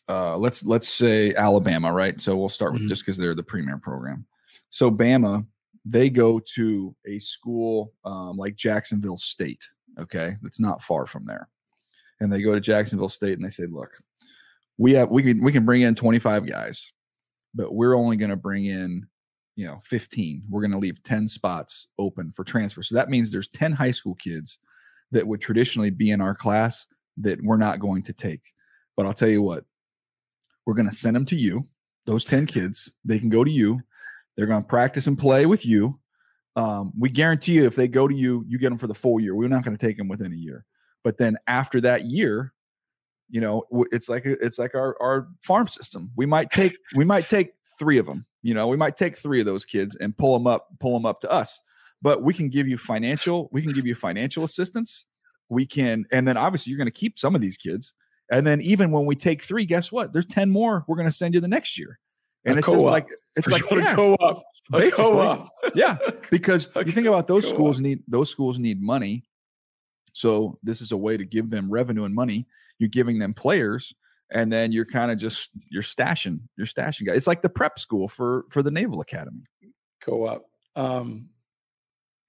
uh, 0.09 0.37
let's 0.37 0.65
let's 0.65 0.87
say 0.87 1.33
Alabama, 1.35 1.91
right? 1.91 2.19
So 2.19 2.35
we'll 2.35 2.49
start 2.49 2.73
with 2.73 2.81
mm-hmm. 2.83 2.89
just 2.89 3.03
because 3.03 3.17
they're 3.17 3.35
the 3.35 3.43
premier 3.43 3.77
program. 3.77 4.25
So 4.69 4.91
Bama, 4.91 5.45
they 5.89 6.09
go 6.09 6.39
to 6.55 6.95
a 7.05 7.19
school 7.19 7.93
um, 8.03 8.37
like 8.37 8.55
Jacksonville 8.55 9.17
State. 9.17 9.63
Okay, 9.99 10.35
that's 10.41 10.59
not 10.59 10.83
far 10.83 11.05
from 11.05 11.25
there, 11.25 11.49
and 12.19 12.31
they 12.31 12.41
go 12.41 12.53
to 12.53 12.61
Jacksonville 12.61 13.09
State 13.09 13.33
and 13.33 13.45
they 13.45 13.49
say, 13.49 13.65
look, 13.65 13.91
we 14.77 14.93
have 14.93 15.09
we 15.09 15.23
can 15.23 15.41
we 15.41 15.51
can 15.51 15.65
bring 15.65 15.81
in 15.81 15.95
25 15.95 16.47
guys, 16.47 16.91
but 17.55 17.73
we're 17.73 17.95
only 17.95 18.17
going 18.17 18.29
to 18.29 18.35
bring 18.35 18.65
in 18.65 19.07
you 19.55 19.65
know 19.65 19.79
15 19.85 20.43
we're 20.49 20.61
going 20.61 20.71
to 20.71 20.77
leave 20.77 21.01
10 21.03 21.27
spots 21.27 21.87
open 21.97 22.31
for 22.31 22.43
transfer. 22.43 22.83
So 22.83 22.95
that 22.95 23.09
means 23.09 23.31
there's 23.31 23.49
10 23.49 23.71
high 23.71 23.91
school 23.91 24.15
kids 24.15 24.59
that 25.11 25.25
would 25.25 25.41
traditionally 25.41 25.89
be 25.89 26.11
in 26.11 26.21
our 26.21 26.35
class 26.35 26.85
that 27.17 27.41
we're 27.41 27.57
not 27.57 27.79
going 27.79 28.03
to 28.03 28.13
take. 28.13 28.41
But 28.95 29.05
i'll 29.05 29.13
tell 29.13 29.29
you 29.29 29.41
what 29.41 29.63
we're 30.65 30.75
going 30.75 30.89
to 30.89 30.95
send 30.95 31.15
them 31.15 31.25
to 31.25 31.35
you 31.35 31.63
those 32.05 32.25
10 32.25 32.45
kids. 32.45 32.93
They 33.05 33.19
can 33.19 33.29
go 33.29 33.43
to 33.43 33.51
you 33.51 33.81
they're 34.37 34.45
going 34.45 34.61
to 34.61 34.67
practice 34.67 35.07
and 35.07 35.17
play 35.17 35.45
with 35.45 35.65
you 35.65 35.99
um, 36.55 36.91
we 36.97 37.09
guarantee 37.09 37.53
you 37.53 37.65
if 37.65 37.75
they 37.75 37.87
go 37.87 38.07
to 38.07 38.15
you 38.15 38.45
you 38.47 38.57
get 38.57 38.69
them 38.69 38.77
for 38.77 38.87
the 38.87 38.95
full 38.95 39.19
year 39.19 39.35
we're 39.35 39.49
not 39.49 39.63
going 39.63 39.75
to 39.75 39.85
take 39.85 39.97
them 39.97 40.07
within 40.07 40.31
a 40.31 40.37
year 40.37 40.65
but 41.03 41.17
then 41.17 41.37
after 41.47 41.81
that 41.81 42.05
year 42.05 42.53
you 43.29 43.41
know 43.41 43.63
it's 43.91 44.07
like 44.07 44.23
it's 44.25 44.57
like 44.57 44.73
our 44.73 44.95
our 45.01 45.27
farm 45.41 45.67
system 45.67 46.11
we 46.15 46.25
might 46.25 46.49
take 46.51 46.73
we 46.95 47.03
might 47.03 47.27
take 47.27 47.53
three 47.77 47.97
of 47.97 48.05
them 48.05 48.25
you 48.47 48.53
know, 48.53 48.67
we 48.67 48.77
might 48.77 48.95
take 48.95 49.17
three 49.17 49.41
of 49.41 49.45
those 49.45 49.65
kids 49.65 49.97
and 49.97 50.17
pull 50.17 50.31
them 50.31 50.47
up, 50.47 50.69
pull 50.79 50.93
them 50.93 51.05
up 51.05 51.19
to 51.19 51.29
us. 51.29 51.59
But 52.01 52.23
we 52.23 52.33
can 52.33 52.47
give 52.47 52.65
you 52.65 52.77
financial, 52.77 53.49
we 53.51 53.61
can 53.61 53.73
give 53.73 53.85
you 53.85 53.93
financial 53.93 54.45
assistance. 54.45 55.05
We 55.49 55.65
can, 55.65 56.05
and 56.13 56.25
then 56.25 56.37
obviously 56.37 56.71
you're 56.71 56.77
going 56.77 56.87
to 56.87 56.91
keep 56.91 57.19
some 57.19 57.35
of 57.35 57.41
these 57.41 57.57
kids. 57.57 57.93
And 58.31 58.47
then 58.47 58.61
even 58.61 58.91
when 58.91 59.05
we 59.05 59.15
take 59.15 59.43
three, 59.43 59.65
guess 59.65 59.91
what? 59.91 60.13
There's 60.13 60.25
10 60.27 60.49
more 60.49 60.85
we're 60.87 60.95
going 60.95 61.09
to 61.09 61.11
send 61.11 61.33
you 61.33 61.41
the 61.41 61.47
next 61.49 61.77
year. 61.77 61.99
And 62.47 62.55
a 62.55 62.59
it's 62.59 62.65
co-op. 62.65 62.77
just 62.77 62.87
like 62.87 63.07
it's 63.35 63.47
like 63.51 63.63
yeah, 63.71 63.95
co-op. 63.95 64.43
A 64.73 64.91
co-op. 64.91 65.49
yeah. 65.75 65.97
Because 66.29 66.67
you 66.75 66.91
think 66.91 67.07
about 67.07 67.27
those 67.27 67.47
schools 67.47 67.79
need 67.79 68.03
those 68.07 68.29
schools 68.29 68.59
need 68.59 68.81
money. 68.81 69.23
So 70.13 70.55
this 70.61 70.81
is 70.81 70.91
a 70.91 70.97
way 70.97 71.15
to 71.15 71.23
give 71.23 71.49
them 71.49 71.71
revenue 71.71 72.03
and 72.03 72.13
money. 72.13 72.47
You're 72.79 72.89
giving 72.89 73.17
them 73.17 73.33
players 73.33 73.93
and 74.31 74.51
then 74.51 74.71
you're 74.71 74.85
kind 74.85 75.11
of 75.11 75.17
just 75.17 75.49
you're 75.69 75.83
stashing 75.83 76.39
you're 76.57 76.67
stashing 76.67 77.05
guys 77.05 77.15
it's 77.15 77.27
like 77.27 77.41
the 77.41 77.49
prep 77.49 77.79
school 77.79 78.07
for 78.07 78.45
for 78.49 78.61
the 78.61 78.71
naval 78.71 79.01
academy 79.01 79.43
co-op 80.01 80.45
um 80.75 81.27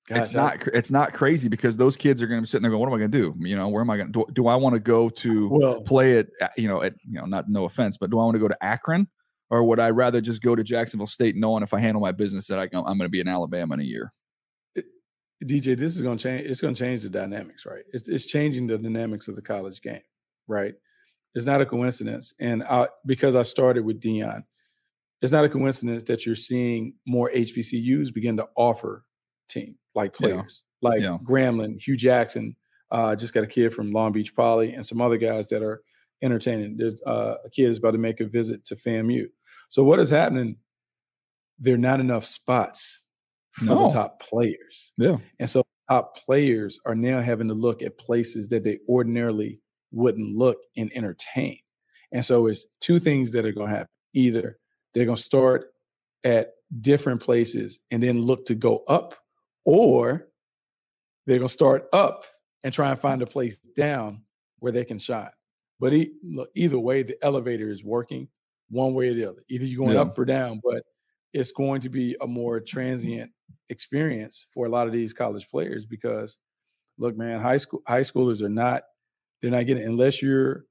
gosh, 0.09 0.19
it's 0.19 0.35
not 0.35 0.55
I, 0.55 0.71
it's 0.75 0.91
not 0.91 1.13
crazy 1.13 1.49
because 1.49 1.77
those 1.77 1.97
kids 1.97 2.23
are 2.23 2.27
going 2.27 2.39
to 2.39 2.43
be 2.43 2.47
sitting 2.47 2.63
there 2.63 2.71
going 2.71 2.81
what 2.81 2.89
am 2.89 2.95
i 2.95 2.99
going 2.99 3.11
to 3.11 3.19
do 3.19 3.35
you 3.47 3.57
know 3.57 3.69
where 3.69 3.83
am 3.83 3.91
i 3.91 3.97
going 3.97 4.13
do, 4.13 4.25
do 4.33 4.47
i 4.47 4.55
want 4.55 4.75
to 4.75 4.81
go 4.81 5.09
to 5.09 5.49
well, 5.49 5.81
play 5.83 6.15
it 6.15 6.31
you 6.57 6.69
know 6.69 6.83
at 6.83 6.95
you 7.07 7.15
know 7.15 7.27
not 7.27 7.49
no 7.49 7.65
offense 7.65 7.97
but 7.97 8.11
do 8.11 8.19
i 8.19 8.25
want 8.25 8.35
to 8.35 8.41
go 8.41 8.49
to 8.49 8.65
akron 8.65 9.07
or 9.51 9.65
would 9.65 9.81
i 9.81 9.91
rather 9.91 10.21
just 10.21 10.43
go 10.43 10.55
to 10.55 10.65
jacksonville 10.65 11.07
state 11.07 11.37
knowing 11.37 11.63
if 11.63 11.75
i 11.75 11.81
handle 11.81 12.01
my 12.01 12.13
business 12.13 12.47
that 12.47 12.59
I, 12.59 12.65
i'm 12.65 12.71
going 12.71 13.01
to 13.01 13.09
be 13.09 13.21
in 13.21 13.29
alabama 13.29 13.75
in 13.75 13.81
a 13.81 13.85
year 13.85 14.13
dj 15.45 15.79
this 15.79 15.95
is 15.95 16.03
going 16.03 16.19
to 16.19 16.23
change 16.23 16.47
it's 16.47 16.61
going 16.61 16.75
to 16.75 16.79
change 16.79 17.03
the 17.03 17.09
dynamics 17.09 17.65
right 17.67 17.85
it's, 17.93 18.09
it's 18.09 18.27
changing 18.27 18.67
the 18.67 18.79
dynamics 18.79 19.29
of 19.29 19.37
the 19.37 19.43
college 19.43 19.81
game 19.81 20.01
right 20.47 20.75
it's 21.35 21.47
not 21.47 21.61
a 21.61 21.67
coincidence. 21.67 22.35
And 22.41 22.63
I, 22.65 22.89
because 23.07 23.35
I 23.35 23.43
started 23.43 23.85
with 23.85 24.01
Deion, 24.01 24.43
it's 25.21 25.33
not 25.33 25.45
a 25.45 25.49
coincidence 25.49 26.05
that 26.05 26.27
you're 26.27 26.35
seeing 26.35 26.95
more 27.07 27.31
HBCUs 27.35 28.13
begin 28.13 28.37
to 28.37 28.47
offer 28.57 29.05
team 29.49 29.77
like 29.95 30.13
players, 30.13 30.63
yeah. 30.81 30.89
like 30.89 31.01
yeah. 31.01 31.19
Grambling, 31.25 31.81
Hue 31.81 31.97
Jackson. 31.97 32.57
Uh, 32.91 33.15
just 33.15 33.35
got 33.35 33.45
a 33.45 33.49
kid 33.49 33.75
from 33.75 33.93
Long 33.93 34.13
Beach 34.13 34.35
Poly, 34.35 34.73
and 34.73 34.85
some 34.85 35.01
other 35.01 35.17
guys 35.17 35.47
that 35.49 35.63
are 35.63 35.83
entertaining. 36.23 36.77
There's 36.77 37.03
uh, 37.07 37.35
a 37.45 37.51
kid 37.51 37.69
is 37.69 37.79
about 37.79 37.91
to 37.91 37.99
make 37.99 38.21
a 38.21 38.27
visit 38.27 38.65
to 38.67 38.77
FAMU. 38.77 39.27
So 39.69 39.85
what 39.85 40.01
is 40.01 40.11
happening? 40.11 40.57
There 41.59 41.75
are 41.75 41.79
not 41.79 42.01
enough 42.01 42.25
spots 42.25 43.05
for 43.53 43.65
no. 43.65 43.89
the 43.89 43.95
top 43.95 44.21
players. 44.21 44.93
Yeah, 44.97 45.19
and 45.39 45.49
so 45.49 45.65
top 45.89 46.17
players 46.17 46.79
are 46.87 46.95
now 46.95 47.21
having 47.21 47.49
to 47.49 47.55
look 47.55 47.83
at 47.83 47.99
places 47.99 48.49
that 48.49 48.65
they 48.65 48.79
ordinarily 48.89 49.61
wouldn't 49.91 50.37
look 50.37 50.59
and 50.77 50.91
entertain. 50.95 51.59
And 52.13 52.25
so 52.25 52.47
it's 52.47 52.67
two 52.81 52.99
things 52.99 53.33
that 53.33 53.45
are 53.45 53.53
going 53.53 53.69
to 53.69 53.75
happen. 53.75 53.89
Either 54.15 54.59
they're 54.95 55.05
going 55.05 55.17
to 55.17 55.23
start 55.23 55.73
at 56.25 56.53
different 56.81 57.21
places 57.21 57.81
and 57.91 58.03
then 58.03 58.23
look 58.23 58.47
to 58.47 58.55
go 58.55 58.85
up, 58.89 59.15
or 59.65 60.29
they're 61.27 61.39
going 61.39 61.49
to 61.49 61.53
start 61.53 61.89
up 61.93 62.25
and 62.65 62.73
try 62.73 62.91
and 62.91 62.99
find 62.99 63.23
a 63.23 63.27
place 63.27 63.57
down 63.57 64.23
where 64.59 64.73
they 64.73 64.85
can 64.85 64.99
shine. 64.99 65.31
But 65.79 65.93
e- 65.93 66.13
look, 66.25 66.51
either 66.55 66.79
way, 66.79 67.03
the 67.03 67.23
elevator 67.23 67.71
is 67.71 67.85
working 67.85 68.29
one 68.71 68.95
way 68.95 69.09
or 69.09 69.15
the 69.15 69.25
other. 69.25 69.45
Either 69.49 69.65
you're 69.65 69.81
going 69.81 69.95
yeah. 69.95 70.03
up 70.03 70.19
or 70.19 70.25
down, 70.25 70.61
but 70.63 70.83
it's 71.33 71.53
going 71.53 71.81
to 71.83 71.89
be 71.89 72.17
a 72.21 72.27
more 72.27 72.61
transient 72.61 73.31
experience 73.71 74.47
for 74.53 74.67
a 74.67 74.69
lot 74.69 74.87
of 74.87 74.93
these 74.93 75.13
college 75.13 75.49
players 75.51 75.87
because 75.87 76.39
look, 76.99 77.17
man, 77.17 77.41
high 77.41 77.57
school 77.57 77.83
high 77.87 78.01
schoolers 78.01 78.43
are 78.43 78.49
not 78.49 78.83
they're 79.41 79.51
not 79.51 79.67
getting 79.67 79.85
unless 79.85 80.23
you're 80.23 80.65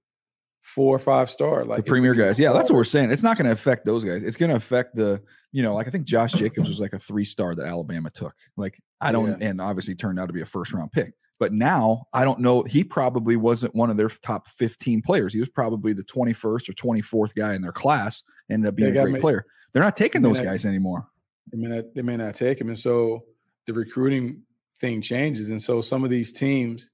four 0.61 0.93
or 0.93 0.99
five 0.99 1.29
star 1.29 1.63
like 1.63 1.77
the 1.77 1.89
premier 1.89 2.13
guys. 2.13 2.37
Yeah, 2.37 2.51
that's 2.53 2.69
what 2.69 2.75
we're 2.75 2.83
saying. 2.83 3.11
It's 3.11 3.23
not 3.23 3.37
going 3.37 3.45
to 3.45 3.51
affect 3.51 3.85
those 3.85 4.03
guys. 4.03 4.23
It's 4.23 4.35
going 4.35 4.49
to 4.49 4.55
affect 4.55 4.95
the 4.95 5.21
you 5.51 5.63
know 5.63 5.75
like 5.75 5.87
I 5.87 5.91
think 5.91 6.05
Josh 6.05 6.33
Jacobs 6.33 6.67
was 6.67 6.79
like 6.79 6.93
a 6.93 6.99
three 6.99 7.25
star 7.25 7.55
that 7.55 7.65
Alabama 7.65 8.09
took. 8.09 8.33
Like 8.57 8.77
I 8.99 9.11
don't 9.11 9.39
yeah. 9.39 9.49
and 9.49 9.61
obviously 9.61 9.95
turned 9.95 10.19
out 10.19 10.27
to 10.27 10.33
be 10.33 10.41
a 10.41 10.45
first 10.45 10.73
round 10.73 10.91
pick. 10.91 11.13
But 11.39 11.53
now 11.53 12.07
I 12.13 12.23
don't 12.23 12.39
know. 12.39 12.63
He 12.63 12.83
probably 12.83 13.35
wasn't 13.35 13.75
one 13.75 13.89
of 13.89 13.97
their 13.97 14.09
top 14.09 14.47
15 14.47 15.01
players. 15.03 15.33
He 15.33 15.39
was 15.39 15.49
probably 15.49 15.93
the 15.93 16.03
21st 16.03 16.69
or 16.69 16.73
24th 16.73 17.35
guy 17.35 17.53
in 17.53 17.61
their 17.61 17.71
class. 17.71 18.23
Ended 18.49 18.69
up 18.69 18.75
being 18.75 18.95
a 18.97 19.03
great 19.03 19.21
player. 19.21 19.45
They're 19.73 19.83
not 19.83 19.95
taking 19.95 20.21
They 20.21 20.29
those 20.29 20.39
not- 20.39 20.45
guys 20.45 20.65
anymore. 20.65 21.07
They 21.51 21.57
may 21.57 21.67
not 21.75 21.85
they 21.95 22.01
may 22.01 22.17
not 22.17 22.33
take 22.35 22.59
him, 22.59 22.67
and 22.69 22.77
so 22.77 23.23
the 23.67 23.73
recruiting 23.73 24.41
thing 24.81 25.01
changes, 25.01 25.49
and 25.49 25.61
so 25.61 25.79
some 25.81 26.03
of 26.03 26.09
these 26.09 26.31
teams 26.33 26.89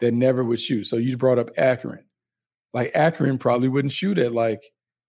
that 0.00 0.12
never 0.14 0.42
would 0.42 0.60
shoot. 0.60 0.84
So 0.84 0.96
you 0.96 1.16
brought 1.16 1.38
up 1.38 1.50
Akron, 1.56 2.04
like 2.72 2.90
Akron 2.94 3.38
probably 3.38 3.68
wouldn't 3.68 3.92
shoot 3.92 4.18
at 4.18 4.32
like 4.32 4.62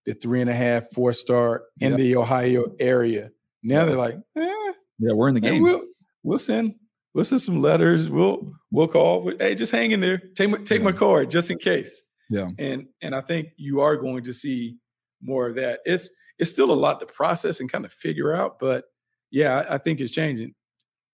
the 0.06 0.14
three 0.14 0.40
and 0.42 0.50
a 0.52 0.56
half, 0.56 0.92
four 0.92 1.14
star 1.14 1.64
in 1.80 1.92
Yep. 1.94 1.98
the 2.00 2.16
Ohio 2.16 2.76
area. 2.80 3.32
Now 3.64 3.86
they're 3.86 3.96
like, 3.98 4.18
eh, 4.38 4.72
Yeah, 5.00 5.14
we're 5.14 5.30
in 5.30 5.34
the 5.34 5.42
game. 5.42 5.64
we'll 5.64 5.82
we'll 6.22 6.38
send 6.40 6.76
we'll 7.16 7.26
send 7.26 7.42
some 7.42 7.62
letters. 7.62 8.10
We'll 8.10 8.54
we'll 8.72 8.88
call. 8.88 9.32
Hey, 9.40 9.56
just 9.56 9.72
hang 9.72 9.92
in 9.92 10.02
there. 10.02 10.20
Take 10.36 10.52
my 10.52 10.58
take 10.60 10.84
my 10.84 10.92
card 10.92 11.32
just 11.32 11.50
in 11.50 11.58
case. 11.58 12.04
Yeah. 12.30 12.50
And 12.60 12.88
and 13.02 13.16
I 13.16 13.22
think 13.22 13.50
you 13.58 13.82
are 13.82 13.96
going 13.96 14.24
to 14.26 14.34
see 14.34 14.78
more 15.22 15.48
of 15.48 15.56
that. 15.56 15.80
It's 15.86 16.10
it's 16.38 16.52
still 16.52 16.70
a 16.70 16.74
lot 16.74 17.00
to 17.00 17.06
process 17.08 17.60
and 17.60 17.72
kind 17.72 17.86
of 17.86 17.94
figure 17.94 18.36
out, 18.36 18.60
but 18.60 18.84
yeah, 19.32 19.60
I, 19.62 19.76
I 19.76 19.78
think 19.78 20.02
it's 20.02 20.12
changing. 20.12 20.54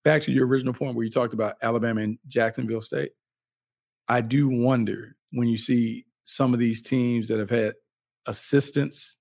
Back 0.04 0.22
to 0.22 0.32
your 0.32 0.46
original 0.46 0.74
point 0.74 0.96
where 0.96 1.04
you 1.04 1.10
talked 1.10 1.32
about 1.32 1.54
Alabama 1.62 2.00
and 2.00 2.18
Jacksonville 2.26 2.80
State. 2.80 3.12
I 4.08 4.20
do 4.20 4.48
wonder 4.48 5.14
when 5.30 5.46
you 5.46 5.56
see 5.56 6.06
some 6.24 6.52
of 6.52 6.58
these 6.58 6.82
teams 6.82 7.28
that 7.28 7.38
have 7.38 7.50
had 7.50 7.74
assistants 8.26 9.16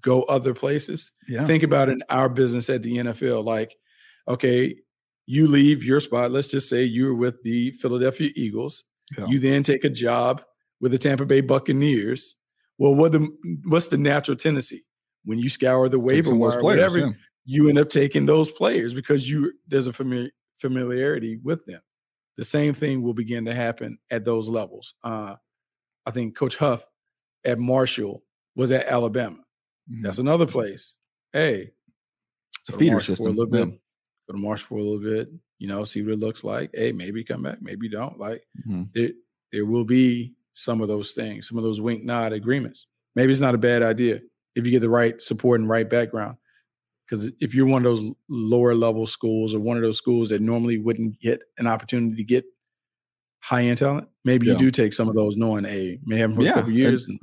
go 0.00 0.22
other 0.24 0.52
places. 0.52 1.12
Yeah. 1.28 1.46
Think 1.46 1.62
about 1.62 1.88
in 1.88 2.02
our 2.10 2.28
business 2.28 2.68
at 2.68 2.82
the 2.82 2.96
NFL. 2.96 3.44
Like, 3.44 3.76
okay, 4.26 4.74
you 5.26 5.46
leave 5.46 5.84
your 5.84 6.00
spot. 6.00 6.30
Let's 6.30 6.48
just 6.48 6.68
say 6.68 6.84
you're 6.84 7.14
with 7.14 7.42
the 7.42 7.70
Philadelphia 7.72 8.30
Eagles. 8.34 8.84
Yeah. 9.16 9.26
You 9.26 9.38
then 9.38 9.62
take 9.62 9.84
a 9.84 9.90
job 9.90 10.42
with 10.80 10.92
the 10.92 10.98
Tampa 10.98 11.24
Bay 11.26 11.40
Buccaneers. 11.40 12.36
Well, 12.78 12.94
what 12.94 13.12
the 13.12 13.28
what's 13.66 13.88
the 13.88 13.98
natural 13.98 14.36
tendency 14.36 14.84
when 15.24 15.38
you 15.38 15.48
scour 15.48 15.88
the 15.88 15.98
waiver 15.98 16.34
wire, 16.34 16.60
players, 16.60 16.64
whatever? 16.64 16.98
yeah. 16.98 17.12
You 17.46 17.68
end 17.68 17.78
up 17.78 17.90
taking 17.90 18.26
those 18.26 18.50
players 18.50 18.94
because 18.94 19.28
you 19.28 19.52
there's 19.68 19.86
a 19.86 19.92
familiar, 19.92 20.30
familiarity 20.58 21.38
with 21.42 21.64
them. 21.66 21.80
The 22.36 22.44
same 22.44 22.74
thing 22.74 23.02
will 23.02 23.14
begin 23.14 23.44
to 23.44 23.54
happen 23.54 23.98
at 24.10 24.24
those 24.24 24.48
levels. 24.48 24.94
Uh, 25.04 25.36
I 26.06 26.10
think 26.10 26.36
Coach 26.36 26.56
Huff 26.56 26.84
at 27.44 27.58
Marshall 27.58 28.22
was 28.56 28.72
at 28.72 28.86
Alabama. 28.86 29.38
That's 29.86 30.18
another 30.18 30.46
place. 30.46 30.94
Hey, 31.32 31.72
It's 32.60 32.70
a 32.70 32.78
feeder 32.78 32.92
Marshall 32.92 33.16
system. 33.16 33.36
A 33.36 33.40
little 33.40 33.58
yeah. 33.58 33.76
Go 34.28 34.34
to 34.34 34.38
Marshall 34.40 34.66
for 34.68 34.78
a 34.78 34.82
little 34.82 35.00
bit. 35.00 35.28
You 35.58 35.68
know, 35.68 35.84
see 35.84 36.02
what 36.02 36.12
it 36.12 36.18
looks 36.18 36.44
like. 36.44 36.70
Hey, 36.74 36.92
maybe 36.92 37.24
come 37.24 37.42
back, 37.42 37.58
maybe 37.62 37.88
don't. 37.88 38.18
Like 38.18 38.42
Mhm. 38.66 38.92
there, 38.94 39.10
there 39.52 39.66
will 39.66 39.84
be 39.84 40.34
some 40.54 40.80
of 40.80 40.88
those 40.88 41.12
things, 41.12 41.48
some 41.48 41.58
of 41.58 41.64
those 41.64 41.80
wink 41.80 42.04
nod 42.04 42.32
agreements. 42.32 42.86
Maybe 43.16 43.32
it's 43.32 43.40
not 43.40 43.54
a 43.54 43.58
bad 43.58 43.82
idea 43.82 44.20
if 44.54 44.64
you 44.64 44.70
get 44.70 44.80
the 44.80 44.88
right 44.88 45.20
support 45.20 45.60
and 45.60 45.68
right 45.68 45.88
background. 45.88 46.36
Because 47.08 47.30
if 47.40 47.54
you're 47.54 47.66
one 47.66 47.84
of 47.84 47.96
those 47.96 48.12
lower 48.28 48.74
level 48.74 49.06
schools 49.06 49.54
or 49.54 49.60
one 49.60 49.76
of 49.76 49.82
those 49.82 49.98
schools 49.98 50.30
that 50.30 50.40
normally 50.40 50.78
wouldn't 50.78 51.20
get 51.20 51.42
an 51.58 51.66
opportunity 51.66 52.16
to 52.16 52.24
get 52.24 52.44
high 53.42 53.64
end 53.64 53.76
talent, 53.78 54.08
maybe 54.24 54.46
Yeah. 54.46 54.52
you 54.54 54.58
do 54.58 54.70
take 54.70 54.94
some 54.94 55.08
of 55.08 55.14
those 55.14 55.36
knowing, 55.36 55.64
hey, 55.64 56.00
may 56.04 56.18
have 56.18 56.30
them 56.30 56.36
for 56.38 56.42
Yeah, 56.44 56.52
a 56.52 56.54
couple 56.54 56.70
and- 56.70 56.78
years. 56.78 57.04
And, 57.06 57.18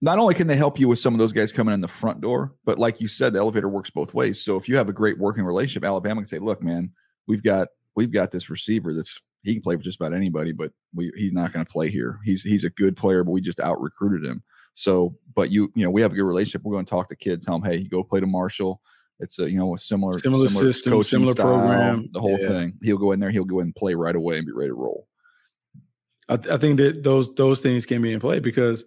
not 0.00 0.18
only 0.18 0.34
can 0.34 0.46
they 0.46 0.56
help 0.56 0.78
you 0.78 0.88
with 0.88 0.98
some 0.98 1.14
of 1.14 1.18
those 1.18 1.32
guys 1.32 1.52
coming 1.52 1.72
in 1.74 1.80
the 1.80 1.88
front 1.88 2.20
door, 2.20 2.52
but 2.64 2.78
like 2.78 3.00
you 3.00 3.08
said, 3.08 3.32
the 3.32 3.38
elevator 3.38 3.68
works 3.68 3.90
both 3.90 4.12
ways. 4.14 4.42
So 4.42 4.56
if 4.56 4.68
you 4.68 4.76
have 4.76 4.88
a 4.88 4.92
great 4.92 5.18
working 5.18 5.44
relationship, 5.44 5.84
Alabama 5.84 6.20
can 6.20 6.26
say, 6.26 6.38
"Look, 6.38 6.62
man, 6.62 6.92
we've 7.26 7.42
got 7.42 7.68
we've 7.94 8.12
got 8.12 8.30
this 8.30 8.50
receiver 8.50 8.92
that's 8.94 9.20
he 9.42 9.54
can 9.54 9.62
play 9.62 9.76
for 9.76 9.82
just 9.82 10.00
about 10.00 10.12
anybody, 10.12 10.52
but 10.52 10.72
we 10.94 11.10
he's 11.16 11.32
not 11.32 11.52
going 11.52 11.64
to 11.64 11.70
play 11.70 11.88
here. 11.90 12.18
He's 12.24 12.42
he's 12.42 12.64
a 12.64 12.70
good 12.70 12.96
player, 12.96 13.24
but 13.24 13.30
we 13.32 13.40
just 13.40 13.60
out 13.60 13.80
recruited 13.80 14.28
him. 14.28 14.42
So, 14.74 15.16
but 15.34 15.50
you 15.50 15.72
you 15.74 15.84
know 15.84 15.90
we 15.90 16.02
have 16.02 16.12
a 16.12 16.14
good 16.14 16.24
relationship. 16.24 16.62
We're 16.64 16.74
going 16.74 16.84
to 16.84 16.90
talk 16.90 17.08
to 17.08 17.16
kids, 17.16 17.46
tell 17.46 17.58
them, 17.58 17.70
hey, 17.70 17.84
go 17.84 18.02
play 18.04 18.20
to 18.20 18.26
Marshall. 18.26 18.82
It's 19.18 19.38
a 19.38 19.50
you 19.50 19.56
know 19.58 19.74
a 19.74 19.78
similar 19.78 20.18
Similar 20.18 20.48
system, 20.50 20.92
coaching 20.92 21.04
similar 21.08 21.32
style, 21.32 21.46
program. 21.46 22.06
the 22.12 22.20
whole 22.20 22.38
Yeah. 22.38 22.48
thing. 22.48 22.74
He'll 22.82 22.98
go 22.98 23.12
in 23.12 23.20
there, 23.20 23.30
he'll 23.30 23.44
go 23.44 23.60
in 23.60 23.68
and 23.68 23.74
play 23.74 23.94
right 23.94 24.14
away 24.14 24.36
and 24.36 24.46
be 24.46 24.52
ready 24.52 24.68
to 24.68 24.74
roll. 24.74 25.08
I, 26.28 26.36
th- 26.36 26.52
I 26.52 26.58
think 26.58 26.76
that 26.78 27.02
those 27.02 27.34
those 27.34 27.60
things 27.60 27.86
can 27.86 28.02
be 28.02 28.12
in 28.12 28.20
play 28.20 28.40
because 28.40 28.84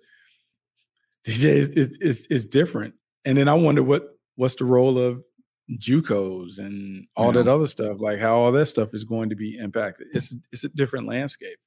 DJ 1.25 1.55
is, 1.55 1.69
is 1.69 1.97
is 2.01 2.27
is 2.27 2.45
different. 2.45 2.93
And 3.25 3.37
then 3.37 3.47
I 3.47 3.53
wonder 3.53 3.83
what 3.83 4.03
what's 4.35 4.55
the 4.55 4.65
role 4.65 4.97
of 4.97 5.21
JUCOs 5.77 6.57
and 6.57 7.05
all 7.15 7.31
that 7.31 7.47
other 7.47 7.67
stuff, 7.67 7.97
like 7.99 8.19
how 8.19 8.35
all 8.35 8.51
that 8.51 8.65
stuff 8.65 8.93
is 8.93 9.03
going 9.03 9.29
to 9.29 9.35
be 9.35 9.57
impacted. 9.57 10.07
It's 10.13 10.35
it's 10.51 10.63
a 10.63 10.69
different 10.69 11.07
landscape. 11.07 11.57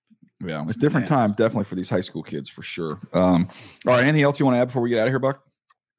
Yeah, 0.44 0.62
it's 0.64 0.74
a 0.74 0.78
different 0.78 1.07
time, 1.07 1.30
definitely 1.30 1.64
for 1.64 1.76
these 1.76 1.88
high 1.88 2.00
school 2.00 2.22
kids 2.22 2.48
for 2.50 2.62
sure. 2.62 2.98
Um, 3.12 3.48
all 3.86 3.94
right, 3.94 4.03
anything 4.03 4.22
else 4.22 4.40
you 4.40 4.46
want 4.46 4.57
to 4.57 4.61
add 4.61 4.68
before 4.68 4.82
we 4.82 4.90
get 4.90 4.98
out 4.98 5.07
of 5.07 5.12
here, 5.12 5.20
Buck? 5.20 5.40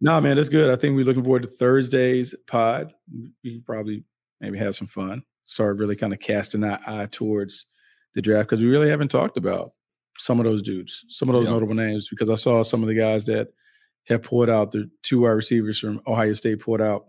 No, 0.01 0.19
man, 0.19 0.35
that's 0.35 0.49
good. 0.49 0.69
I 0.69 0.75
think 0.75 0.97
we're 0.97 1.05
looking 1.05 1.23
forward 1.23 1.43
to 1.43 1.49
Thursday's 1.49 2.35
pod. 2.45 2.93
We 3.43 3.51
can 3.51 3.61
probably 3.61 4.03
maybe 4.41 4.57
have 4.57 4.75
some 4.75 4.87
fun. 4.87 5.23
Start 5.45 5.77
really 5.77 5.95
kind 5.95 6.11
of 6.11 6.19
casting 6.19 6.63
our 6.65 6.79
eye 6.85 7.07
towards 7.09 7.67
the 8.13 8.21
draft 8.21 8.49
because 8.49 8.61
we 8.61 8.67
really 8.67 8.89
haven't 8.89 9.11
talked 9.11 9.37
about 9.37 9.71
some 10.17 10.39
of 10.39 10.45
those 10.45 10.61
dudes, 10.61 11.05
some 11.09 11.29
of 11.29 11.33
those 11.33 11.47
notable 11.47 11.73
names. 11.73 12.09
Because 12.09 12.29
I 12.29 12.35
saw 12.35 12.63
some 12.63 12.81
of 12.81 12.87
the 12.87 12.95
guys 12.95 13.25
that 13.25 13.49
have 14.07 14.23
pulled 14.23 14.49
out 14.49 14.71
the 14.71 14.89
two 15.01 15.21
wide 15.21 15.29
receivers 15.29 15.79
from 15.79 16.01
Ohio 16.07 16.33
State 16.33 16.59
pulled 16.59 16.81
out 16.81 17.07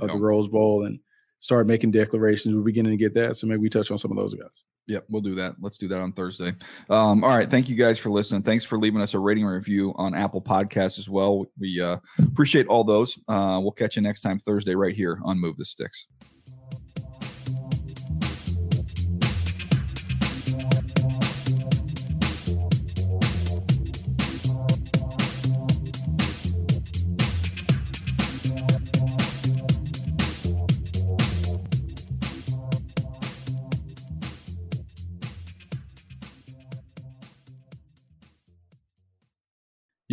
of 0.00 0.10
the 0.10 0.18
Rose 0.18 0.48
Bowl 0.48 0.84
and 0.84 0.98
started 1.38 1.68
making 1.68 1.90
declarations. 1.90 2.54
We're 2.54 2.62
beginning 2.62 2.92
to 2.92 2.98
get 2.98 3.14
that, 3.14 3.36
so 3.36 3.46
maybe 3.46 3.58
we 3.58 3.68
touch 3.68 3.90
on 3.90 3.98
some 3.98 4.10
of 4.10 4.16
those 4.16 4.34
guys. 4.34 4.48
Yep, 4.86 5.06
we'll 5.08 5.22
do 5.22 5.34
that. 5.36 5.54
Let's 5.60 5.78
do 5.78 5.88
that 5.88 5.98
on 5.98 6.12
Thursday. 6.12 6.52
Um, 6.90 7.24
all 7.24 7.34
right. 7.34 7.50
Thank 7.50 7.70
you 7.70 7.74
guys 7.74 7.98
for 7.98 8.10
listening. 8.10 8.42
Thanks 8.42 8.64
for 8.64 8.78
leaving 8.78 9.00
us 9.00 9.14
a 9.14 9.18
rating 9.18 9.46
review 9.46 9.94
on 9.96 10.14
Apple 10.14 10.42
Podcasts 10.42 10.98
as 10.98 11.08
well. 11.08 11.46
We 11.58 11.80
uh, 11.80 11.96
appreciate 12.18 12.66
all 12.66 12.84
those. 12.84 13.18
Uh, 13.26 13.58
we'll 13.62 13.72
catch 13.72 13.96
you 13.96 14.02
next 14.02 14.20
time 14.20 14.38
Thursday 14.38 14.74
right 14.74 14.94
here 14.94 15.20
on 15.24 15.40
Move 15.40 15.56
the 15.56 15.64
Sticks. 15.64 16.06